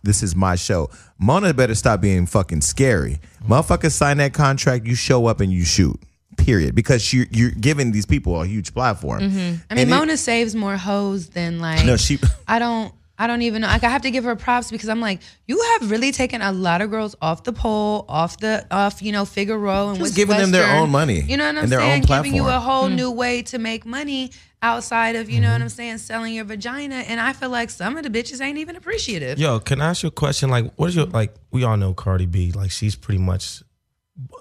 this 0.02 0.22
is 0.22 0.34
my 0.34 0.56
show. 0.56 0.90
Mona 1.18 1.54
better 1.54 1.74
stop 1.74 2.00
being 2.00 2.26
fucking 2.26 2.60
scary. 2.60 3.20
Motherfuckers 3.46 3.92
sign 3.92 4.18
that 4.18 4.34
contract, 4.34 4.86
you 4.86 4.94
show 4.94 5.26
up 5.26 5.40
and 5.40 5.52
you 5.52 5.64
shoot. 5.64 5.98
Period. 6.38 6.74
Because 6.74 7.12
you're, 7.12 7.26
you're 7.30 7.50
giving 7.50 7.92
these 7.92 8.06
people 8.06 8.40
a 8.40 8.46
huge 8.46 8.72
platform. 8.72 9.20
Mm-hmm. 9.20 9.38
I 9.38 9.40
mean, 9.40 9.62
And 9.70 9.80
it- 9.80 9.88
Mona 9.88 10.16
saves 10.16 10.54
more 10.54 10.76
hoes 10.76 11.28
than 11.28 11.60
like. 11.60 11.84
No, 11.84 11.96
she. 11.96 12.18
I 12.48 12.58
don't. 12.58 12.92
I 13.20 13.26
don't 13.26 13.42
even 13.42 13.62
know. 13.62 13.66
Like, 13.66 13.82
I 13.82 13.88
have 13.88 14.02
to 14.02 14.12
give 14.12 14.22
her 14.22 14.36
props 14.36 14.70
because 14.70 14.88
I'm 14.88 15.00
like, 15.00 15.20
you 15.46 15.60
have 15.72 15.90
really 15.90 16.12
taken 16.12 16.40
a 16.40 16.52
lot 16.52 16.80
of 16.80 16.90
girls 16.90 17.16
off 17.20 17.42
the 17.42 17.52
pole, 17.52 18.04
off 18.08 18.38
the, 18.38 18.64
off 18.70 19.02
you 19.02 19.10
know, 19.10 19.24
Figaro 19.24 19.88
and 19.88 19.98
Just 19.98 20.10
West 20.10 20.16
giving 20.16 20.38
them 20.38 20.52
their 20.52 20.78
own 20.78 20.90
money 20.90 21.22
You 21.22 21.36
know 21.36 21.46
what 21.46 21.56
I'm 21.56 21.64
and 21.64 21.72
their 21.72 21.80
saying? 21.80 22.04
own 22.08 22.22
Giving 22.22 22.36
you 22.36 22.42
a 22.42 22.44
platform. 22.44 22.70
whole 22.70 22.88
mm. 22.88 22.94
new 22.94 23.10
way 23.10 23.42
to 23.42 23.58
make 23.58 23.84
money 23.84 24.30
outside 24.62 25.16
of 25.16 25.30
you 25.30 25.40
know 25.40 25.48
what 25.48 25.54
mm-hmm. 25.56 25.62
I'm 25.64 25.68
saying, 25.68 25.98
selling 25.98 26.34
your 26.34 26.44
vagina. 26.44 26.96
And 26.96 27.20
I 27.20 27.32
feel 27.32 27.50
like 27.50 27.70
some 27.70 27.96
of 27.96 28.04
the 28.04 28.10
bitches 28.10 28.40
ain't 28.40 28.58
even 28.58 28.76
appreciative. 28.76 29.38
Yo, 29.38 29.58
can 29.60 29.80
I 29.80 29.90
ask 29.90 30.02
you 30.02 30.08
a 30.08 30.12
question? 30.12 30.48
Like, 30.48 30.72
what 30.74 30.88
is 30.88 30.96
your 30.96 31.06
like? 31.06 31.34
We 31.50 31.64
all 31.64 31.76
know 31.76 31.94
Cardi 31.94 32.26
B. 32.26 32.52
Like, 32.52 32.70
she's 32.70 32.94
pretty 32.94 33.20
much 33.20 33.62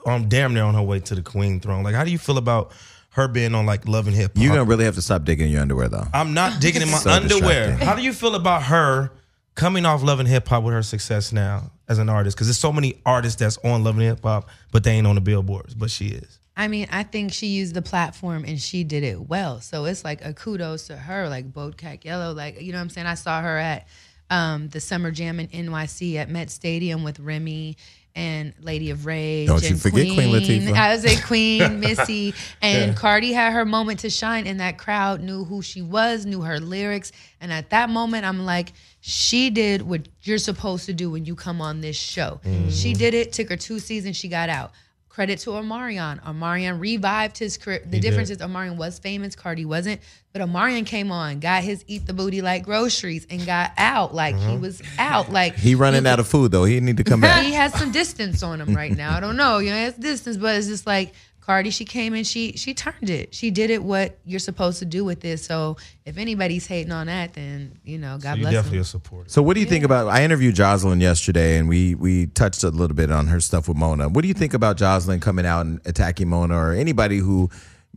on 0.06 0.30
damn 0.30 0.54
near 0.54 0.64
on 0.64 0.74
her 0.74 0.82
way 0.82 1.00
to 1.02 1.16
the 1.16 1.22
queen 1.22 1.60
throne. 1.60 1.84
Like, 1.84 1.96
how 1.96 2.04
do 2.04 2.12
you 2.12 2.18
feel 2.18 2.38
about 2.38 2.72
her 3.12 3.28
being 3.28 3.56
on 3.56 3.66
like 3.66 3.88
Love 3.88 4.08
and 4.08 4.16
Hip 4.16 4.34
Hop? 4.36 4.44
You're 4.44 4.54
going 4.54 4.66
to 4.66 4.70
really 4.70 4.86
have 4.86 4.96
to 4.96 5.02
stop 5.02 5.24
digging 5.24 5.48
in 5.48 5.52
your 5.54 5.62
underwear, 5.62 5.88
though. 5.90 6.06
I'm 6.14 6.34
not 6.34 6.60
digging 6.62 6.82
in 6.82 6.90
my 6.90 6.98
So 6.98 7.12
underwear. 7.12 7.68
distracting. 7.68 7.88
How 7.88 7.96
do 7.96 8.02
you 8.02 8.14
feel 8.14 8.36
about 8.36 8.64
her 8.64 9.12
coming 9.56 9.86
off 9.86 10.04
Love 10.04 10.20
and 10.20 10.28
Hip 10.30 10.48
Hop 10.48 10.64
with 10.64 10.74
her 10.74 10.84
success 10.84 11.32
now 11.32 11.72
as 11.88 12.00
an 12.00 12.10
artist? 12.10 12.36
Because 12.38 12.48
there's 12.48 12.60
so 12.60 12.72
many 12.74 13.02
artists 13.06 13.40
that's 13.40 13.58
on 13.60 13.84
Love 13.84 13.96
and 13.96 14.04
Hip 14.04 14.22
Hop, 14.24 14.50
but 14.72 14.84
they 14.84 14.92
ain't 14.92 15.08
on 15.08 15.16
the 15.16 15.22
billboards. 15.22 15.74
But 15.74 15.92
she 15.92 16.08
is. 16.08 16.40
I 16.56 16.68
mean, 16.68 16.88
I 16.92 17.04
think 17.04 17.34
she 17.34 17.48
used 17.48 17.76
the 17.76 17.84
platform 17.84 18.44
and 18.44 18.60
she 18.60 18.84
did 18.84 19.04
it 19.04 19.30
well. 19.30 19.62
So 19.62 19.86
it's 19.86 20.04
like 20.04 20.26
a 20.26 20.34
kudos 20.34 20.88
to 20.88 20.98
her, 20.98 21.30
like 21.30 21.54
Bodak 21.54 22.04
Yellow. 22.04 22.34
Like, 22.34 22.60
you 22.60 22.72
know 22.72 22.80
what 22.80 22.84
I'm 22.86 22.90
saying? 22.90 23.06
I 23.06 23.14
saw 23.14 23.42
her 23.42 23.58
at 23.60 23.88
um, 24.32 24.68
the 24.70 24.80
Summer 24.80 25.12
Jam 25.12 25.40
in 25.40 25.48
NYC 25.50 26.16
at 26.16 26.30
Met 26.32 26.50
Stadium 26.50 27.04
with 27.04 27.20
Remy 27.20 27.78
and 28.18 28.52
Lady 28.60 28.90
of 28.90 29.06
Rage. 29.06 29.48
Don't 29.48 29.70
you 29.70 29.76
forget 29.76 30.08
Queen 30.08 30.30
Latifah. 30.34 30.74
I 30.74 30.92
was 30.92 31.06
a 31.06 31.22
Queen, 31.22 31.80
Missy. 31.80 32.34
And 32.64 32.98
Cardi 32.98 33.32
had 33.32 33.54
her 33.54 33.64
moment 33.64 34.00
to 34.00 34.10
shine, 34.10 34.48
and 34.48 34.60
that 34.60 34.80
crowd 34.80 35.22
knew 35.22 35.46
who 35.46 35.62
she 35.62 35.84
was, 35.84 36.26
knew 36.26 36.42
her 36.42 36.60
lyrics. 36.60 37.12
And 37.40 37.54
at 37.54 37.70
that 37.70 37.92
moment, 37.92 38.26
I'm 38.26 38.44
like, 38.44 38.74
she 39.02 39.52
did 39.52 39.84
what 39.84 40.08
you're 40.24 40.40
supposed 40.40 40.88
to 40.88 40.94
do 40.94 41.12
when 41.12 41.26
you 41.26 41.36
come 41.36 41.62
on 41.62 41.80
this 41.82 41.96
show. 41.96 42.42
Mm. 42.44 42.72
She 42.72 42.94
did 42.94 43.14
it, 43.14 43.34
took 43.34 43.50
her 43.50 43.56
two 43.56 43.78
seasons, 43.78 44.18
she 44.18 44.28
got 44.28 44.50
out. 44.50 44.72
Credit 45.18 45.40
to 45.40 45.50
Omarion. 45.50 46.24
Omarion 46.24 46.80
revived 46.80 47.40
his 47.40 47.58
career. 47.58 47.82
The 47.84 48.00
difference 48.00 48.30
is 48.30 48.38
Omarion 48.38 48.78
was 48.78 49.00
famous, 49.00 49.36
Cardi 49.36 49.66
wasn't. 49.66 50.00
But 50.32 50.44
Omarion 50.44 50.86
came 50.86 51.12
on, 51.12 51.40
got 51.40 51.64
his 51.64 51.84
eat 51.88 52.06
the 52.06 52.14
booty 52.14 52.44
like 52.44 52.64
groceries, 52.64 53.26
and 53.28 53.44
got 53.44 53.72
out. 53.80 54.14
Like 54.14 54.36
he 54.36 54.42
mm-hmm. 54.42 54.62
was 54.62 54.80
out. 55.00 55.32
Like 55.32 55.56
He 55.56 55.74
running 55.74 56.06
out 56.06 56.20
of 56.20 56.28
food, 56.28 56.52
though. 56.52 56.66
He 56.66 56.80
need 56.82 56.98
to 56.98 57.04
come 57.04 57.22
back. 57.22 57.44
he 57.44 57.54
has 57.54 57.74
some 57.74 57.92
distance 57.92 58.44
on 58.44 58.62
him 58.62 58.76
right 58.76 58.96
now. 58.96 59.18
I 59.18 59.20
don't 59.20 59.38
know. 59.38 59.58
You 59.58 59.72
know, 59.72 59.88
it's 59.88 59.98
distance, 59.98 60.38
but 60.38 60.56
it's 60.56 60.68
just 60.68 60.86
like 60.86 61.16
Cardi. 61.48 61.70
She 61.70 61.86
came 61.86 62.14
and 62.14 62.28
she 62.28 62.52
she 62.58 62.74
turned 62.74 63.10
it. 63.10 63.34
She 63.34 63.52
did 63.52 63.70
it 63.70 63.82
what 63.82 64.20
you're 64.26 64.38
supposed 64.38 64.80
to 64.80 64.86
do 64.86 65.06
with 65.06 65.22
this. 65.22 65.46
So 65.46 65.78
if 66.06 66.18
anybody's 66.18 66.68
hating 66.68 66.92
on 66.92 67.08
that, 67.08 67.34
then 67.36 67.80
you 67.86 67.98
know, 67.98 68.18
God 68.18 68.22
bless 68.22 68.38
You 68.38 68.42
bless 68.44 68.54
definitely 68.54 68.78
them. 68.80 68.82
a 68.82 68.86
supporter. 68.86 69.30
So 69.30 69.42
what 69.42 69.54
do 69.54 69.62
you 69.62 69.66
think 69.66 69.86
about? 69.86 70.08
I 70.10 70.24
interviewed 70.26 70.56
Jocelyn 70.56 71.00
yesterday, 71.00 71.58
and 71.58 71.70
we 71.70 71.96
we 71.96 72.28
touched 72.28 72.64
a 72.66 72.70
little 72.70 72.96
bit 72.96 73.10
on 73.12 73.28
her 73.28 73.40
stuff 73.40 73.70
with 73.70 73.78
Mona. 73.78 74.10
What 74.10 74.24
do 74.24 74.28
you 74.28 74.34
think 74.34 74.54
about 74.54 74.76
Jocelyn 74.76 75.22
coming 75.22 75.46
out 75.46 75.66
and 75.66 75.80
attacking 75.86 76.28
Mona, 76.28 76.54
or 76.58 76.74
anybody 76.74 77.18
who, 77.20 77.50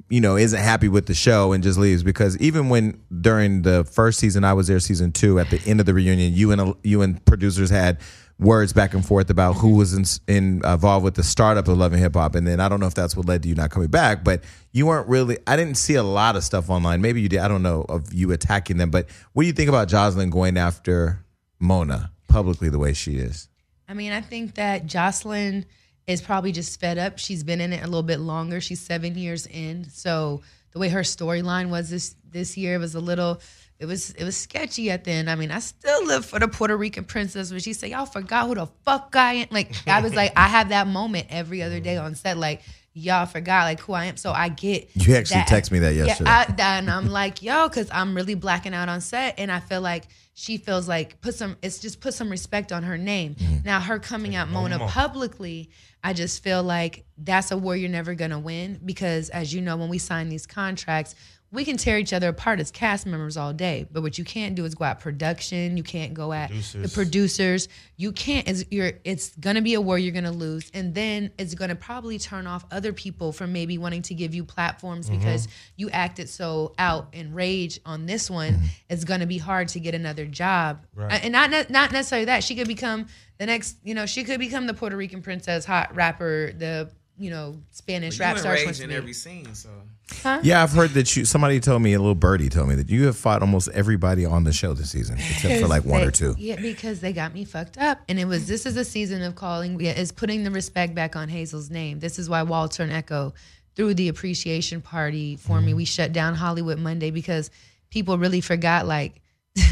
you 0.08 0.20
know, 0.20 0.36
isn't 0.36 0.60
happy 0.60 0.86
with 0.88 1.06
the 1.06 1.14
show 1.14 1.50
and 1.52 1.62
just 1.64 1.76
leaves? 1.76 2.04
Because 2.04 2.38
even 2.38 2.68
when 2.68 3.02
during 3.20 3.62
the 3.62 3.82
first 3.82 4.20
season, 4.20 4.44
I 4.44 4.52
was 4.52 4.68
there, 4.68 4.78
season 4.78 5.10
two, 5.10 5.40
at 5.40 5.50
the 5.50 5.60
end 5.66 5.80
of 5.80 5.86
the 5.86 5.94
reunion, 5.94 6.34
you 6.34 6.52
and 6.52 6.74
you 6.84 7.02
and 7.02 7.22
producers 7.24 7.68
had 7.70 7.98
words 8.40 8.72
back 8.72 8.94
and 8.94 9.04
forth 9.04 9.30
about 9.30 9.52
who 9.54 9.74
was 9.76 9.92
in, 9.94 10.04
in 10.26 10.62
involved 10.64 11.04
with 11.04 11.14
the 11.14 11.22
startup 11.22 11.68
of 11.68 11.76
Love 11.76 11.92
and 11.92 12.00
Hip 12.00 12.14
Hop, 12.14 12.34
and 12.34 12.46
then 12.46 12.58
I 12.58 12.68
don't 12.68 12.80
know 12.80 12.86
if 12.86 12.94
that's 12.94 13.16
what 13.16 13.26
led 13.26 13.42
to 13.42 13.48
you 13.48 13.54
not 13.54 13.70
coming 13.70 13.90
back, 13.90 14.24
but 14.24 14.42
you 14.72 14.86
weren't 14.86 15.08
really. 15.08 15.38
I 15.46 15.56
didn't 15.56 15.76
see 15.76 15.94
a 15.94 16.02
lot 16.02 16.36
of 16.36 16.42
stuff 16.42 16.70
online. 16.70 17.00
Maybe 17.02 17.20
you 17.20 17.28
did. 17.28 17.40
I 17.40 17.48
don't 17.48 17.62
know 17.62 17.84
of 17.88 18.12
you 18.12 18.32
attacking 18.32 18.78
them, 18.78 18.90
but 18.90 19.06
what 19.34 19.42
do 19.42 19.46
you 19.46 19.52
think 19.52 19.68
about 19.68 19.88
Jocelyn 19.88 20.30
going 20.30 20.56
after 20.56 21.24
Mona 21.60 22.10
publicly 22.28 22.70
the 22.70 22.78
way 22.78 22.94
she 22.94 23.16
is? 23.16 23.48
I 23.88 23.94
mean, 23.94 24.12
I 24.12 24.20
think 24.20 24.54
that 24.54 24.86
Jocelyn 24.86 25.66
is 26.06 26.22
probably 26.22 26.52
just 26.52 26.80
fed 26.80 26.98
up. 26.98 27.18
She's 27.18 27.44
been 27.44 27.60
in 27.60 27.72
it 27.72 27.82
a 27.82 27.86
little 27.86 28.02
bit 28.02 28.20
longer. 28.20 28.60
She's 28.60 28.80
seven 28.80 29.16
years 29.16 29.46
in. 29.46 29.84
So 29.90 30.42
the 30.72 30.78
way 30.78 30.88
her 30.88 31.00
storyline 31.00 31.70
was 31.70 31.90
this 31.90 32.14
this 32.28 32.56
year 32.56 32.78
was 32.78 32.94
a 32.94 33.00
little 33.00 33.40
it 33.80 33.86
was 33.86 34.10
it 34.10 34.24
was 34.24 34.36
sketchy 34.36 34.90
at 34.90 35.04
the 35.04 35.10
end. 35.10 35.30
I 35.30 35.36
mean, 35.36 35.50
I 35.50 35.58
still 35.58 36.04
live 36.04 36.26
for 36.26 36.38
the 36.38 36.48
Puerto 36.48 36.76
Rican 36.76 37.04
princess 37.04 37.50
when 37.50 37.60
she 37.60 37.72
said, 37.72 37.88
Y'all 37.88 38.04
forgot 38.04 38.46
who 38.46 38.54
the 38.54 38.66
fuck 38.84 39.16
I 39.16 39.32
am. 39.34 39.48
Like 39.50 39.74
I 39.88 40.02
was 40.02 40.14
like, 40.14 40.32
I 40.36 40.48
have 40.48 40.68
that 40.68 40.86
moment 40.86 41.28
every 41.30 41.62
other 41.62 41.80
day 41.80 41.96
on 41.96 42.14
set, 42.14 42.36
like 42.36 42.60
y'all 42.92 43.24
forgot 43.24 43.64
like 43.64 43.80
who 43.80 43.94
I 43.94 44.04
am. 44.04 44.18
So 44.18 44.32
I 44.32 44.50
get 44.50 44.90
You 44.94 45.14
actually 45.16 45.36
that. 45.40 45.46
text 45.46 45.72
me 45.72 45.78
that 45.78 45.94
yesterday. 45.94 46.28
Yeah, 46.28 46.44
I, 46.48 46.52
that, 46.52 46.78
and 46.80 46.90
I'm 46.90 47.08
like, 47.08 47.42
yo, 47.42 47.68
because 47.68 47.88
I'm 47.90 48.14
really 48.14 48.34
blacking 48.34 48.74
out 48.74 48.90
on 48.90 49.00
set, 49.00 49.38
and 49.38 49.50
I 49.50 49.60
feel 49.60 49.80
like 49.80 50.04
she 50.34 50.58
feels 50.58 50.86
like 50.86 51.18
put 51.22 51.34
some. 51.34 51.56
It's 51.62 51.78
just 51.78 52.02
put 52.02 52.12
some 52.12 52.28
respect 52.28 52.72
on 52.72 52.82
her 52.82 52.98
name. 52.98 53.34
Mm-hmm. 53.36 53.56
Now 53.64 53.80
her 53.80 53.98
coming 53.98 54.36
out 54.36 54.50
Mona 54.50 54.78
publicly, 54.78 55.70
I 56.04 56.12
just 56.12 56.42
feel 56.42 56.62
like 56.62 57.06
that's 57.16 57.50
a 57.50 57.56
war 57.56 57.74
you're 57.74 57.88
never 57.88 58.12
gonna 58.12 58.38
win 58.38 58.78
because, 58.84 59.30
as 59.30 59.54
you 59.54 59.62
know, 59.62 59.78
when 59.78 59.88
we 59.88 59.96
sign 59.96 60.28
these 60.28 60.46
contracts. 60.46 61.14
We 61.52 61.64
can 61.64 61.76
tear 61.76 61.98
each 61.98 62.12
other 62.12 62.28
apart 62.28 62.60
as 62.60 62.70
cast 62.70 63.06
members 63.06 63.36
all 63.36 63.52
day, 63.52 63.86
but 63.90 64.02
what 64.02 64.18
you 64.18 64.24
can't 64.24 64.54
do 64.54 64.64
is 64.64 64.76
go 64.76 64.84
at 64.84 65.00
production. 65.00 65.76
You 65.76 65.82
can't 65.82 66.14
go 66.14 66.32
at 66.32 66.50
the 66.50 66.88
producers. 66.88 67.66
You 67.96 68.12
can't. 68.12 68.48
It's, 68.48 68.64
you're, 68.70 68.92
it's 69.02 69.34
gonna 69.36 69.60
be 69.60 69.74
a 69.74 69.80
war 69.80 69.98
you're 69.98 70.14
gonna 70.14 70.30
lose, 70.30 70.70
and 70.74 70.94
then 70.94 71.32
it's 71.38 71.54
gonna 71.54 71.74
probably 71.74 72.20
turn 72.20 72.46
off 72.46 72.64
other 72.70 72.92
people 72.92 73.32
from 73.32 73.52
maybe 73.52 73.78
wanting 73.78 74.02
to 74.02 74.14
give 74.14 74.32
you 74.32 74.44
platforms 74.44 75.10
mm-hmm. 75.10 75.18
because 75.18 75.48
you 75.76 75.90
acted 75.90 76.28
so 76.28 76.72
out 76.78 77.08
in 77.12 77.34
rage 77.34 77.80
on 77.84 78.06
this 78.06 78.30
one. 78.30 78.54
Mm-hmm. 78.54 78.66
It's 78.88 79.04
gonna 79.04 79.26
be 79.26 79.38
hard 79.38 79.68
to 79.68 79.80
get 79.80 79.96
another 79.96 80.26
job, 80.26 80.86
and 80.96 81.32
not 81.32 81.50
ne- 81.50 81.66
not 81.68 81.90
necessarily 81.90 82.26
that 82.26 82.44
she 82.44 82.54
could 82.54 82.68
become 82.68 83.06
the 83.38 83.46
next. 83.46 83.76
You 83.82 83.94
know, 83.94 84.06
she 84.06 84.22
could 84.22 84.38
become 84.38 84.68
the 84.68 84.74
Puerto 84.74 84.96
Rican 84.96 85.20
princess, 85.20 85.64
hot 85.64 85.96
rapper, 85.96 86.52
the 86.52 86.92
you 87.18 87.30
know 87.30 87.56
Spanish 87.70 88.18
You 88.18 88.24
rap 88.24 88.36
in 88.36 88.40
star. 88.40 88.56
she 88.56 88.66
rage 88.66 88.76
to 88.78 88.84
in 88.84 88.88
be. 88.90 88.94
every 88.94 89.12
scene, 89.12 89.54
so 89.54 89.68
Yeah, 90.42 90.62
I've 90.62 90.72
heard 90.72 90.90
that 90.90 91.16
you. 91.16 91.24
Somebody 91.24 91.60
told 91.60 91.82
me 91.82 91.92
a 91.94 91.98
little 91.98 92.14
birdie 92.14 92.48
told 92.48 92.68
me 92.68 92.74
that 92.76 92.90
you 92.90 93.06
have 93.06 93.16
fought 93.16 93.40
almost 93.42 93.68
everybody 93.70 94.24
on 94.26 94.44
the 94.44 94.52
show 94.52 94.72
this 94.74 94.90
season, 94.90 95.16
except 95.18 95.60
for 95.60 95.68
like 95.68 95.84
one 95.84 96.00
They- 96.02 96.06
or 96.06 96.10
two. 96.10 96.34
Yeah, 96.38 96.56
because 96.56 97.00
they 97.00 97.12
got 97.12 97.32
me 97.34 97.44
fucked 97.44 97.78
up, 97.78 98.00
and 98.08 98.18
it 98.18 98.24
was 98.26 98.46
this 98.46 98.66
is 98.66 98.76
a 98.76 98.84
season 98.84 99.22
of 99.22 99.34
calling 99.34 99.80
is 99.80 100.12
putting 100.12 100.44
the 100.44 100.50
respect 100.50 100.94
back 100.94 101.16
on 101.16 101.28
Hazel's 101.28 101.70
name. 101.70 102.00
This 102.00 102.18
is 102.18 102.28
why 102.28 102.42
Walter 102.42 102.82
and 102.82 102.92
Echo 102.92 103.34
threw 103.76 103.94
the 103.94 104.08
appreciation 104.08 104.80
party 104.80 105.36
for 105.36 105.56
Mm-hmm. 105.56 105.66
me. 105.66 105.74
We 105.74 105.84
shut 105.84 106.12
down 106.12 106.34
Hollywood 106.34 106.78
Monday 106.78 107.10
because 107.10 107.50
people 107.90 108.18
really 108.18 108.40
forgot 108.40 108.86
like. 108.86 109.20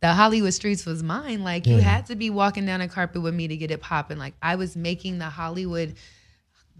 The 0.00 0.12
Hollywood 0.12 0.52
streets 0.52 0.84
was 0.84 1.02
mine. 1.02 1.42
Like 1.44 1.66
you 1.66 1.78
had 1.78 2.04
to 2.06 2.14
be 2.14 2.28
walking 2.28 2.66
down 2.66 2.82
a 2.82 2.88
carpet 2.88 3.22
with 3.22 3.32
me 3.32 3.48
to 3.48 3.56
get 3.56 3.70
it 3.70 3.80
popping. 3.80 4.18
Like 4.18 4.34
I 4.42 4.56
was 4.56 4.76
making 4.76 5.16
the 5.18 5.30
Hollywood 5.30 5.94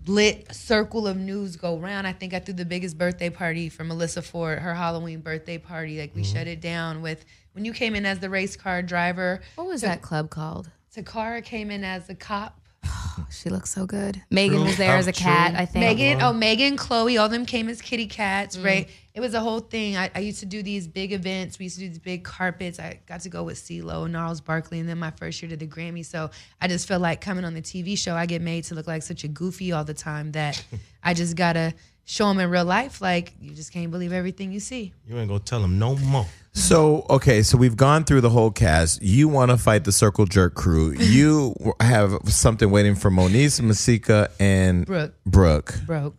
lit 0.07 0.55
circle 0.55 1.07
of 1.07 1.17
news 1.17 1.57
go 1.57 1.77
round. 1.79 2.07
I 2.07 2.13
think 2.13 2.35
I 2.35 2.39
threw 2.41 2.55
the 2.55 2.65
biggest 2.65 2.99
birthday 2.99 3.31
party 3.31 3.69
for 3.69 3.85
Melissa 3.85 4.23
Ford, 4.23 4.59
her 4.59 4.75
Halloween 4.75 5.21
birthday 5.21 5.59
party. 5.59 6.01
Like 6.01 6.15
we 6.15 6.23
Mm-hmm. 6.23 6.35
shut 6.35 6.47
it 6.47 6.61
down 6.61 7.03
with 7.03 7.25
when 7.53 7.65
you 7.65 7.73
came 7.73 7.95
in 7.95 8.05
as 8.07 8.19
the 8.19 8.29
race 8.31 8.57
car 8.57 8.83
driver. 8.83 9.41
what 9.57 9.67
was 9.67 9.81
that 9.83 10.03
club 10.03 10.31
called? 10.31 10.71
Takara 10.95 11.43
came 11.45 11.71
in 11.71 11.85
as 11.85 12.07
the 12.07 12.15
cop. 12.15 12.61
She 13.31 13.49
looks 13.49 13.71
so 13.71 13.87
good. 13.87 14.21
Megan 14.31 14.63
was 14.65 14.77
there 14.77 14.97
as 14.97 15.07
a 15.07 15.13
cat, 15.13 15.53
True. 15.53 15.61
I 15.61 15.67
think. 15.67 15.85
Megan, 15.85 16.21
oh 16.23 16.33
Megan, 16.33 16.77
Chloe, 16.77 17.17
all 17.17 17.29
them 17.29 17.47
came 17.47 17.69
as 17.69 17.81
kitty 17.81 18.07
cats, 18.07 18.57
Mm. 18.57 18.65
right? 18.65 18.89
It 19.15 19.21
was 19.21 19.35
a 19.35 19.41
whole 19.41 19.61
thing. 19.61 19.97
I, 19.97 20.11
I 20.13 20.19
used 20.19 20.41
to 20.41 20.47
do 20.47 20.61
these 20.61 20.89
big 20.89 21.13
events. 21.13 21.61
We 21.61 21.67
used 21.67 21.77
to 21.77 21.83
do 21.83 21.89
these 21.89 22.01
big 22.01 22.25
carpets. 22.25 22.81
I 22.81 22.99
got 23.07 23.21
to 23.21 23.29
go 23.29 23.45
with 23.45 23.57
CeeLo, 23.57 24.11
Gnarls 24.11 24.41
Barkley, 24.41 24.81
and 24.81 24.89
then 24.89 24.99
my 24.99 25.13
first 25.13 25.41
year 25.41 25.49
to 25.51 25.57
the 25.57 25.69
Grammy. 25.69 26.05
So 26.05 26.31
I 26.61 26.67
just 26.67 26.89
feel 26.89 26.99
like 26.99 27.21
coming 27.21 27.45
on 27.45 27.55
the 27.55 27.63
TV 27.63 27.97
show, 27.97 28.17
I 28.17 28.27
get 28.27 28.43
made 28.43 28.65
to 28.65 28.75
look 28.75 28.89
like 28.89 29.05
such 29.05 29.23
a 29.23 29.29
goofy 29.29 29.71
all 29.71 29.85
the 29.85 29.95
time 29.95 30.33
that 30.33 30.61
I 31.05 31.15
just 31.15 31.37
gotta 31.37 31.75
show 32.05 32.27
them 32.27 32.41
in 32.41 32.51
real 32.51 32.65
life. 32.65 33.01
Like 33.01 33.35
you 33.41 33.51
just 33.51 33.73
can't 33.73 33.93
believe 33.93 34.13
everything 34.13 34.51
you 34.51 34.59
see. 34.59 34.93
You 35.07 35.17
ain't 35.19 35.29
gonna 35.29 35.39
tell 35.39 35.61
them 35.61 35.79
no 35.79 35.95
more. 35.95 36.27
So 36.53 37.07
okay, 37.09 37.43
so 37.43 37.57
we've 37.57 37.77
gone 37.77 38.03
through 38.03 38.23
the 38.23 38.31
whole 38.31 38.51
cast. 38.51 39.01
You 39.01 39.29
want 39.29 39.53
to 39.53 39.57
fight 39.57 39.85
the 39.85 39.93
Circle 39.93 40.27
Jerk 40.27 40.55
crew. 40.55 40.93
You 40.99 41.55
have 41.79 42.19
something 42.27 42.69
waiting 42.69 42.97
for 42.97 43.13
Moniece, 43.13 43.61
Masika, 43.61 44.31
and 44.41 44.85
Brooke. 44.85 45.15
Brooke. 45.25 45.81
Broke. 45.87 46.17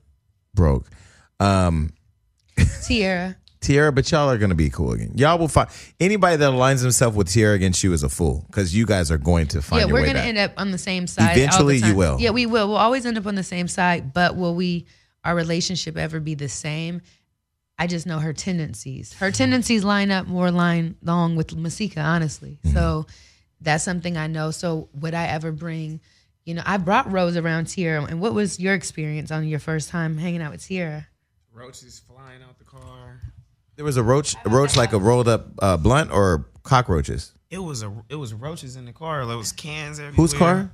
Broke. 0.53 0.89
Um, 1.41 1.91
Tierra. 2.85 3.35
Tierra, 3.61 3.91
but 3.91 4.11
y'all 4.11 4.29
are 4.29 4.37
gonna 4.37 4.55
be 4.55 4.69
cool 4.69 4.91
again. 4.91 5.11
Y'all 5.15 5.39
will 5.39 5.47
find 5.47 5.69
anybody 5.99 6.35
that 6.37 6.51
aligns 6.51 6.81
himself 6.81 7.15
with 7.15 7.29
Tierra 7.29 7.55
against 7.55 7.83
you 7.83 7.93
is 7.93 8.03
a 8.03 8.09
fool 8.09 8.45
because 8.47 8.75
you 8.75 8.85
guys 8.85 9.09
are 9.09 9.17
going 9.17 9.47
to 9.47 9.61
find 9.61 9.81
yeah, 9.81 9.91
we're 9.91 10.05
gonna 10.05 10.13
back. 10.13 10.27
end 10.27 10.37
up 10.37 10.53
on 10.57 10.71
the 10.71 10.77
same 10.77 11.07
side. 11.07 11.35
Eventually 11.35 11.77
you 11.77 11.95
will. 11.95 12.19
Yeah, 12.19 12.29
we 12.29 12.45
will. 12.45 12.67
We'll 12.67 12.77
always 12.77 13.05
end 13.05 13.17
up 13.17 13.25
on 13.25 13.35
the 13.35 13.43
same 13.43 13.67
side, 13.67 14.13
but 14.13 14.35
will 14.35 14.55
we 14.55 14.85
our 15.23 15.35
relationship 15.35 15.97
ever 15.97 16.19
be 16.19 16.35
the 16.35 16.49
same? 16.49 17.01
I 17.77 17.87
just 17.87 18.05
know 18.05 18.19
her 18.19 18.33
tendencies. 18.33 19.13
Her 19.13 19.31
tendencies 19.31 19.83
line 19.83 20.11
up 20.11 20.27
more 20.27 20.51
line 20.51 20.95
long 21.01 21.35
with 21.35 21.55
Masika, 21.55 21.99
honestly. 21.99 22.59
Mm-hmm. 22.63 22.77
So 22.77 23.07
that's 23.59 23.83
something 23.83 24.15
I 24.15 24.27
know. 24.27 24.51
So 24.51 24.89
would 24.93 25.13
I 25.13 25.25
ever 25.27 25.51
bring, 25.51 25.99
you 26.45 26.53
know, 26.53 26.63
I 26.65 26.77
brought 26.77 27.11
Rose 27.11 27.35
around 27.35 27.65
Tierra. 27.65 28.03
And 28.03 28.21
what 28.21 28.33
was 28.33 28.59
your 28.59 28.73
experience 28.73 29.31
on 29.31 29.45
your 29.47 29.59
first 29.59 29.89
time 29.89 30.17
hanging 30.17 30.41
out 30.41 30.51
with 30.51 30.65
Tierra? 30.65 31.07
Roaches 31.55 32.01
flying 32.07 32.41
out 32.43 32.57
the 32.59 32.65
car. 32.65 33.21
there 33.77 33.85
was 33.85 33.97
a 33.97 34.03
roach, 34.03 34.35
a 34.45 34.49
roach 34.49 34.75
like 34.75 34.91
a 34.93 34.99
rolled 34.99 35.27
up 35.27 35.47
uh, 35.61 35.77
blunt 35.77 36.11
or 36.11 36.45
cockroaches. 36.63 37.31
It 37.49 37.59
was 37.59 37.81
a 37.83 37.93
it 38.09 38.15
was 38.15 38.33
roaches 38.33 38.75
in 38.75 38.85
the 38.85 38.91
car. 38.93 39.25
There 39.25 39.37
was 39.37 39.51
cans 39.53 39.97
everywhere. 39.99 40.15
Whose 40.15 40.33
car? 40.33 40.71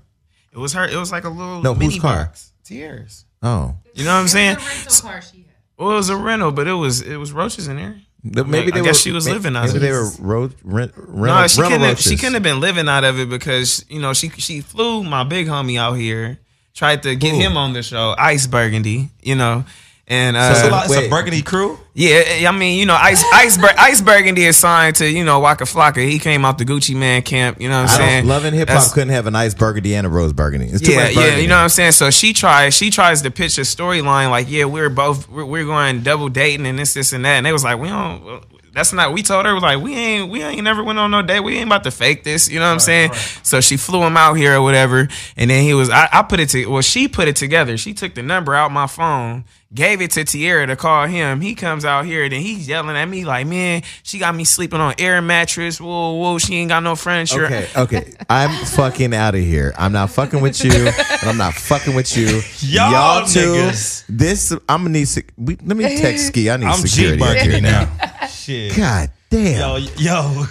It 0.51 0.57
was 0.57 0.73
her. 0.73 0.85
It 0.87 0.95
was 0.97 1.11
like 1.11 1.23
a 1.23 1.29
little 1.29 1.61
No, 1.61 1.73
mini 1.75 1.93
whose 1.93 2.01
car? 2.01 2.25
box. 2.25 2.51
Tears. 2.63 3.25
Oh, 3.43 3.75
You 3.93 4.05
know 4.05 4.13
what 4.15 4.21
I'm 4.21 4.27
saying? 4.27 4.55
rental 4.57 5.09
car 5.09 5.21
she 5.21 5.37
had. 5.37 5.45
Well, 5.77 5.91
it 5.91 5.95
was 5.95 6.09
a 6.09 6.15
rental, 6.17 6.51
but 6.51 6.67
it 6.67 6.73
was 6.73 7.01
it 7.01 7.17
was 7.17 7.31
roaches 7.31 7.67
in 7.67 7.75
there. 7.77 7.95
The- 8.23 8.43
maybe 8.45 8.71
I 8.71 8.75
they 8.77 8.81
guess 8.83 8.99
were. 8.99 9.09
she 9.09 9.11
was 9.11 9.25
may- 9.27 9.33
living 9.33 9.55
out 9.55 9.65
Maybe 9.67 9.77
of 9.77 9.81
they 9.81 9.91
were 9.91 10.09
ro- 10.19 10.49
rent, 10.63 10.93
rental, 10.95 11.41
No, 11.41 11.47
she 11.47 11.61
rental 11.61 11.77
couldn't. 11.79 11.81
Have, 11.89 11.99
she 11.99 12.15
couldn't 12.17 12.33
have 12.35 12.43
been 12.43 12.59
living 12.59 12.87
out 12.87 13.03
of 13.03 13.19
it 13.19 13.29
because 13.29 13.83
you 13.89 13.99
know 14.01 14.13
she 14.13 14.29
she 14.29 14.61
flew 14.61 15.03
my 15.03 15.23
big 15.23 15.47
homie 15.47 15.79
out 15.79 15.93
here, 15.93 16.39
tried 16.73 17.03
to 17.03 17.15
get 17.15 17.31
Who? 17.33 17.39
him 17.39 17.57
on 17.57 17.73
the 17.73 17.81
show, 17.83 18.15
Ice 18.17 18.45
Burgundy. 18.47 19.09
You 19.23 19.35
know, 19.35 19.65
and 20.07 20.35
uh, 20.35 20.49
It's 20.51 20.63
a, 20.63 20.69
lot, 20.69 20.85
it's 20.85 20.95
a 20.95 21.09
burgundy 21.09 21.41
crew. 21.41 21.79
yeah, 21.93 22.49
I 22.49 22.51
mean, 22.51 22.79
you 22.79 22.85
know, 22.85 22.95
Ice 22.95 23.23
Ice 23.33 23.57
Ice 23.77 24.01
Burgundy 24.01 24.43
is 24.45 24.57
signed 24.57 24.97
to 24.97 25.09
you 25.09 25.23
know 25.23 25.39
Waka 25.39 25.65
Flocka. 25.65 26.05
He 26.07 26.19
came 26.19 26.43
out 26.43 26.57
the 26.57 26.65
Gucci 26.65 26.95
Mane 26.95 27.21
camp. 27.21 27.61
You 27.61 27.69
know 27.69 27.81
what 27.81 27.91
I'm 27.91 28.01
I 28.01 28.23
saying? 28.23 28.45
and 28.45 28.55
Hip 28.55 28.69
Hop 28.69 28.91
couldn't 28.91 29.09
have 29.09 29.27
a 29.27 29.31
nice 29.31 29.53
burgundy 29.53 29.95
and 29.95 30.05
a 30.05 30.09
rose 30.09 30.33
burgundy. 30.33 30.67
It's 30.67 30.81
too 30.81 30.91
yeah, 30.91 31.03
much 31.05 31.15
yeah, 31.15 31.37
you 31.37 31.47
know 31.47 31.55
what 31.55 31.63
I'm 31.63 31.69
saying. 31.69 31.93
So 31.93 32.09
she 32.11 32.33
tries, 32.33 32.73
she 32.73 32.89
tries 32.89 33.21
to 33.21 33.31
pitch 33.31 33.57
a 33.57 33.61
storyline 33.61 34.29
like, 34.29 34.49
yeah, 34.49 34.65
we're 34.65 34.89
both 34.89 35.29
we're, 35.29 35.45
we're 35.45 35.65
going 35.65 36.01
double 36.01 36.29
dating 36.29 36.65
and 36.65 36.77
this, 36.77 36.93
this, 36.93 37.13
and 37.13 37.23
that. 37.25 37.37
And 37.37 37.45
they 37.45 37.53
was 37.53 37.63
like, 37.63 37.79
we 37.79 37.87
don't. 37.87 38.43
That's 38.73 38.93
not. 38.93 39.11
We 39.11 39.21
told 39.21 39.45
her 39.45 39.59
like 39.59 39.81
we 39.81 39.93
ain't 39.95 40.31
we 40.31 40.41
ain't 40.41 40.63
never 40.63 40.81
went 40.83 40.97
on 40.97 41.11
no 41.11 41.21
date. 41.21 41.41
We 41.41 41.57
ain't 41.57 41.67
about 41.67 41.83
to 41.83 41.91
fake 41.91 42.23
this. 42.23 42.49
You 42.49 42.59
know 42.59 42.67
what 42.67 42.73
I'm 42.73 42.79
saying? 42.79 43.11
So 43.43 43.59
she 43.59 43.75
flew 43.75 44.01
him 44.01 44.15
out 44.15 44.35
here 44.35 44.55
or 44.55 44.61
whatever. 44.61 45.09
And 45.35 45.49
then 45.49 45.63
he 45.63 45.73
was. 45.73 45.89
I, 45.89 46.07
I 46.11 46.21
put 46.23 46.39
it 46.39 46.49
to. 46.49 46.65
Well, 46.67 46.81
she 46.81 47.09
put 47.09 47.27
it 47.27 47.35
together. 47.35 47.75
She 47.77 47.93
took 47.93 48.13
the 48.15 48.23
number 48.23 48.55
out 48.55 48.71
my 48.71 48.87
phone. 48.87 49.43
Gave 49.73 50.01
it 50.01 50.11
to 50.11 50.25
Tierra 50.25 50.67
to 50.67 50.75
call 50.75 51.07
him. 51.07 51.39
He 51.39 51.55
comes 51.55 51.85
out 51.85 52.03
here, 52.05 52.27
then 52.27 52.41
he's 52.41 52.67
yelling 52.67 52.97
at 52.97 53.05
me 53.05 53.23
like, 53.23 53.47
"Man, 53.47 53.83
she 54.03 54.19
got 54.19 54.35
me 54.35 54.43
sleeping 54.43 54.81
on 54.81 54.93
air 54.99 55.21
mattress. 55.21 55.79
Whoa, 55.79 56.11
whoa, 56.15 56.37
she 56.39 56.55
ain't 56.57 56.67
got 56.67 56.83
no 56.83 56.97
furniture." 56.97 57.45
Okay, 57.45 57.67
okay. 57.77 58.13
I'm 58.29 58.65
fucking 58.65 59.13
out 59.13 59.33
of 59.33 59.39
here. 59.41 59.73
I'm 59.77 59.93
not 59.93 60.09
fucking 60.09 60.41
with 60.41 60.61
you, 60.61 60.71
and 60.73 61.23
I'm 61.23 61.37
not 61.37 61.53
fucking 61.53 61.95
with 61.95 62.17
you. 62.17 62.41
Y'all 62.59 63.25
two. 63.25 63.39
niggas. 63.39 64.03
This 64.09 64.51
I'm 64.51 64.81
gonna 64.81 64.89
need. 64.89 65.07
sec- 65.07 65.31
We, 65.37 65.55
let 65.63 65.77
me 65.77 65.83
text 65.97 66.27
Ski. 66.27 66.49
I 66.49 66.57
need 66.57 66.65
I'm 66.65 66.81
G 66.81 66.87
security. 66.89 67.23
up 67.23 67.29
burgundy 67.29 67.51
here. 67.51 67.61
now. 67.61 68.27
Shit. 68.27 68.75
God 68.75 69.09
damn. 69.29 69.57
Yo, 69.57 69.75
yo, 69.97 70.45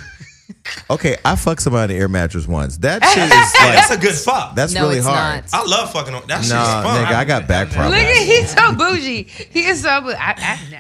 Okay, 0.89 1.17
I 1.25 1.37
fucked 1.37 1.63
somebody 1.63 1.93
in 1.95 1.97
an 1.99 2.03
air 2.03 2.09
mattress 2.09 2.47
once. 2.49 2.79
That 2.79 3.05
shit 3.05 3.25
is 3.25 3.31
like 3.31 3.75
that's 3.77 3.91
a 3.91 3.97
good 3.99 4.15
fuck. 4.15 4.55
that's 4.55 4.73
No, 4.73 4.83
really 4.83 4.99
it's 4.99 5.07
hard. 5.07 5.45
not. 5.45 5.55
I 5.55 5.65
love 5.65 5.93
fucking 5.93 6.15
on 6.15 6.27
that. 6.29 6.39
Shit's 6.39 6.51
Nah, 6.51 6.83
fun. 6.83 7.05
nigga, 7.05 7.15
I 7.15 7.25
got 7.25 7.47
back 7.49 7.69
Look 7.69 7.77
problems. 7.77 8.03
at 8.03 8.17
he's 8.17 8.53
so 8.55 8.73
bougie. 8.75 9.23
He 9.25 9.67
is 9.67 9.83
so 9.83 10.01
bougie. 10.01 10.17
I, 10.17 10.35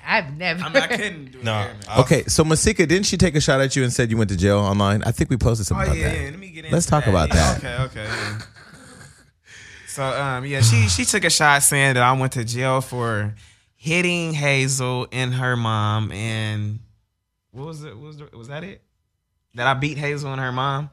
I, 0.04 0.18
I've 0.18 0.36
never. 0.36 0.62
I 0.62 0.68
mean, 0.68 0.82
I 0.82 0.86
couldn't 0.88 1.24
do 1.32 1.38
it. 1.38 1.44
No. 1.44 1.52
I- 1.88 2.00
Okay, 2.00 2.24
so 2.24 2.44
Masika, 2.44 2.86
didn't 2.86 3.06
she 3.06 3.16
take 3.16 3.34
a 3.36 3.40
shot 3.40 3.60
at 3.60 3.76
you 3.76 3.82
and 3.84 3.92
said 3.92 4.10
you 4.10 4.16
went 4.16 4.30
to 4.30 4.36
jail 4.36 4.58
online? 4.58 5.02
I 5.04 5.12
think 5.12 5.30
we 5.30 5.36
posted 5.36 5.64
Oh 5.66 5.78
something 5.78 5.94
yeah, 5.98 6.06
about 6.06 6.12
that. 6.16 6.22
yeah. 6.24 6.30
Let 6.30 6.38
me 6.38 6.48
get 6.50 6.64
into 6.64 6.74
Let's 6.76 6.86
talk 6.86 7.04
that. 7.04 7.10
about 7.10 7.28
Yeah, 7.28 7.54
that. 7.58 7.80
Okay, 7.80 8.00
okay. 8.00 8.04
yeah. 8.04 8.38
So 9.88 10.04
um 10.04 10.44
yeah, 10.46 10.60
she 10.60 10.88
she 10.88 11.04
took 11.04 11.24
a 11.24 11.30
shot 11.30 11.62
saying 11.62 11.94
that 11.94 12.02
I 12.02 12.12
went 12.12 12.32
to 12.32 12.44
jail 12.44 12.80
for 12.80 13.34
hitting 13.76 14.32
Hazel 14.34 15.08
and 15.10 15.34
her 15.34 15.56
mom 15.56 16.12
and 16.12 16.78
what 17.50 17.66
was 17.66 17.82
it? 17.82 17.96
What 17.96 18.06
was 18.06 18.16
the, 18.18 18.28
was 18.36 18.48
that 18.48 18.62
it? 18.62 18.82
That 19.54 19.66
I 19.66 19.74
beat 19.74 19.98
Hazel 19.98 20.32
and 20.32 20.40
her 20.40 20.52
mom? 20.52 20.90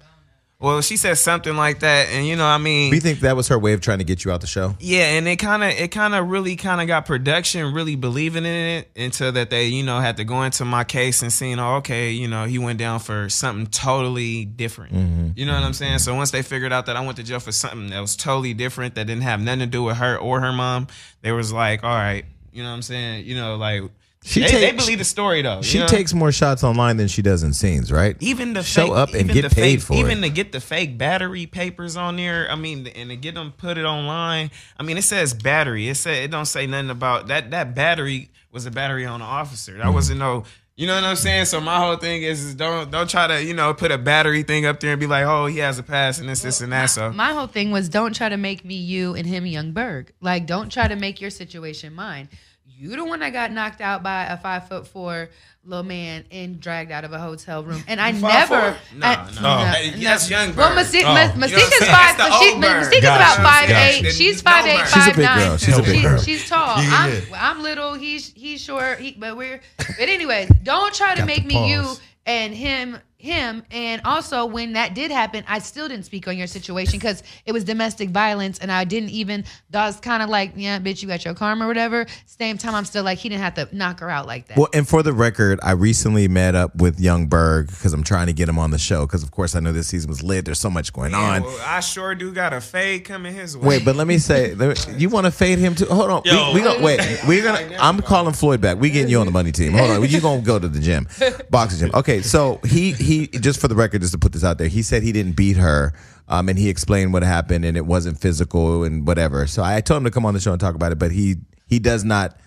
Well, 0.59 0.81
she 0.81 0.97
said 0.97 1.19
something 1.19 1.55
like 1.55 1.81
that, 1.81 2.07
and 2.09 2.25
you 2.25 2.35
know, 2.35 2.45
I 2.45 2.57
mean, 2.57 2.91
you 2.91 2.99
think 2.99 3.19
that 3.19 3.35
was 3.35 3.47
her 3.49 3.59
way 3.59 3.73
of 3.73 3.81
trying 3.81 3.99
to 3.99 4.03
get 4.03 4.25
you 4.25 4.31
out 4.31 4.41
the 4.41 4.47
show? 4.47 4.75
yeah, 4.79 5.03
and 5.15 5.27
it 5.27 5.35
kind 5.35 5.63
of 5.63 5.69
it 5.69 5.91
kind 5.91 6.15
of 6.15 6.27
really 6.29 6.55
kind 6.55 6.81
of 6.81 6.87
got 6.87 7.05
production 7.05 7.75
really 7.75 7.95
believing 7.95 8.43
in 8.43 8.79
it 8.79 8.89
until 8.95 9.31
that 9.33 9.51
they 9.51 9.67
you 9.67 9.83
know 9.83 9.99
had 9.99 10.17
to 10.17 10.23
go 10.23 10.41
into 10.41 10.65
my 10.65 10.83
case 10.83 11.21
and 11.21 11.31
seeing 11.31 11.59
oh 11.59 11.75
okay 11.75 12.09
you 12.09 12.27
know 12.27 12.45
he 12.45 12.57
went 12.57 12.79
down 12.79 12.99
for 12.99 13.29
something 13.29 13.67
totally 13.67 14.45
different. 14.45 14.95
Mm-hmm. 14.95 15.29
You 15.35 15.45
know 15.45 15.53
what 15.53 15.61
I'm 15.61 15.73
saying? 15.73 15.99
So 15.99 16.15
once 16.15 16.31
they 16.31 16.41
figured 16.41 16.73
out 16.73 16.87
that 16.87 16.95
I 16.95 17.05
went 17.05 17.17
to 17.17 17.23
jail 17.23 17.39
for 17.39 17.51
something 17.51 17.91
that 17.91 17.99
was 17.99 18.15
totally 18.15 18.55
different 18.55 18.95
that 18.95 19.05
didn't 19.05 19.23
have 19.23 19.39
nothing 19.39 19.59
to 19.59 19.67
do 19.67 19.83
with 19.83 19.97
her 19.97 20.17
or 20.17 20.41
her 20.41 20.51
mom, 20.51 20.87
they 21.21 21.31
was 21.31 21.53
like, 21.53 21.83
all 21.83 21.95
right, 21.95 22.25
you 22.51 22.63
know 22.63 22.69
what 22.69 22.75
I'm 22.77 22.81
saying? 22.81 23.27
You 23.27 23.35
know 23.35 23.57
like 23.57 23.83
She 24.23 24.41
they, 24.41 24.47
take- 24.47 24.59
they 24.61 24.71
believe 24.77 24.97
the 24.97 25.03
story 25.05 25.41
though. 25.41 25.61
She 25.61 25.79
know? 25.79 25.87
takes 25.87 26.13
more 26.13 26.31
shots 26.31 26.63
online 26.63 26.97
than 26.97 27.07
she 27.07 27.21
does 27.21 27.43
in 27.43 27.53
scenes, 27.53 27.91
right? 27.91 28.17
even 28.19 28.53
the 28.53 28.63
show 28.63 28.87
fake, 28.87 28.91
up 28.95 29.13
and 29.13 29.29
get 29.31 29.51
paid 29.51 29.77
fake, 29.77 29.81
for 29.81 29.93
even 29.93 30.19
it. 30.19 30.27
to 30.27 30.29
get 30.33 30.51
the 30.51 30.59
fake 30.59 30.97
battery 30.97 31.45
papers 31.45 31.95
on 31.95 32.17
there. 32.17 32.49
I 32.51 32.55
mean, 32.55 32.87
and 32.87 33.09
to 33.09 33.15
get 33.15 33.35
them 33.35 33.53
put 33.55 33.77
it 33.77 33.85
online. 33.85 34.51
I 34.77 34.83
mean, 34.83 34.97
it 34.97 35.03
says 35.03 35.33
battery. 35.33 35.87
It 35.87 35.95
said 35.95 36.23
it 36.23 36.31
don't 36.31 36.45
say 36.45 36.67
nothing 36.67 36.89
about 36.89 37.27
that. 37.27 37.51
That 37.51 37.73
battery 37.75 38.29
was 38.51 38.65
a 38.65 38.71
battery 38.71 39.05
on 39.05 39.19
the 39.21 39.25
officer. 39.25 39.73
That 39.73 39.83
Mm-hmm. 39.85 39.93
wasn't 39.93 40.19
no. 40.19 40.43
You 40.75 40.85
know 40.85 40.93
what 40.93 41.05
I'm 41.05 41.15
saying? 41.15 41.45
So 41.45 41.59
my 41.59 41.77
whole 41.79 41.95
thing 41.95 42.21
is, 42.21 42.43
is 42.43 42.53
don't 42.53 42.91
don't 42.91 43.09
try 43.09 43.25
to 43.27 43.43
you 43.43 43.53
know 43.55 43.73
put 43.73 43.91
a 43.91 43.97
battery 43.97 44.43
thing 44.43 44.65
up 44.67 44.79
there 44.79 44.91
and 44.91 44.99
be 44.99 45.07
like, 45.07 45.25
oh, 45.25 45.45
he 45.47 45.57
has 45.59 45.79
a 45.79 45.83
pass 45.83 46.19
and 46.19 46.27
this 46.29 46.41
this 46.43 46.61
and 46.61 46.71
that. 46.71 46.87
So 46.91 47.11
My 47.11 47.33
whole 47.33 47.47
thing 47.47 47.71
was 47.71 47.87
don't 47.89 48.13
try 48.15 48.29
to 48.29 48.37
make 48.37 48.63
me 48.65 48.75
you 48.75 49.15
and 49.15 49.25
him 49.25 49.45
Young 49.47 49.71
Berg. 49.71 50.11
Like, 50.21 50.45
don't 50.45 50.71
try 50.71 50.87
to 50.87 50.95
make 50.95 51.19
your 51.21 51.29
situation 51.31 51.95
mine. 51.95 52.29
You 52.77 52.95
the 52.95 53.03
one 53.05 53.21
that 53.21 53.33
got 53.33 53.51
knocked 53.51 53.81
out 53.81 54.03
by 54.03 54.25
a 54.25 54.37
five 54.37 54.67
foot 54.67 54.87
four 54.87 55.29
little 55.65 55.83
man 55.83 56.23
and 56.31 56.59
dragged 56.59 56.91
out 56.91 57.03
of 57.03 57.11
a 57.11 57.17
hotel 57.19 57.63
room. 57.63 57.83
And 57.87 57.99
I 57.99 58.13
Five 58.13 58.49
never. 58.49 58.71
four? 58.73 58.77
No, 58.99 59.07
I- 59.07 59.15
no. 59.35 59.41
No. 59.41 59.49
Oh. 59.49 59.65
Hey, 59.65 59.89
that's 60.03 60.29
Young 60.29 60.55
Well, 60.55 60.75
Berg. 60.75 60.85
Masi- 60.85 61.01
Oh. 61.03 61.05
Ma- 61.05 61.09
You 61.09 61.15
know 61.15 61.27
what 61.27 61.33
I'm 61.33 61.39
Masika's 61.39 61.77
saying? 61.79 61.91
five. 61.91 62.17
That's 62.17 62.39
She. 62.39 62.55
Masika's 62.55 62.99
about 62.99 63.35
five 63.37 63.69
gotcha. 63.69 64.05
eight. 64.07 64.13
She's 64.13 64.41
five 64.41 64.65
eight, 64.65 64.79
She's 64.79 64.95
a 64.95 64.99
five 64.99 65.15
big 65.15 65.25
nine. 65.25 65.39
girl. 65.39 65.57
She's 65.57 65.77
a 65.77 65.81
big 65.81 65.91
She's- 65.91 66.03
girl. 66.03 66.21
She's 66.21 66.49
tall. 66.49 66.81
Yeah, 66.83 66.89
I'm, 66.93 67.11
yeah. 67.13 67.19
I'm 67.49 67.63
little. 67.63 67.93
He's 67.95 68.31
he's 68.33 68.61
short. 68.61 68.99
He, 68.99 69.11
but 69.11 69.35
we're. 69.35 69.59
But 69.77 70.07
anyways, 70.09 70.49
don't 70.63 70.93
try 70.93 71.15
to 71.15 71.21
Got 71.21 71.27
make 71.27 71.41
the 71.41 71.47
me 71.47 71.71
you 71.71 71.95
and 72.25 72.53
him 72.53 72.97
him 73.19 73.63
and 73.71 73.99
also 74.05 74.45
when 74.45 74.73
that 74.73 74.93
did 74.93 75.09
happen 75.09 75.43
i 75.47 75.57
still 75.57 75.87
didn't 75.87 76.05
speak 76.05 76.27
on 76.27 76.37
your 76.37 76.45
situation 76.45 76.99
because 76.99 77.23
it 77.47 77.51
was 77.51 77.63
domestic 77.63 78.11
violence 78.11 78.59
and 78.59 78.71
i 78.71 78.83
didn't 78.83 79.09
even 79.09 79.43
that 79.71 79.87
was 79.87 79.99
kind 79.99 80.21
of 80.21 80.29
like 80.29 80.51
yeah 80.55 80.77
bitch 80.77 81.01
you 81.01 81.07
got 81.07 81.25
your 81.25 81.33
karma 81.33 81.65
or 81.65 81.67
whatever 81.67 82.05
same 82.27 82.59
time 82.59 82.75
i'm 82.75 82.85
still 82.85 83.03
like 83.03 83.17
he 83.17 83.27
didn't 83.27 83.41
have 83.41 83.55
to 83.55 83.67
knock 83.75 83.99
her 84.01 84.09
out 84.09 84.27
like 84.27 84.47
that 84.47 84.55
Well, 84.55 84.67
and 84.71 84.87
for 84.87 85.01
the 85.01 85.13
record, 85.13 85.59
I 85.63 85.71
recently 85.71 86.27
met 86.27 86.53
up 86.53 86.75
with 86.75 86.99
Young 86.99 87.25
Berg 87.27 87.67
because 87.69 87.91
I'm 87.93 88.03
trying 88.03 88.27
to 88.27 88.33
get 88.33 88.47
him 88.49 88.59
on 88.59 88.69
the 88.71 88.77
show. 88.77 89.05
Because 89.07 89.23
of 89.23 89.31
course 89.31 89.55
I 89.55 89.59
know 89.61 89.71
this 89.71 89.87
season 89.87 90.09
was 90.09 90.21
lit. 90.21 90.45
There's 90.45 90.59
so 90.59 90.69
much 90.69 90.93
going 90.93 91.11
Yeah, 91.11 91.17
on. 91.37 91.43
well, 91.43 91.59
I 91.65 91.79
sure 91.79 92.13
do 92.13 92.31
got 92.33 92.53
a 92.53 92.61
fade 92.61 93.05
coming 93.05 93.33
his 93.33 93.57
way. 93.57 93.67
Wait, 93.67 93.85
but 93.85 93.95
let 93.95 94.05
me 94.07 94.17
say, 94.19 94.53
you 94.97 95.09
want 95.09 95.25
to 95.25 95.31
fade 95.31 95.57
him 95.59 95.73
too? 95.75 95.85
Hold 95.85 96.11
on, 96.11 96.21
Yo. 96.25 96.49
we, 96.53 96.55
we 96.59 96.61
gonna 96.67 96.83
wait. 96.83 96.99
We're 97.27 97.43
gonna. 97.43 97.77
I'm 97.79 97.99
calling 98.01 98.33
Floyd 98.33 98.61
back. 98.61 98.77
We 98.79 98.89
getting 98.91 99.09
you 99.09 99.19
on 99.19 99.25
the 99.25 99.31
money 99.31 99.51
team. 99.51 99.73
Hold 99.73 99.89
on, 99.89 100.07
you 100.07 100.21
gonna 100.21 100.41
go 100.41 100.59
to 100.59 100.67
the 100.67 100.79
gym, 100.79 101.07
boxing 101.49 101.79
gym? 101.79 101.91
Okay, 101.95 102.21
so 102.21 102.59
he 102.65 102.91
he 102.91 103.06
just 103.27 103.59
for 103.59 103.67
the 103.67 103.75
record, 103.75 104.01
just 104.01 104.13
to 104.13 104.19
put 104.19 104.33
this 104.33 104.43
out 104.43 104.57
there, 104.57 104.67
he 104.67 104.81
said 104.81 105.03
he 105.03 105.11
didn't 105.11 105.35
beat 105.35 105.57
her. 105.57 105.93
Um, 106.27 106.49
and 106.49 106.59
he 106.59 106.69
explained 106.69 107.13
what 107.13 107.23
happened, 107.23 107.63
and 107.63 107.77
it 107.77 107.85
wasn't 107.85 108.19
physical 108.19 108.83
and 108.83 109.07
whatever. 109.07 109.47
So 109.47 109.63
I 109.63 109.79
told 109.81 109.99
him 109.99 110.03
to 110.05 110.11
come 110.11 110.25
on 110.25 110.33
the 110.33 110.39
show 110.39 110.51
and 110.51 110.59
talk 110.59 110.75
about 110.75 110.91
it, 110.91 110.99
but 110.99 111.11
he 111.11 111.37
he 111.67 111.79
does 111.79 112.03
not 112.03 112.37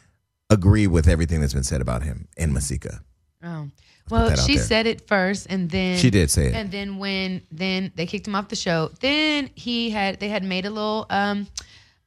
agree 0.50 0.86
with 0.86 1.08
everything 1.08 1.40
that's 1.40 1.54
been 1.54 1.64
said 1.64 1.80
about 1.80 2.02
him 2.02 2.28
and 2.36 2.52
Masika. 2.52 3.00
Oh. 3.42 3.68
Well, 4.10 4.36
she 4.36 4.58
said 4.58 4.86
it 4.86 5.06
first, 5.06 5.46
and 5.48 5.70
then 5.70 5.96
She 5.96 6.10
did 6.10 6.30
say 6.30 6.46
it. 6.46 6.54
And 6.54 6.70
then 6.70 6.98
when 6.98 7.42
then 7.50 7.92
they 7.94 8.06
kicked 8.06 8.26
him 8.26 8.34
off 8.34 8.48
the 8.48 8.56
show. 8.56 8.90
Then 9.00 9.50
he 9.54 9.90
had 9.90 10.18
they 10.20 10.28
had 10.28 10.42
made 10.42 10.66
a 10.66 10.70
little 10.70 11.06
um 11.10 11.46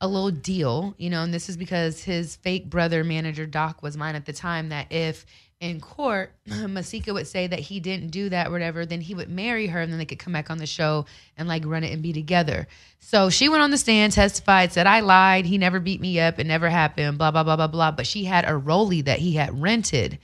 a 0.01 0.08
little 0.08 0.32
deal, 0.32 0.95
you 0.97 1.10
know, 1.10 1.24
and 1.24 1.34
this 1.34 1.47
is 1.47 1.56
because 1.56 2.04
his 2.04 2.36
fake 2.36 2.70
brother 2.70 3.06
manager 3.06 3.45
Doc 3.45 3.82
was 3.82 3.95
mine 3.95 4.16
at 4.16 4.26
the 4.26 4.34
time. 4.34 4.70
That 4.70 4.91
if 4.91 5.26
in 5.64 5.80
court, 5.80 6.34
Masika 6.45 7.14
would 7.14 7.26
say 7.26 7.47
that 7.47 7.59
he 7.59 7.80
didn't 7.80 8.09
do 8.09 8.28
that, 8.30 8.47
or 8.47 8.51
whatever, 8.51 8.86
then 8.86 8.99
he 8.99 9.16
would 9.16 9.30
marry 9.30 9.68
her, 9.68 9.80
and 9.80 9.89
then 9.89 9.97
they 9.97 10.05
could 10.05 10.20
come 10.20 10.34
back 10.34 10.49
on 10.49 10.57
the 10.57 10.66
show 10.66 11.05
and 11.38 11.47
like 11.47 11.66
run 11.66 11.86
it 11.86 11.93
and 11.93 12.03
be 12.03 12.11
together. 12.11 12.68
So 12.99 13.30
she 13.30 13.47
went 13.47 13.64
on 13.64 13.72
the 13.72 13.78
stand, 13.78 14.11
testified, 14.11 14.74
said 14.74 14.88
I 14.88 14.99
lied, 14.99 15.45
he 15.45 15.57
never 15.57 15.80
beat 15.80 16.01
me 16.01 16.20
up, 16.20 16.38
it 16.38 16.45
never 16.45 16.70
happened, 16.70 17.18
blah 17.18 17.32
blah 17.32 17.43
blah 17.43 17.55
blah 17.55 17.68
blah. 17.68 17.91
But 17.91 18.05
she 18.05 18.26
had 18.26 18.43
a 18.43 18.59
rollie 18.59 19.05
that 19.05 19.20
he 19.20 19.34
had 19.34 19.61
rented 19.61 20.20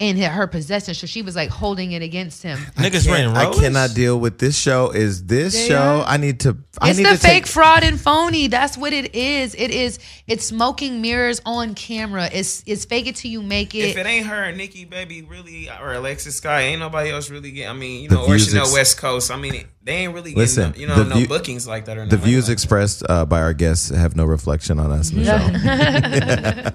in 0.00 0.16
her 0.16 0.46
possession, 0.46 0.94
so 0.94 1.06
she 1.06 1.20
was 1.22 1.36
like 1.36 1.50
holding 1.50 1.92
it 1.92 2.00
against 2.02 2.42
him. 2.42 2.58
Niggas 2.76 3.04
Can't- 3.04 3.34
ran 3.34 3.36
I 3.36 3.52
cannot 3.52 3.94
deal 3.94 4.18
with 4.18 4.38
this 4.38 4.58
show. 4.58 4.90
Is 4.90 5.24
this 5.26 5.54
They 5.54 5.68
show? 5.68 6.00
are. 6.00 6.04
I 6.06 6.16
need 6.16 6.40
to. 6.40 6.56
I 6.80 6.88
It's 6.90 6.98
need 6.98 7.04
the 7.06 7.10
to 7.10 7.16
fake 7.18 7.44
take. 7.44 7.46
fraud 7.46 7.84
and 7.84 8.00
phony. 8.00 8.46
That's 8.48 8.78
what 8.78 8.92
it 8.94 9.14
is. 9.14 9.54
It 9.54 9.70
is. 9.70 9.98
It's 10.26 10.46
smoking 10.46 11.02
mirrors 11.02 11.42
on 11.44 11.74
camera. 11.74 12.30
It's 12.32 12.62
it's 12.66 12.86
fake 12.86 13.06
it 13.08 13.16
till 13.16 13.30
you 13.30 13.42
make 13.42 13.74
it. 13.74 13.90
If 13.90 13.96
it. 13.98 14.00
it 14.00 14.06
ain't 14.06 14.26
her, 14.26 14.50
Nikki, 14.52 14.86
baby, 14.86 15.20
really, 15.22 15.68
or 15.68 15.92
Alexis 15.92 16.40
Skyy, 16.40 16.62
ain't 16.62 16.80
nobody 16.80 17.10
else 17.10 17.28
really 17.28 17.50
get. 17.50 17.68
I 17.68 17.74
mean, 17.74 18.02
you 18.04 18.08
The 18.08 18.14
know, 18.14 18.22
or 18.22 18.28
views 18.28 18.48
Chanel 18.48 18.62
ex- 18.64 18.72
West 18.72 18.96
Coast. 18.98 19.30
I 19.30 19.36
mean, 19.36 19.66
they 19.82 19.92
ain't 19.94 20.12
really 20.12 20.30
getting, 20.30 20.38
Listen, 20.38 20.70
no, 20.72 20.76
you 20.76 20.86
know, 20.86 20.96
the 20.96 21.04
no 21.04 21.16
view- 21.16 21.28
bookings 21.28 21.66
like 21.66 21.86
that 21.86 21.96
or 21.96 22.06
The 22.06 22.16
views 22.16 22.48
like 22.48 22.52
expressed 22.52 23.02
uh, 23.08 23.24
by 23.24 23.40
our 23.40 23.54
guests 23.54 23.88
have 23.88 24.14
no 24.16 24.24
reflection 24.24 24.78
on 24.78 24.90
us 24.90 25.10
Michelle. 25.12 25.40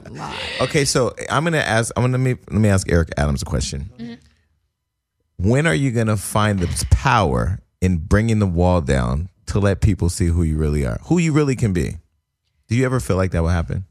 okay, 0.62 0.86
so 0.86 1.14
I'm 1.30 1.44
gonna 1.44 1.58
ask. 1.58 1.94
I'm 1.96 2.04
gonna 2.04 2.18
let 2.18 2.24
me 2.24 2.36
let 2.50 2.60
me 2.60 2.70
ask 2.70 2.92
Eric 2.92 3.10
Adams 3.18 3.42
a 3.42 3.46
question. 3.46 4.20
When 5.38 5.68
are 5.68 5.76
you 5.76 5.92
gonna 5.92 6.18
find 6.18 6.60
the 6.60 6.86
power 6.92 7.60
in 7.82 7.98
bringing 7.98 8.40
the 8.40 8.48
wall 8.48 8.82
down 8.82 9.30
to 9.48 9.60
let 9.60 9.82
people 9.82 10.10
see 10.10 10.28
who 10.28 10.44
you 10.44 10.58
really 10.58 10.86
are, 10.86 10.98
who 11.04 11.18
you 11.20 11.34
really 11.34 11.56
can 11.56 11.74
be? 11.74 11.98
Do 12.68 12.76
you 12.76 12.86
ever 12.86 13.00
feel 13.00 13.18
like 13.18 13.32
that 13.32 13.42
will 13.42 13.50
happen? 13.50 13.86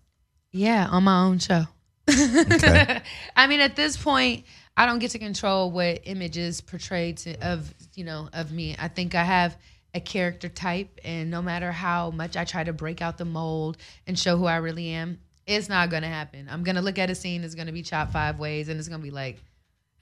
Yeah, 0.50 0.88
on 0.90 1.04
my 1.04 1.22
own 1.22 1.38
show. 1.38 1.66
Okay. 2.08 3.00
I 3.36 3.46
mean, 3.46 3.60
at 3.60 3.76
this 3.76 3.96
point, 3.96 4.44
I 4.76 4.86
don't 4.86 4.98
get 4.98 5.12
to 5.12 5.18
control 5.18 5.70
what 5.70 6.00
images 6.04 6.60
portrayed 6.60 7.18
to, 7.18 7.36
of 7.46 7.72
you 7.94 8.04
know 8.04 8.28
of 8.32 8.52
me. 8.52 8.74
I 8.78 8.88
think 8.88 9.14
I 9.14 9.22
have 9.22 9.56
a 9.94 10.00
character 10.00 10.48
type, 10.48 10.98
and 11.04 11.30
no 11.30 11.40
matter 11.40 11.70
how 11.70 12.10
much 12.10 12.36
I 12.36 12.44
try 12.44 12.64
to 12.64 12.72
break 12.72 13.00
out 13.00 13.16
the 13.16 13.24
mold 13.24 13.76
and 14.06 14.18
show 14.18 14.36
who 14.36 14.46
I 14.46 14.56
really 14.56 14.88
am, 14.88 15.20
it's 15.46 15.68
not 15.68 15.90
gonna 15.90 16.08
happen. 16.08 16.48
I'm 16.50 16.64
gonna 16.64 16.82
look 16.82 16.98
at 16.98 17.10
a 17.10 17.14
scene 17.14 17.44
it's 17.44 17.54
gonna 17.54 17.72
be 17.72 17.82
chopped 17.82 18.12
five 18.12 18.38
ways, 18.38 18.68
and 18.68 18.78
it's 18.78 18.88
gonna 18.88 19.02
be 19.02 19.12
like, 19.12 19.40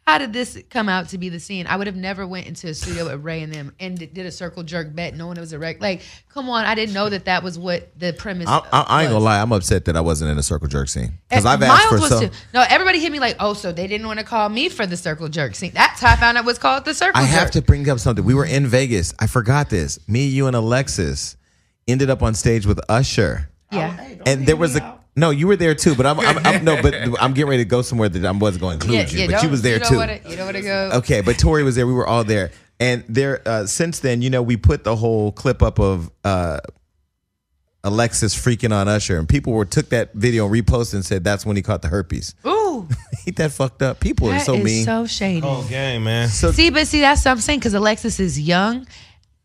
how 0.06 0.18
did 0.18 0.32
this 0.32 0.60
come 0.68 0.88
out 0.88 1.10
to 1.10 1.18
be 1.18 1.28
the 1.28 1.38
scene? 1.38 1.66
I 1.68 1.76
would 1.76 1.86
have 1.86 1.94
never 1.96 2.26
went 2.26 2.46
into 2.48 2.66
a 2.68 2.74
studio 2.74 3.04
with 3.04 3.22
Ray 3.22 3.40
and 3.42 3.54
them 3.54 3.72
and 3.78 3.96
did 3.96 4.18
a 4.18 4.32
circle 4.32 4.64
jerk 4.64 4.92
bet 4.94 5.14
knowing 5.14 5.36
it 5.36 5.40
was 5.40 5.52
a 5.52 5.58
wreck. 5.60 5.80
Like, 5.80 6.02
come 6.28 6.48
on, 6.50 6.64
I 6.64 6.74
didn't 6.74 6.92
know 6.92 7.08
that 7.08 7.26
that 7.26 7.44
was 7.44 7.56
what 7.58 7.96
the 7.98 8.12
premise. 8.12 8.48
I, 8.48 8.58
I, 8.72 8.80
I 8.88 9.02
ain't 9.02 9.12
gonna 9.12 9.24
lie. 9.24 9.40
I'm 9.40 9.52
upset 9.52 9.84
that 9.84 9.96
I 9.96 10.00
wasn't 10.00 10.32
in 10.32 10.38
a 10.38 10.42
circle 10.42 10.66
jerk 10.66 10.88
scene 10.88 11.12
because 11.28 11.46
I've 11.46 11.62
And 11.62 11.70
asked 11.70 11.84
for 11.88 11.98
Miles 11.98 12.10
was 12.10 12.18
some. 12.20 12.28
too. 12.30 12.34
No, 12.52 12.64
everybody 12.68 12.98
hit 12.98 13.12
me 13.12 13.20
like, 13.20 13.36
oh, 13.38 13.54
so 13.54 13.70
they 13.70 13.86
didn't 13.86 14.06
want 14.08 14.18
to 14.18 14.24
call 14.24 14.48
me 14.48 14.68
for 14.68 14.86
the 14.86 14.96
circle 14.96 15.28
jerk 15.28 15.54
scene. 15.54 15.70
That's 15.72 16.00
how 16.00 16.12
I 16.12 16.16
found 16.16 16.36
out 16.36 16.44
what's 16.46 16.58
called 16.58 16.84
the 16.84 16.94
circle 16.94 17.20
I 17.20 17.24
jerk. 17.26 17.30
have 17.38 17.50
to 17.52 17.62
bring 17.62 17.88
up 17.88 18.00
something. 18.00 18.24
We 18.24 18.34
were 18.34 18.44
in 18.46 18.66
Vegas. 18.66 19.14
I 19.20 19.28
forgot 19.28 19.70
this. 19.70 20.00
Me, 20.08 20.26
you, 20.26 20.48
and 20.48 20.56
Alexis 20.56 21.36
ended 21.86 22.10
up 22.10 22.22
on 22.22 22.34
stage 22.34 22.66
with 22.66 22.80
Usher. 22.88 23.48
Yeah. 23.70 23.96
and 24.26 24.46
there 24.46 24.56
was 24.56 24.76
a 24.76 24.98
no, 25.14 25.30
you 25.30 25.46
were 25.46 25.56
there 25.56 25.74
too, 25.74 25.94
but 25.94 26.06
I'm, 26.06 26.18
I'm, 26.20 26.46
I'm 26.46 26.64
no, 26.64 26.80
but 26.80 26.94
I'm 27.20 27.34
getting 27.34 27.50
ready 27.50 27.64
to 27.64 27.68
go 27.68 27.82
somewhere 27.82 28.08
that 28.08 28.24
I 28.24 28.30
wasn't 28.30 28.62
going 28.62 28.78
to 28.78 28.86
include 28.86 29.12
Yeah, 29.12 29.16
you, 29.16 29.28
yeah, 29.28 29.36
but 29.36 29.42
you 29.42 29.50
was 29.50 29.62
there 29.62 29.78
you 29.78 29.84
too. 29.84 29.96
Wanna, 29.96 30.20
you 30.26 30.36
don't 30.36 30.46
want 30.46 30.56
to 30.56 30.62
go. 30.62 30.90
Okay, 30.94 31.20
but 31.20 31.38
Tori 31.38 31.62
was 31.62 31.76
there. 31.76 31.86
We 31.86 31.92
were 31.92 32.06
all 32.06 32.24
there, 32.24 32.50
and 32.80 33.04
there. 33.08 33.42
Uh, 33.46 33.66
since 33.66 34.00
then, 34.00 34.22
you 34.22 34.30
know, 34.30 34.42
we 34.42 34.56
put 34.56 34.84
the 34.84 34.96
whole 34.96 35.30
clip 35.32 35.62
up 35.62 35.78
of 35.78 36.10
uh, 36.24 36.60
Alexis 37.84 38.34
freaking 38.34 38.74
on 38.74 38.88
Usher, 38.88 39.18
and 39.18 39.28
people 39.28 39.52
were 39.52 39.64
took 39.64 39.90
that 39.90 40.14
video 40.14 40.46
and 40.46 40.54
reposted 40.54 40.94
and 40.94 41.04
said 41.04 41.24
that's 41.24 41.44
when 41.44 41.56
he 41.56 41.62
caught 41.62 41.82
the 41.82 41.88
herpes. 41.88 42.34
Ooh, 42.46 42.88
Ain't 43.26 43.36
that 43.36 43.52
fucked 43.52 43.82
up? 43.82 44.00
People 44.00 44.30
are 44.30 44.38
so 44.38 44.54
is 44.54 44.64
mean. 44.64 44.84
so 44.84 45.06
shady. 45.06 45.40
Whole 45.40 45.64
game, 45.64 46.04
man. 46.04 46.28
So, 46.28 46.52
See, 46.52 46.70
but 46.70 46.86
see, 46.86 47.00
that's 47.00 47.24
what 47.24 47.32
I'm 47.32 47.40
saying 47.40 47.58
because 47.58 47.74
Alexis 47.74 48.18
is 48.18 48.40
young. 48.40 48.86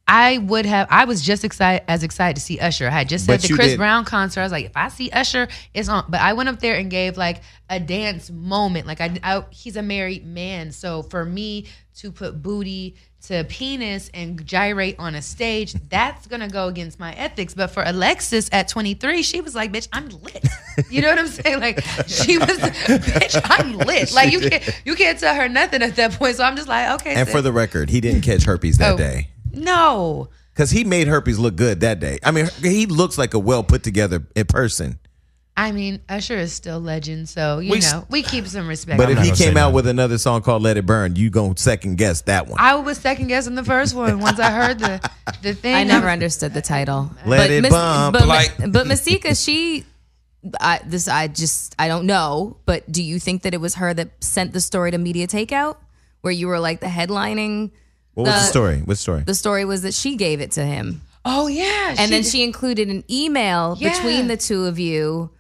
I 0.10 0.38
would 0.38 0.66
have. 0.66 0.88
I 0.90 1.04
was 1.06 1.22
just 1.22 1.44
excited 1.44 1.84
as 1.90 2.02
excited 2.04 2.36
to 2.36 2.42
see 2.42 2.60
Usher. 2.60 2.88
I 2.88 2.92
had 2.92 3.10
just 3.10 3.26
said 3.26 3.42
But 3.42 3.48
the 3.48 3.54
Chris 3.56 3.68
did- 3.72 3.78
Brown 3.78 4.06
concert. 4.06 4.40
I 4.40 4.44
was 4.44 4.52
like, 4.54 4.66
if 4.66 4.72
I 4.78 4.88
see 4.88 5.10
Usher, 5.12 5.48
it's 5.74 5.90
on. 5.90 6.06
But 6.08 6.22
I 6.22 6.34
went 6.34 6.48
up 6.48 6.60
there 6.60 6.76
and 6.78 6.90
gave 6.90 7.18
like 7.18 7.42
a 7.70 7.80
dance 7.80 8.30
moment. 8.32 8.88
Like 8.88 9.02
I, 9.02 9.20
I 9.22 9.44
he's 9.50 9.76
a 9.76 9.82
married 9.82 10.26
man, 10.26 10.72
so 10.72 11.04
for 11.04 11.26
me 11.26 11.66
to 11.98 12.12
put 12.12 12.42
booty 12.42 12.96
to 13.24 13.44
penis 13.50 14.10
and 14.14 14.46
gyrate 14.46 14.96
on 15.00 15.16
a 15.16 15.22
stage, 15.22 15.74
that's 15.90 16.28
gonna 16.28 16.48
go 16.48 16.68
against 16.68 17.00
my 17.00 17.12
ethics. 17.14 17.54
But 17.54 17.72
for 17.72 17.84
Alexis 17.84 18.48
at 18.54 18.70
23, 18.70 19.24
she 19.24 19.42
was 19.42 19.56
like, 19.56 19.74
"Bitch, 19.74 19.90
I'm 19.92 20.08
lit." 20.08 20.46
You 20.90 21.02
know 21.02 21.10
what 21.10 21.20
I'm 21.20 21.28
saying? 21.28 21.60
Like 21.60 21.82
she 22.08 22.38
was, 22.38 22.48
"Bitch, 22.60 23.42
I'm 23.44 23.78
lit." 23.80 24.14
Like 24.14 24.32
you 24.32 24.40
can't, 24.50 24.82
you 24.86 24.96
can't 24.96 25.20
tell 25.20 25.36
her 25.36 25.50
nothing 25.50 25.82
at 25.82 25.98
that 25.98 26.14
point. 26.14 26.38
So 26.38 26.44
I'm 26.46 26.56
just 26.56 26.70
like, 26.70 27.02
okay. 27.02 27.16
and 27.16 27.28
sis. 27.28 27.36
for 27.36 27.42
the 27.42 27.52
record, 27.52 27.90
he 27.90 28.00
didn't 28.00 28.22
catch 28.22 28.44
herpes 28.44 28.78
that 28.78 28.94
Oh. 28.94 28.98
day. 28.98 29.28
No. 29.58 30.30
Because 30.54 30.72
he 30.72 30.84
made 30.84 31.08
herpes 31.08 31.38
look 31.38 31.56
good 31.56 31.82
that 31.82 32.00
day. 32.00 32.18
I 32.24 32.32
mean, 32.32 32.48
he 32.62 32.86
looks 32.88 33.18
like 33.18 33.34
a 33.36 33.40
well 33.40 33.64
put 33.64 33.84
together 33.84 34.26
in 34.36 34.46
person. 34.46 34.98
I 35.60 35.72
mean, 35.72 36.02
Usher 36.08 36.38
is 36.38 36.54
still 36.54 36.80
legend, 36.80 37.30
so 37.30 37.58
you 37.58 37.72
We 37.72 37.80
know 37.80 38.06
we 38.12 38.22
keep 38.22 38.46
some 38.46 38.68
respect. 38.68 38.98
But 39.00 39.08
on 39.10 39.18
if 39.18 39.24
he 39.24 39.32
came 39.32 39.58
out 39.58 39.62
nothing. 39.70 39.74
with 39.76 39.88
another 39.88 40.20
song 40.20 40.44
called 40.44 40.62
"Let 40.62 40.78
It 40.78 40.86
Burn," 40.86 41.16
you 41.16 41.32
gonna 41.32 41.58
second 41.58 41.98
guess 41.98 42.22
that 42.22 42.48
one. 42.48 42.60
I 42.60 42.76
was 42.76 43.00
second 43.00 43.28
guessing 43.28 43.56
the 43.56 43.64
first 43.64 43.96
one 43.96 44.20
once 44.20 44.40
I 44.40 44.52
heard 44.52 44.78
the 44.78 45.10
the 45.42 45.54
thing. 45.64 45.74
I 45.76 45.84
never 45.84 46.10
understood 46.10 46.54
the 46.54 46.62
title. 46.62 47.10
Let 47.26 47.50
it 47.50 47.68
bump. 47.70 48.14
But, 48.14 48.28
Like- 48.28 48.72
but 48.72 48.86
Masika, 48.86 49.34
she, 49.34 49.84
I, 50.62 50.80
this 50.86 51.08
I 51.08 51.28
just 51.28 51.76
I 51.80 51.88
don't 51.88 52.06
know. 52.06 52.58
But 52.66 52.92
do 52.92 53.02
you 53.04 53.18
think 53.20 53.42
that 53.42 53.56
it 53.56 53.62
was 53.62 53.76
her 53.76 53.96
that 53.96 54.10
sent 54.24 54.54
the 54.54 54.62
story 54.62 54.92
to 54.92 55.00
Media 55.00 55.26
Takeout, 55.26 55.78
where 56.22 56.34
you 56.34 56.48
were 56.48 56.60
like 56.60 56.82
the 56.82 56.88
headlining? 56.88 57.72
What 58.18 58.26
was 58.28 58.34
the 58.36 58.40
the- 58.40 58.46
story? 58.48 58.78
What 58.80 58.98
story? 58.98 59.24
The 59.26 59.36
story 59.36 59.66
was 59.66 59.82
that 59.84 59.94
she 59.94 60.16
gave 60.16 60.42
it 60.42 60.52
to 60.52 60.66
him, 60.66 61.02
Oh 61.24 61.48
yeah, 61.48 61.90
and 61.98 62.12
then 62.12 62.22
did- 62.24 62.26
she 62.32 62.44
included 62.44 62.90
an 62.90 63.04
email 63.10 63.78
Yeah. 63.80 63.94
between 63.94 64.28
the 64.28 64.38
two 64.38 64.66
of 64.66 64.80
you. 64.80 65.32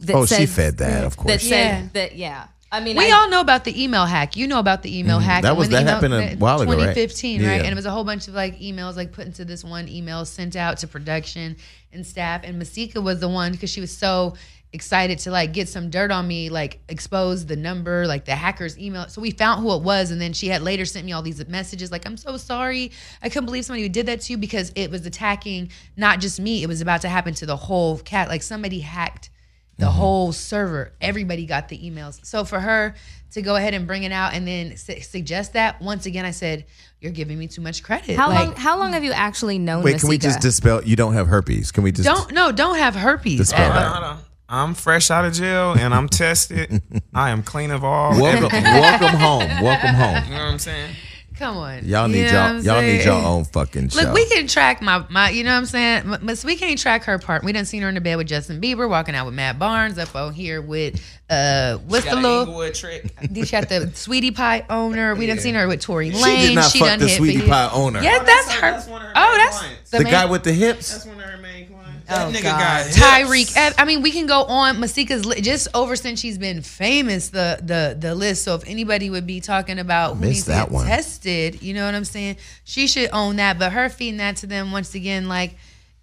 That 0.00 0.16
oh, 0.16 0.26
she 0.26 0.46
said- 0.46 0.48
fed 0.48 0.76
that, 0.78 1.04
of 1.04 1.16
course. 1.16 1.26
That 1.32 1.38
course. 1.40 1.48
said 1.48 1.82
Yeah. 1.82 1.88
that 1.94 2.16
yeah. 2.16 2.44
I 2.72 2.78
mean, 2.80 2.96
We 2.96 3.10
I, 3.10 3.16
all 3.16 3.28
know 3.28 3.40
about 3.40 3.64
the 3.64 3.82
email 3.82 4.06
hack. 4.06 4.36
You 4.36 4.46
know 4.46 4.60
about 4.60 4.82
the 4.84 4.96
email 4.96 5.18
hack. 5.18 5.38
Mm-hmm. 5.38 5.42
That 5.42 5.56
was- 5.56 5.68
that 5.70 5.82
email- 5.82 5.94
happened 5.94 6.14
a 6.14 6.36
while 6.36 6.60
ago, 6.60 6.70
right? 6.70 6.94
2015, 6.94 7.40
right? 7.44 7.56
Yeah. 7.56 7.62
And 7.62 7.66
it 7.66 7.74
was 7.74 7.84
a 7.84 7.90
whole 7.90 8.04
bunch 8.04 8.28
of 8.28 8.34
like 8.34 8.60
emails 8.60 8.94
like 8.96 9.10
put 9.12 9.26
into 9.26 9.44
this 9.44 9.64
one 9.64 9.88
email 9.88 10.24
sent 10.24 10.54
out 10.54 10.78
to 10.78 10.86
production 10.86 11.56
and 11.92 12.06
staff. 12.06 12.42
And 12.44 12.58
Masika 12.60 13.00
was 13.00 13.18
the 13.18 13.28
one 13.28 13.50
because 13.52 13.70
she 13.70 13.80
was 13.80 13.90
so 13.96 14.34
excited 14.72 15.18
to 15.20 15.30
like 15.30 15.52
get 15.52 15.68
some 15.68 15.90
dirt 15.90 16.10
on 16.10 16.26
me, 16.28 16.48
like 16.48 16.80
expose 16.88 17.46
the 17.46 17.56
number, 17.56 18.06
like 18.06 18.24
the 18.24 18.34
hacker's 18.34 18.78
email. 18.78 19.08
So 19.08 19.20
we 19.20 19.30
found 19.32 19.62
who 19.62 19.74
it 19.74 19.82
was, 19.82 20.10
and 20.10 20.20
then 20.20 20.32
she 20.32 20.48
had 20.48 20.62
later 20.62 20.84
sent 20.84 21.04
me 21.06 21.12
all 21.12 21.22
these 21.22 21.44
messages 21.48 21.90
like, 21.90 22.06
"I'm 22.06 22.16
so 22.16 22.36
sorry. 22.36 22.92
I 23.22 23.28
couldn't 23.28 23.46
believe 23.46 23.64
somebody 23.64 23.82
who 23.82 23.88
did 23.88 24.06
that 24.06 24.20
to 24.22 24.32
you 24.32 24.38
because 24.38 24.70
it 24.76 24.90
was 24.90 25.04
attacking 25.06 25.70
not 25.96 26.20
just 26.20 26.38
me. 26.40 26.62
It 26.62 26.68
was 26.68 26.80
about 26.80 27.00
to 27.02 27.08
happen 27.08 27.34
to 27.34 27.46
the 27.46 27.56
whole 27.56 27.98
cat. 27.98 28.28
Like 28.28 28.42
somebody 28.42 28.80
hacked." 28.80 29.30
the 29.78 29.86
Mm-hmm. 29.86 29.94
whole 29.96 30.30
server. 30.32 30.92
Everybody 31.00 31.46
got 31.46 31.70
the 31.70 31.78
emails. 31.78 32.22
So 32.26 32.44
for 32.44 32.60
her 32.60 32.94
to 33.30 33.40
go 33.40 33.56
ahead 33.56 33.72
and 33.72 33.86
bring 33.86 34.02
it 34.02 34.12
out 34.12 34.34
and 34.34 34.46
then 34.46 34.76
su- 34.76 35.00
suggest 35.00 35.54
that 35.54 35.80
once 35.80 36.04
again, 36.04 36.26
I 36.26 36.32
said, 36.32 36.66
"You're 37.00 37.12
giving 37.12 37.38
me 37.38 37.46
too 37.48 37.62
much 37.62 37.82
credit." 37.82 38.14
how 38.14 38.28
like, 38.28 38.44
long? 38.48 38.56
How 38.56 38.78
long 38.78 38.92
have 38.92 39.04
you 39.04 39.12
actually 39.12 39.58
known? 39.58 39.82
Wait, 39.82 39.98
can 39.98 40.10
we 40.10 40.18
just 40.18 40.40
dispel? 40.40 40.84
You 40.84 40.96
don't 40.96 41.14
have 41.14 41.28
herpes. 41.28 41.72
Can 41.72 41.82
we 41.82 41.92
just? 41.92 42.04
don't 42.04 42.30
no, 42.32 42.52
don't 42.52 42.76
have 42.76 42.94
herpes. 42.94 43.38
Dispel 43.38 43.72
ever. 43.72 43.72
that. 43.74 44.18
Hold 44.50 44.60
on. 44.62 44.68
I'm 44.68 44.74
fresh 44.74 45.10
out 45.10 45.24
of 45.24 45.32
jail 45.32 45.72
and 45.78 45.94
I'm 45.94 46.08
tested. 46.08 46.82
I 47.14 47.30
am 47.30 47.42
clean 47.42 47.70
of 47.70 47.84
all. 47.84 48.10
Welcome, 48.20 48.50
welcome 48.62 49.18
home. 49.18 49.62
Welcome 49.62 49.94
home. 49.94 50.24
You 50.24 50.30
know 50.38 50.44
what 50.44 50.52
I'm 50.52 50.58
saying? 50.58 50.90
Come 51.36 51.56
on, 51.56 51.86
Y'all 51.86 52.06
You 52.06 52.16
need 52.16 52.22
know 52.24 52.32
y'all. 52.32 52.62
Y'all 52.62 52.82
need 52.82 53.00
saying? 53.00 53.06
your 53.06 53.26
own 53.26 53.44
fucking 53.46 53.88
show. 53.88 54.02
Look, 54.02 54.12
we 54.14 54.26
can 54.28 54.46
track 54.46 54.82
my 54.82 55.06
my. 55.08 55.30
You 55.30 55.42
know 55.42 55.52
what 55.52 55.56
I'm 55.60 55.64
saying? 55.64 56.12
M- 56.12 56.18
Miss- 56.26 56.44
we 56.44 56.54
can't 56.54 56.78
track 56.78 57.04
her 57.04 57.18
part. 57.18 57.44
We 57.44 57.52
done 57.52 57.64
seen 57.64 57.80
her 57.80 57.88
in 57.88 57.94
the 57.94 58.02
bed 58.02 58.16
with 58.16 58.26
Justin 58.26 58.60
Bieber, 58.60 58.86
walking 58.86 59.14
out 59.14 59.24
with 59.24 59.34
Matt 59.34 59.58
Barnes, 59.58 59.96
up 59.96 60.14
on 60.14 60.34
here 60.34 60.60
with 60.60 61.00
uh, 61.30 61.78
what's 61.86 62.04
Got 62.04 62.10
the 62.10 62.16
an 62.18 62.22
little? 62.24 62.40
Inglewood 62.42 62.74
trick. 62.74 63.14
She 63.34 63.52
got 63.52 63.70
the 63.70 63.90
Sweetie 63.94 64.32
Pie 64.32 64.66
owner. 64.68 65.14
We 65.14 65.24
done 65.24 65.38
seen 65.38 65.54
her 65.54 65.66
with 65.66 65.80
Tory 65.80 66.10
She 66.10 66.22
Lane. 66.22 66.48
did 66.48 66.54
not 66.56 66.72
fuck 66.72 66.88
done 66.88 66.98
the 66.98 67.06
hit 67.08 67.16
sweetie 67.16 67.48
pie 67.48 67.70
owner. 67.72 68.02
Yeah, 68.02 68.18
Oh, 68.20 68.24
that's, 68.26 68.46
that's- 68.48 68.60
her. 68.60 68.70
that's 68.72 68.86
one 68.86 69.00
of 69.00 69.06
her 69.08 69.12
oh, 69.16 69.34
that's 69.38 69.58
clients. 69.60 69.90
the 69.92 70.04
guy 70.04 70.26
with 70.26 70.44
the 70.44 70.52
hips. 70.52 70.92
That's 70.92 71.06
one 71.06 71.16
of 71.20 71.24
her 71.24 71.38
main 71.38 71.68
clients. 72.00 72.38
Oh, 72.38 72.40
nigga 72.40 72.44
God. 72.44 72.58
got. 72.58 72.86
Tyreek. 73.26 73.74
I 73.78 73.84
mean, 73.84 74.02
we 74.02 74.10
can 74.12 74.26
go 74.26 74.42
on. 74.44 74.78
Masika's 74.80 75.24
li- 75.24 75.40
just 75.40 75.68
over 75.74 75.96
since 75.96 76.20
she's 76.20 76.38
been 76.38 76.62
famous. 76.62 77.30
The 77.30 77.58
the 77.62 77.96
the 77.98 78.14
list. 78.14 78.44
So 78.44 78.54
if 78.54 78.66
anybody 78.66 79.10
would 79.10 79.26
be 79.26 79.40
talking 79.40 79.78
about 79.78 80.14
who 80.16 80.20
Missed 80.20 80.30
needs 80.32 80.44
to 80.44 80.50
that 80.50 80.64
get 80.66 80.72
one. 80.72 80.86
tested, 80.86 81.62
you 81.62 81.74
know 81.74 81.84
what 81.84 81.94
I'm 81.94 82.04
saying? 82.04 82.36
She 82.64 82.86
should 82.86 83.10
own 83.12 83.36
that. 83.36 83.58
But 83.58 83.72
her 83.72 83.88
feeding 83.88 84.18
that 84.18 84.36
to 84.38 84.46
them 84.46 84.72
once 84.72 84.94
again, 84.94 85.28
like 85.28 85.56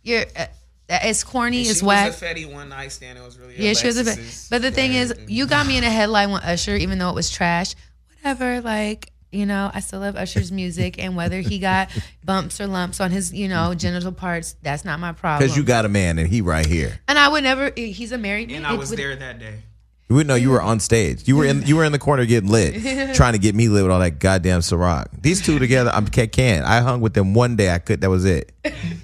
you're. 0.03 0.25
Uh, 0.35 0.45
it's 0.89 1.21
corny. 1.25 1.65
She 1.65 1.71
It's 1.71 1.83
was 1.83 2.21
a 2.21 2.25
Fetty 2.25 2.49
one 2.49 2.69
night 2.69 2.93
stand. 2.93 3.17
It 3.17 3.21
was 3.21 3.37
really 3.37 3.55
Yeah, 3.57 3.73
she 3.73 3.87
was 3.87 3.97
a 3.97 4.05
bit. 4.05 4.15
Alexis's 4.15 4.47
But 4.49 4.61
the 4.61 4.71
thing 4.71 4.93
is, 4.93 5.13
you 5.27 5.45
got 5.45 5.67
me 5.67 5.77
in 5.77 5.83
a 5.83 5.89
headline 5.89 6.31
with 6.31 6.45
Usher, 6.45 6.77
even 6.77 6.97
though 6.97 7.09
it 7.09 7.15
was 7.15 7.29
trash. 7.29 7.75
Whatever. 8.21 8.61
Like 8.61 9.11
you 9.31 9.45
know, 9.45 9.69
I 9.73 9.79
still 9.81 9.99
love 9.99 10.15
Usher's 10.15 10.51
music, 10.51 11.01
and 11.01 11.15
whether 11.15 11.39
he 11.41 11.59
got 11.59 11.89
bumps 12.23 12.61
or 12.61 12.67
lumps 12.67 12.99
on 13.01 13.11
his, 13.11 13.33
you 13.33 13.47
know, 13.47 13.73
genital 13.73 14.11
parts, 14.11 14.55
that's 14.61 14.85
not 14.85 14.99
my 14.99 15.11
problem. 15.11 15.45
Because 15.45 15.57
you 15.57 15.63
got 15.63 15.85
a 15.85 15.89
man 15.89 16.17
and 16.19 16.27
he 16.27 16.41
right 16.41 16.65
here. 16.65 16.99
and 17.07 17.17
I 17.19 17.27
would 17.29 17.43
never. 17.43 17.71
He's 17.75 18.11
a 18.11 18.17
married 18.17 18.47
man. 18.49 18.57
And 18.57 18.67
I 18.67 18.73
was 18.73 18.89
would- 18.91 18.99
there 18.99 19.15
that 19.15 19.39
day. 19.39 19.55
You 20.09 20.15
would 20.15 20.27
know 20.27 20.35
you 20.35 20.51
were 20.51 20.61
on 20.61 20.79
stage. 20.79 21.27
You 21.27 21.35
were 21.35 21.43
in 21.43 21.63
you 21.63 21.75
were 21.75 21.83
in 21.83 21.91
the 21.91 21.99
corner 21.99 22.25
getting 22.25 22.49
lit, 22.49 23.13
trying 23.15 23.33
to 23.33 23.39
get 23.39 23.55
me 23.55 23.67
lit 23.67 23.83
with 23.83 23.91
all 23.91 23.99
that 23.99 24.19
goddamn 24.19 24.61
Ciroc. 24.61 25.07
These 25.21 25.45
two 25.45 25.59
together, 25.59 25.91
I'm 25.93 26.05
I 26.05 26.27
can't. 26.27 26.65
I 26.65 26.79
hung 26.79 27.01
with 27.01 27.13
them 27.13 27.33
one 27.33 27.57
day. 27.57 27.73
I 27.73 27.79
could. 27.79 27.99
That 27.99 28.09
was 28.09 28.23
it. 28.23 28.53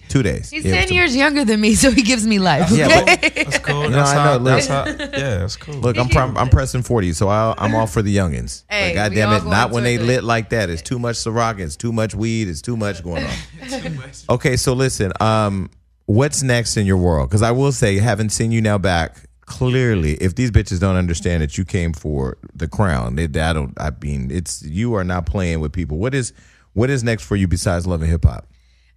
Two 0.08 0.24
days. 0.24 0.50
He's 0.50 0.64
Yeah, 0.64 0.72
it 0.72 0.76
was 0.76 0.80
ten 0.80 0.88
two- 0.88 0.94
years 0.96 1.14
younger 1.16 1.44
than 1.44 1.60
me, 1.60 1.76
so 1.76 1.92
he 1.92 2.04
gives 2.04 2.26
me 2.26 2.40
life. 2.40 2.72
Yeah, 2.72 2.88
but 3.04 3.22
That's 3.36 3.60
cool. 3.60 3.84
You 3.84 3.90
know, 3.90 3.96
that's, 3.98 4.12
I 4.12 4.14
how, 4.24 4.38
know, 4.38 4.44
that's 4.46 4.70
look. 4.70 4.88
how. 5.12 5.18
Yeah, 5.18 5.38
that's 5.40 5.58
cool. 5.58 5.76
Look, 5.76 5.98
I'm 5.98 6.08
prom- 6.08 6.38
I'm 6.38 6.48
pressing 6.50 6.84
forty, 6.84 7.12
so 7.12 7.28
I, 7.28 7.54
I'm 7.58 7.76
all 7.76 7.88
for 7.88 8.02
the 8.02 8.16
youngins. 8.16 8.64
Hey, 8.70 8.92
but 8.92 8.96
God 8.96 9.12
we 9.12 9.16
damn 9.18 9.30
all 9.30 9.36
it, 9.36 9.40
going 9.40 9.52
not 9.52 9.72
when 9.72 9.84
they 9.84 9.98
towards 9.98 10.08
lit 10.08 10.24
like 10.24 10.52
that. 10.52 10.70
It's 10.70 10.82
too 10.82 11.00
much 11.00 11.18
Ciroc. 11.18 11.60
It's 11.60 11.76
too 11.76 11.92
much 11.92 12.16
weed. 12.16 12.48
It's 12.48 12.62
too 12.62 12.78
much 12.78 13.04
going 13.04 13.26
on. 13.26 14.00
okay, 14.30 14.56
so 14.56 14.72
listen. 14.72 15.12
Um, 15.20 15.70
what's 16.06 16.44
next 16.44 16.78
in 16.78 16.86
your 16.86 16.98
world? 16.98 17.28
Because 17.30 17.42
I 17.42 17.52
will 17.52 17.74
say, 17.74 17.98
having 17.98 18.30
seen 18.30 18.54
you 18.54 18.62
now 18.62 18.78
back, 18.78 19.18
clearly, 19.46 20.14
if 20.16 20.36
these 20.36 20.52
bitches 20.52 20.80
don't 20.80 20.96
understand 20.96 21.42
that 21.44 21.58
you 21.58 21.66
came 21.66 21.94
for 21.94 22.38
the 22.54 22.68
crown, 22.68 23.16
they, 23.16 23.24
I 23.26 23.54
don't. 23.54 23.74
I 23.80 23.92
mean, 24.02 24.32
it's 24.32 24.64
you 24.64 24.96
are 24.96 25.04
not 25.04 25.26
playing 25.26 25.60
with 25.60 25.72
people. 25.72 25.98
What 25.98 26.14
is 26.14 26.34
what 26.74 26.90
is 26.90 27.04
next 27.04 27.24
for 27.24 27.36
you 27.36 27.48
besides 27.48 27.86
loving 27.86 28.10
hip 28.10 28.26
hop 28.26 28.48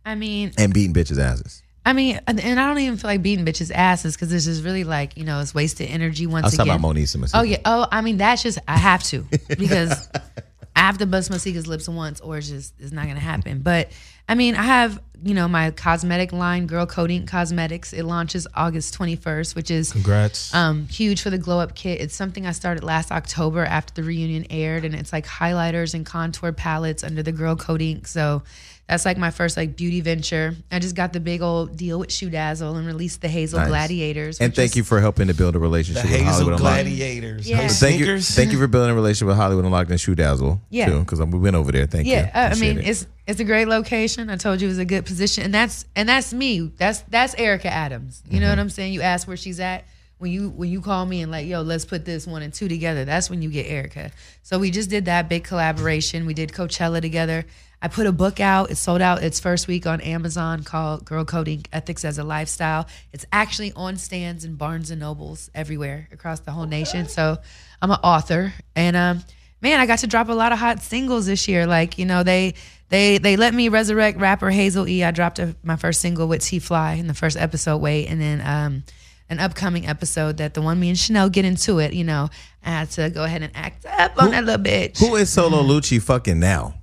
I 0.04 0.14
mean, 0.14 0.52
and 0.58 0.72
beating 0.72 0.94
bitches' 0.94 1.18
asses? 1.18 1.62
I 1.84 1.92
mean, 1.92 2.20
and 2.26 2.40
I 2.40 2.66
don't 2.66 2.78
even 2.78 2.96
feel 2.96 3.10
like 3.10 3.22
beating 3.22 3.44
bitches' 3.44 3.70
asses 3.72 4.16
because 4.16 4.28
this 4.28 4.46
is 4.48 4.62
really 4.62 4.84
like 4.84 5.16
you 5.16 5.24
know 5.24 5.40
it's 5.40 5.54
wasted 5.54 5.88
energy 5.88 6.26
once 6.26 6.44
I 6.44 6.46
was 6.46 6.54
again. 6.54 6.66
talking 6.66 6.80
about 6.80 6.96
and 6.96 7.20
Masika. 7.20 7.38
Oh 7.38 7.42
yeah. 7.42 7.58
Oh, 7.64 7.86
I 7.90 8.00
mean 8.00 8.16
that's 8.16 8.42
just 8.42 8.58
I 8.66 8.76
have 8.76 9.02
to 9.04 9.24
because 9.56 10.08
I 10.76 10.80
have 10.80 10.98
to 10.98 11.06
bust 11.06 11.30
Masika's 11.30 11.66
lips 11.66 11.88
once, 11.88 12.20
or 12.20 12.36
it's 12.36 12.48
just 12.48 12.74
it's 12.78 12.92
not 12.92 13.06
gonna 13.06 13.18
happen. 13.18 13.60
But 13.60 13.90
I 14.28 14.34
mean, 14.34 14.54
I 14.54 14.62
have 14.62 15.00
you 15.24 15.32
know 15.32 15.48
my 15.48 15.70
cosmetic 15.70 16.32
line, 16.32 16.66
Girl 16.66 16.84
Coding 16.84 17.24
Cosmetics. 17.26 17.94
It 17.94 18.04
launches 18.04 18.46
August 18.54 18.92
twenty 18.92 19.16
first, 19.16 19.56
which 19.56 19.70
is 19.70 19.90
Congrats. 19.92 20.54
um, 20.54 20.86
huge 20.88 21.22
for 21.22 21.30
the 21.30 21.38
glow 21.38 21.60
up 21.60 21.74
kit. 21.74 22.00
It's 22.02 22.14
something 22.14 22.46
I 22.46 22.52
started 22.52 22.84
last 22.84 23.10
October 23.10 23.64
after 23.64 23.94
the 23.94 24.02
reunion 24.06 24.46
aired, 24.50 24.84
and 24.84 24.94
it's 24.94 25.12
like 25.12 25.26
highlighters 25.26 25.94
and 25.94 26.04
contour 26.04 26.52
palettes 26.52 27.02
under 27.02 27.22
the 27.22 27.32
Girl 27.32 27.56
Code 27.56 27.80
Ink. 27.80 28.06
So 28.06 28.42
that's 28.88 29.04
like 29.04 29.18
my 29.18 29.30
first 29.30 29.56
like 29.56 29.74
beauty 29.76 30.00
venture. 30.00 30.54
I 30.70 30.78
just 30.78 30.94
got 30.94 31.12
the 31.12 31.18
big 31.20 31.42
old 31.42 31.76
deal 31.76 31.98
with 31.98 32.10
ShoeDazzle 32.10 32.76
and 32.76 32.86
released 32.86 33.20
the 33.20 33.28
Hazel 33.28 33.58
Nice. 33.58 33.68
Gladiators. 33.68 34.40
And 34.40 34.54
thank 34.54 34.70
is- 34.72 34.76
you 34.76 34.84
for 34.84 35.00
helping 35.00 35.26
to 35.26 35.34
build 35.34 35.56
a 35.56 35.58
relationship 35.58 36.04
with 36.04 36.20
Hollywood 36.22 36.54
Unlocked. 36.54 36.60
Gladiators. 36.84 37.48
Yeah. 37.48 37.62
Those 37.62 37.78
Thank 37.80 37.98
you, 37.98 38.04
sneakers? 38.06 38.30
thank 38.36 38.52
you 38.52 38.58
for 38.58 38.66
building 38.68 38.90
a 38.90 38.94
relationship 38.94 39.26
with 39.28 39.36
Hollywood 39.36 39.64
Unlocked 39.64 39.90
and 39.90 39.98
ShoeDazzle. 39.98 40.60
Yeah. 40.70 40.90
because 41.00 41.20
we 41.20 41.38
went 41.38 41.56
over 41.56 41.72
there. 41.72 41.86
Thank 41.86 42.06
you. 42.06 42.12
Yeah, 42.12 42.30
uh, 42.32 42.54
I 42.54 42.58
mean 42.60 42.78
it. 42.78 42.86
it's 42.88 43.06
it's 43.26 43.40
a 43.40 43.44
great 43.44 43.66
location. 43.66 44.30
I 44.30 44.36
told 44.36 44.60
you 44.60 44.68
it 44.68 44.70
was 44.70 44.78
a 44.78 44.84
good 44.84 45.04
position, 45.04 45.42
and 45.44 45.52
that's 45.54 45.84
and 45.96 46.08
that's 46.08 46.32
me. 46.32 46.70
That's 46.76 47.00
that's 47.08 47.34
Erica 47.34 47.68
Adams. 47.68 48.22
You 48.26 48.32
Mm-hmm. 48.34 48.40
know 48.42 48.50
what 48.50 48.58
I'm 48.60 48.70
saying? 48.70 48.92
You 48.92 49.02
ask 49.02 49.26
where 49.26 49.36
she's 49.36 49.58
at 49.58 49.84
when 50.18 50.30
you 50.30 50.48
when 50.50 50.70
you 50.70 50.80
call 50.80 51.04
me 51.04 51.22
and 51.22 51.32
like, 51.32 51.48
yo, 51.48 51.62
let's 51.62 51.84
put 51.84 52.04
this 52.04 52.24
one 52.24 52.42
and 52.42 52.54
two 52.54 52.68
together. 52.68 53.04
That's 53.04 53.28
when 53.28 53.42
you 53.42 53.50
get 53.50 53.66
Erica. 53.66 54.12
So 54.44 54.60
we 54.60 54.70
just 54.70 54.90
did 54.90 55.06
that 55.06 55.28
big 55.28 55.42
collaboration. 55.42 56.24
We 56.24 56.34
did 56.34 56.52
Coachella 56.52 57.00
together. 57.02 57.44
I 57.86 57.88
put 57.88 58.08
a 58.08 58.12
book 58.12 58.40
out. 58.40 58.72
It 58.72 58.78
sold 58.78 59.00
out 59.00 59.22
its 59.22 59.38
first 59.38 59.68
week 59.68 59.86
on 59.86 60.00
Amazon 60.00 60.64
called 60.64 61.04
Girl 61.04 61.24
Coding 61.24 61.64
Ethics 61.72 62.04
as 62.04 62.18
a 62.18 62.24
Lifestyle. 62.24 62.88
It's 63.12 63.24
actually 63.30 63.72
on 63.76 63.96
stands 63.96 64.44
in 64.44 64.56
Barnes 64.56 64.90
and 64.90 64.98
Nobles 64.98 65.52
everywhere 65.54 66.08
across 66.10 66.40
the 66.40 66.50
whole 66.50 66.66
nation. 66.66 67.06
So 67.06 67.38
I'm 67.80 67.92
an 67.92 68.00
author 68.02 68.52
and 68.74 68.96
um 68.96 69.22
man, 69.62 69.78
I 69.78 69.86
got 69.86 70.00
to 70.00 70.08
drop 70.08 70.28
a 70.30 70.32
lot 70.32 70.50
of 70.50 70.58
hot 70.58 70.82
singles 70.82 71.26
this 71.26 71.46
year. 71.46 71.64
Like, 71.64 71.96
you 71.96 72.06
know, 72.06 72.24
they 72.24 72.54
they 72.88 73.18
they 73.18 73.36
let 73.36 73.54
me 73.54 73.68
resurrect 73.68 74.18
rapper 74.18 74.50
Hazel 74.50 74.88
E. 74.88 75.04
I 75.04 75.12
dropped 75.12 75.38
a, 75.38 75.54
my 75.62 75.76
first 75.76 76.00
single 76.00 76.26
with 76.26 76.42
T 76.42 76.58
Fly 76.58 76.94
in 76.94 77.06
the 77.06 77.14
first 77.14 77.36
episode, 77.36 77.76
wait, 77.76 78.08
and 78.08 78.20
then 78.20 78.40
um 78.40 78.82
an 79.30 79.38
upcoming 79.38 79.86
episode 79.86 80.38
that 80.38 80.54
the 80.54 80.60
one 80.60 80.80
me 80.80 80.88
and 80.88 80.98
Chanel 80.98 81.30
get 81.30 81.44
into 81.44 81.78
it, 81.78 81.92
you 81.92 82.02
know, 82.02 82.30
I 82.64 82.70
had 82.70 82.90
to 82.90 83.10
go 83.10 83.22
ahead 83.22 83.42
and 83.42 83.52
act 83.54 83.86
up 83.86 84.20
on 84.20 84.32
that 84.32 84.44
little 84.44 84.64
bitch. 84.64 84.98
Who 84.98 85.14
is 85.14 85.30
Solo 85.30 85.62
Lucci 85.62 86.02
fucking 86.02 86.40
now? 86.40 86.74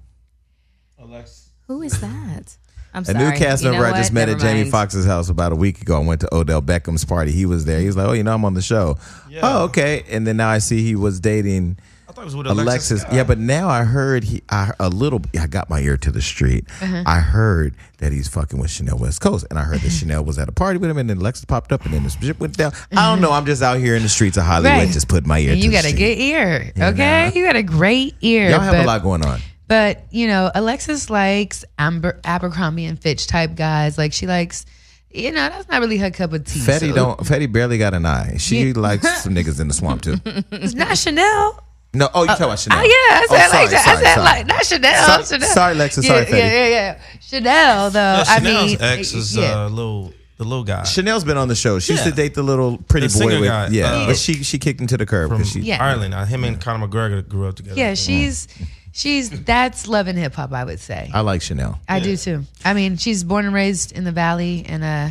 Who 1.68 1.82
is 1.82 1.99
that? 2.01 2.57
I'm 2.95 3.01
A 3.01 3.05
sorry. 3.05 3.18
new 3.18 3.32
cast 3.38 3.64
You 3.64 3.72
member 3.72 3.88
know 3.88 3.93
I 3.93 3.97
just 3.97 4.11
what? 4.11 4.16
met 4.16 4.30
at 4.30 4.39
Jamie 4.39 4.61
mind. 4.61 4.72
Foxx's 4.72 5.05
house 5.05 5.30
about 5.30 5.51
a 5.51 5.55
week 5.55 5.82
ago. 5.82 5.99
I 5.99 6.05
went 6.05 6.22
to 6.22 6.34
Odell 6.36 6.61
Beckham's 6.61 7.03
party. 7.05 7.32
He 7.32 7.45
was 7.47 7.66
there. 7.66 7.80
He 7.80 7.88
was 7.88 7.97
like, 7.97 8.07
"Oh, 8.07 8.14
you 8.14 8.24
know, 8.24 8.34
I'm 8.36 8.45
on 8.45 8.53
the 8.53 8.61
show." 8.61 8.97
Oh, 9.41 9.64
okay. 9.66 10.03
And 10.11 10.28
then 10.28 10.38
now 10.38 10.49
I 10.49 10.59
see 10.59 10.84
he 10.84 10.95
was 10.95 11.20
dating 11.20 11.78
I 12.07 12.11
thought 12.11 12.22
it 12.22 12.26
was 12.26 12.36
with 12.36 12.45
Alexis. 12.45 13.01
Alexis. 13.01 13.16
Yeah, 13.16 13.24
but 13.24 13.39
now 13.39 13.68
I 13.70 13.84
heard 13.84 14.26
he 14.26 14.43
I, 14.47 14.74
a 14.80 14.89
little. 14.89 15.22
I 15.39 15.47
got 15.47 15.72
my 15.72 15.80
ear 15.80 15.97
to 15.97 16.11
the 16.11 16.22
street. 16.22 16.66
Uh-huh. 16.82 17.03
I 17.07 17.18
heard 17.20 17.74
that 17.97 18.11
he's 18.11 18.28
fucking 18.28 18.59
with 18.59 18.70
Chanel 18.70 18.99
West 18.99 19.20
Coast, 19.22 19.47
and 19.49 19.57
I 19.57 19.64
heard 19.64 19.80
that 19.80 19.89
Chanel 19.99 20.24
was 20.24 20.38
at 20.38 20.47
a 20.47 20.51
party 20.51 20.78
with 20.78 20.91
him, 20.91 20.99
and 20.99 21.09
then 21.09 21.18
Alexis 21.18 21.45
popped 21.45 21.72
up, 21.72 21.86
and 21.86 21.95
then 21.95 22.03
the 22.03 22.09
shit 22.11 22.39
went 22.39 22.55
down. 22.57 22.74
I 22.91 23.09
don't 23.09 23.22
know. 23.22 23.32
I'm 23.32 23.47
just 23.47 23.64
out 23.64 23.80
here 23.80 23.95
in 23.95 24.03
the 24.03 24.09
streets 24.09 24.38
of 24.38 24.43
Hollywood, 24.43 24.72
Right. 24.72 24.89
just 24.91 25.07
putting 25.07 25.28
my 25.28 25.39
ear. 25.39 25.53
and 25.53 25.59
to 25.61 25.66
you 25.66 25.72
the 25.72 25.78
got 25.78 25.86
a 25.86 25.88
street. 25.88 25.99
good 26.16 26.22
ear, 26.22 26.72
okay? 26.80 27.32
You 27.34 27.43
got 27.43 27.55
a 27.55 27.64
great 27.64 28.14
ear. 28.22 28.51
Y'all 28.51 28.59
have 28.59 28.76
a 28.76 28.78
but- 28.78 28.86
lot 28.86 29.01
going 29.01 29.26
on. 29.26 29.39
But 29.68 30.03
you 30.11 30.28
know, 30.28 30.51
Alexis 30.53 31.09
likes 31.09 31.64
Amber, 31.80 32.20
Abercrombie 32.24 32.86
and 32.86 32.99
Fitch 32.99 33.28
type 33.28 33.55
guys. 33.55 33.97
Like 33.97 34.14
she 34.14 34.28
likes, 34.28 34.66
you 35.11 35.32
know, 35.32 35.49
that's 35.49 35.68
not 35.70 35.82
really 35.82 35.97
her 35.97 36.11
cup 36.11 36.34
of 36.34 36.43
tea. 36.45 36.59
Fetty 36.59 36.89
so- 36.89 36.95
don't. 36.95 37.20
Fetty 37.22 37.51
barely 37.51 37.78
got 37.78 37.93
an 37.93 38.05
eye. 38.05 38.36
She 38.38 38.74
likes 38.74 39.07
some 39.24 39.34
niggas 39.34 39.59
in 39.61 39.68
the 39.70 39.74
swamp 39.74 40.01
too. 40.01 40.16
It's 40.51 40.74
not 40.74 40.97
Chanel. 40.97 41.64
No, 41.95 42.09
oh, 42.16 42.22
you 42.24 42.28
talking 42.28 42.45
about 42.45 42.57
Chanel? 42.59 42.80
Oh 42.80 42.82
yeah, 42.82 42.89
I 42.89 43.28
Oh, 43.30 43.36
said 43.36 43.47
sorry, 43.49 43.61
like 43.64 43.72
that. 43.72 43.84
sorry, 43.86 43.97
I 43.97 44.01
said 44.03 44.14
sorry. 44.16 44.26
like 44.26 44.47
not 44.47 44.66
Chanel. 44.66 45.05
Sorry- 45.05 45.26
Chanel. 45.26 45.49
sorry, 45.53 45.74
Alexis. 45.76 46.05
Yeah, 46.05 46.11
Sorry, 46.11 46.26
Fetty. 46.26 46.38
yeah, 46.39 46.51
yeah, 46.51 46.68
yeah. 46.68 47.01
Chanel 47.22 47.89
though. 47.91 47.99
Yeah, 47.99 48.24
I 48.28 48.39
Chanel's 48.39 48.66
mean, 48.72 48.82
ex 48.82 49.14
is 49.14 49.38
yeah. 49.38 49.66
uh, 49.66 49.70
little 49.70 50.14
the 50.38 50.43
little 50.43 50.64
guy 50.64 50.84
Chanel's 50.84 51.24
been 51.24 51.38
on 51.38 51.47
the 51.47 51.55
show. 51.55 51.78
She 51.80 51.93
used 51.93 52.03
to 52.05 52.11
date 52.11 52.34
the 52.34 52.41
little 52.43 52.80
pretty 52.80 53.05
The 53.07 53.20
boy 53.20 53.39
with 53.39 53.47
guy, 53.49 53.68
yeah, 53.68 53.86
uh, 53.93 54.07
but 54.07 54.18
she 54.18 54.43
she 54.43 54.57
kicked 54.57 54.82
him 54.82 54.88
to 54.88 54.97
the 54.97 55.05
curb 55.05 55.30
from 55.30 55.38
because 55.38 55.51
she 55.53 55.59
Yeah. 55.61 55.82
Ireland. 55.84 56.14
Uh, 56.16 56.26
him 56.26 56.43
and 56.43 56.59
Conor 56.59 56.88
McGregor 56.88 57.26
grew 57.28 57.47
up 57.47 57.55
together. 57.55 57.80
yeah, 57.80 57.93
she's 57.93 58.47
she's 58.93 59.29
that's 59.43 59.87
love 59.87 60.07
and 60.07 60.17
hip 60.17 60.33
hop. 60.33 60.53
I 60.53 60.63
would 60.63 60.79
say. 60.79 61.09
I 61.13 61.19
like 61.19 61.41
Chanel. 61.41 61.79
I 61.89 61.99
do 61.99 62.15
too. 62.15 62.43
I 62.63 62.73
mean, 62.73 62.95
she's 62.95 63.25
born 63.25 63.45
and 63.45 63.53
raised 63.53 63.91
in 63.91 64.05
the 64.05 64.13
valley, 64.13 64.63
and 64.65 64.83
uh, 64.83 65.09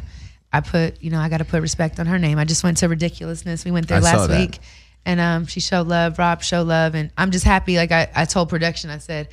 I 0.52 0.60
put, 0.60 1.02
you 1.02 1.10
know, 1.10 1.18
I 1.18 1.28
got 1.28 1.38
to 1.38 1.44
put 1.44 1.60
respect 1.60 2.00
on 2.00 2.06
her 2.06 2.18
name. 2.18 2.38
I 2.38 2.44
just 2.44 2.64
went 2.64 2.78
to 2.78 2.88
Ridiculousness. 2.88 3.64
We 3.64 3.70
went 3.70 3.88
there 3.88 3.98
I 3.98 4.00
saw 4.00 4.16
last 4.18 4.28
that. 4.28 4.38
week, 4.40 4.58
and 5.04 5.20
um, 5.20 5.46
she 5.46 5.60
showed 5.60 5.88
love. 5.88 6.18
Rob 6.18 6.42
showed 6.42 6.66
love, 6.66 6.94
and 6.94 7.10
I'm 7.18 7.30
just 7.30 7.44
happy. 7.44 7.76
Like 7.76 7.92
I, 7.92 8.08
I 8.14 8.24
told 8.24 8.48
production, 8.48 8.88
I 8.88 8.98
said, 8.98 9.28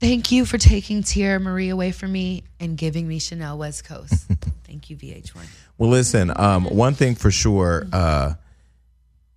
"Thank 0.00 0.32
you 0.32 0.44
for 0.44 0.58
taking 0.58 1.02
Tierra 1.02 1.40
Marie 1.40 1.70
away 1.70 1.92
from 1.92 2.12
me 2.12 2.44
and 2.58 2.76
giving 2.76 3.06
me 3.08 3.18
Chanel 3.18 3.56
West 3.56 3.84
Coast. 3.84 4.26
Thank 4.64 4.90
you, 4.90 4.96
VH1." 4.96 5.46
Well, 5.78 5.90
listen. 5.90 6.32
Um, 6.36 6.64
one 6.64 6.94
thing 6.94 7.14
for 7.14 7.30
sure. 7.30 7.86
Uh, 7.92 8.34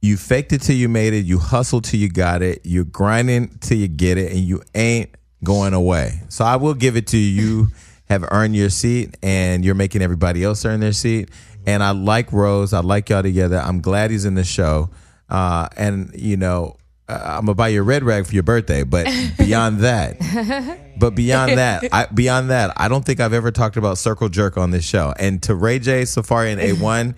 you 0.04 0.18
faked 0.18 0.51
it 0.51 0.62
till 0.62 0.76
you 0.76 0.89
made 0.89 1.14
it. 1.14 1.26
You 1.26 1.39
hustled 1.39 1.86
till 1.86 1.97
you 1.97 2.10
got 2.10 2.41
it. 2.41 2.60
You're 2.66 2.84
grinding 2.84 3.58
till 3.60 3.78
you 3.78 3.88
get 3.88 4.18
it, 4.18 4.34
and 4.34 4.41
you 4.41 4.62
ain't 4.76 5.10
going 5.45 5.74
away. 5.74 6.20
So 6.28 6.43
I 6.43 6.58
will 6.58 6.74
give 6.74 6.97
it 6.97 7.08
to 7.08 7.18
you. 7.18 7.41
You 7.41 7.68
have 8.10 8.26
earned 8.30 8.54
your 8.54 8.70
seat, 8.70 9.16
and 9.24 9.64
you're 9.64 9.76
making 9.76 10.01
everybody 10.01 10.43
else 10.43 10.66
earn 10.66 10.82
their 10.82 10.91
seat. 10.91 11.30
And 11.66 11.82
I 11.82 11.91
like 11.91 12.34
Rose. 12.34 12.74
I 12.74 12.82
like 12.82 13.10
y'all 13.10 13.24
together. 13.24 13.58
I'm 13.58 13.80
glad 13.80 14.12
he's 14.12 14.26
in 14.26 14.36
the 14.36 14.43
show. 14.43 14.89
Uh, 15.30 15.70
and 15.78 16.12
you 16.14 16.36
know, 16.36 16.76
uh, 17.08 17.22
I'm 17.24 17.45
gonna 17.45 17.56
buy 17.56 17.70
you 17.70 17.80
a 17.80 17.84
red 17.84 18.04
rag 18.04 18.26
for 18.26 18.34
your 18.34 18.43
birthday. 18.43 18.84
But 18.84 19.06
beyond 19.38 19.80
that, 19.80 20.18
but 20.99 21.16
beyond 21.16 21.58
that, 21.58 21.86
I, 21.93 22.08
beyond 22.08 22.49
that, 22.49 22.74
I 22.76 22.89
don't 22.89 23.06
think 23.06 23.22
I've 23.22 23.32
ever 23.32 23.51
talked 23.51 23.78
about 23.78 23.97
circle 23.97 24.28
jerk 24.28 24.58
on 24.58 24.72
this 24.72 24.84
show. 24.84 25.14
And 25.18 25.41
to 25.43 25.56
Ray 25.56 25.80
J, 25.80 26.01
Safaree, 26.01 26.51
and 26.51 26.60
A1, 26.60 27.16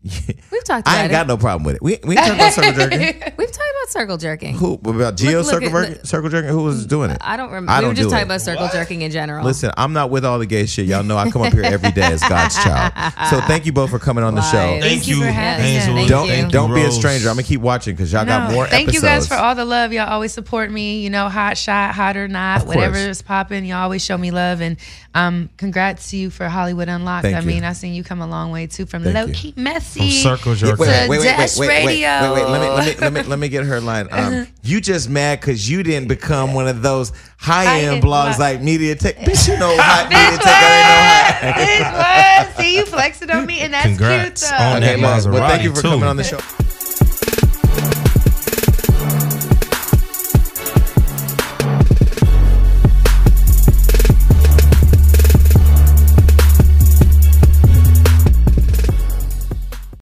We've 0.04 0.64
talked 0.64 0.86
about 0.86 0.94
I 0.94 1.02
ain't 1.02 1.06
it. 1.10 1.12
got 1.12 1.26
no 1.26 1.36
problem 1.36 1.64
with 1.64 1.74
it. 1.76 1.82
We 1.82 1.98
we 2.04 2.16
ain't 2.16 2.24
talking 2.24 2.34
about 2.40 2.52
circle 2.52 2.72
jerking. 2.72 3.00
We've 3.36 3.50
talked 3.50 3.70
about 3.82 3.88
circle 3.88 4.16
jerking. 4.16 4.54
Who 4.54 4.74
about 4.74 5.16
Geo 5.16 5.38
Look- 5.42 5.46
look 5.46 5.62
circle, 5.64 5.76
at- 5.78 5.88
jerking, 5.88 6.04
circle 6.04 6.30
jerking? 6.30 6.50
Who 6.50 6.62
was 6.62 6.86
doing 6.86 7.10
it? 7.10 7.18
I 7.20 7.36
don't 7.36 7.48
remember. 7.48 7.72
I 7.72 7.78
we 7.78 7.80
don't 7.82 7.90
were 7.90 7.94
just 7.94 8.06
do 8.06 8.10
talking 8.10 8.22
it. 8.22 8.26
about 8.26 8.40
circle 8.40 8.68
jerking 8.68 9.02
in 9.02 9.10
general. 9.10 9.44
Listen, 9.44 9.72
I'm 9.76 9.92
not 9.92 10.10
with 10.10 10.24
all 10.24 10.38
the 10.38 10.46
gay 10.46 10.66
shit. 10.66 10.86
Y'all 10.86 11.02
know 11.02 11.16
I 11.16 11.30
come 11.32 11.42
up 11.42 11.52
here 11.52 11.64
every 11.64 11.90
day 11.90 12.02
as 12.12 12.20
God's 12.22 12.54
child. 12.64 12.92
So 13.28 13.40
thank 13.42 13.66
you 13.66 13.72
both 13.72 13.90
for 13.90 13.98
coming 13.98 14.22
on 14.22 14.36
the 14.36 14.42
show. 14.42 14.56
Lies. 14.56 14.82
Thank 14.84 15.08
you 15.08 15.16
you, 15.16 15.22
for 15.24 15.30
having 15.30 15.76
us. 15.76 15.84
Thank 15.86 16.08
Don't 16.08 16.26
you. 16.28 16.32
Thank 16.32 16.52
don't 16.52 16.72
be 16.74 16.82
a 16.82 16.92
stranger. 16.92 17.28
I'm 17.28 17.34
gonna 17.34 17.42
keep 17.42 17.60
watching 17.60 17.94
because 17.96 18.12
y'all 18.12 18.24
got 18.24 18.52
more 18.52 18.68
thank 18.68 18.84
episodes. 18.88 19.02
you 19.02 19.08
guys 19.08 19.26
for 19.28 19.34
all 19.34 19.56
the 19.56 19.64
love. 19.64 19.92
Y'all 19.92 20.08
always 20.08 20.32
support 20.32 20.70
me. 20.70 21.00
You 21.00 21.10
know, 21.10 21.28
hot 21.28 21.58
shot, 21.58 21.92
hot 21.94 22.16
or 22.16 22.28
not, 22.28 22.66
whatever 22.66 22.96
is 22.96 23.20
popping. 23.20 23.64
Y'all 23.64 23.78
always 23.82 24.04
show 24.04 24.16
me 24.16 24.30
love, 24.30 24.60
and 24.60 24.76
um, 25.18 25.48
congrats 25.56 26.10
to 26.10 26.16
you 26.16 26.30
for 26.30 26.48
Hollywood 26.48 26.88
Unlocked. 26.88 27.22
Thank 27.22 27.36
I 27.36 27.40
you. 27.40 27.46
mean, 27.46 27.64
I've 27.64 27.76
seen 27.76 27.94
you 27.94 28.04
come 28.04 28.20
a 28.20 28.26
long 28.26 28.50
way 28.50 28.66
too, 28.66 28.86
from 28.86 29.02
Thank 29.02 29.14
low 29.16 29.24
you. 29.26 29.34
key 29.34 29.54
messy 29.56 30.00
From 30.22 30.36
circle 30.36 30.52
Wait, 30.52 30.58
jerking. 30.58 30.78
wait, 30.78 30.86
to 31.04 31.08
wait, 31.08 31.18
wait, 31.18 31.24
Dash 31.24 31.56
wait, 31.58 31.68
wait, 31.68 31.84
wait, 31.84 31.86
Radio. 31.86 32.32
wait, 32.34 32.42
wait. 32.42 32.50
Let 32.50 32.60
me, 32.60 32.68
let 32.68 32.84
me, 32.86 33.00
let 33.00 33.12
me, 33.12 33.22
let 33.30 33.38
me 33.38 33.48
get 33.48 33.64
her 33.64 33.80
line. 33.80 34.08
Um, 34.10 34.46
you 34.62 34.80
just 34.80 35.08
mad 35.10 35.40
because 35.40 35.68
you 35.68 35.82
didn't 35.82 36.08
become 36.08 36.54
one 36.54 36.68
of 36.68 36.82
those 36.82 37.12
high 37.38 37.80
end 37.80 38.02
blogs 38.02 38.36
blog- 38.36 38.38
like 38.38 38.62
Media 38.62 38.94
Tech. 38.94 39.16
Bitch, 39.16 39.48
you 39.48 39.58
know 39.58 39.76
hot 39.80 40.08
Media 40.08 40.38
Tech. 40.38 41.68
ain't 41.68 41.80
no 41.80 41.86
high. 41.98 42.38
was, 42.38 42.46
this 42.46 42.56
was. 42.56 42.64
See, 42.64 42.76
you 42.76 42.84
flexing 42.86 43.30
on 43.30 43.46
me, 43.46 43.60
and 43.60 43.72
that's 43.74 43.86
Congrats 43.86 44.42
cute 44.42 44.50
though. 44.58 44.64
on 44.64 44.80
that 44.80 44.92
Okay, 44.94 45.02
well, 45.02 45.30
well, 45.32 45.48
thank 45.48 45.60
Maserati, 45.60 45.64
you 45.64 45.74
for 45.74 45.82
too. 45.82 45.88
coming 45.88 46.08
on 46.08 46.16
the 46.16 46.24
show. 46.24 46.38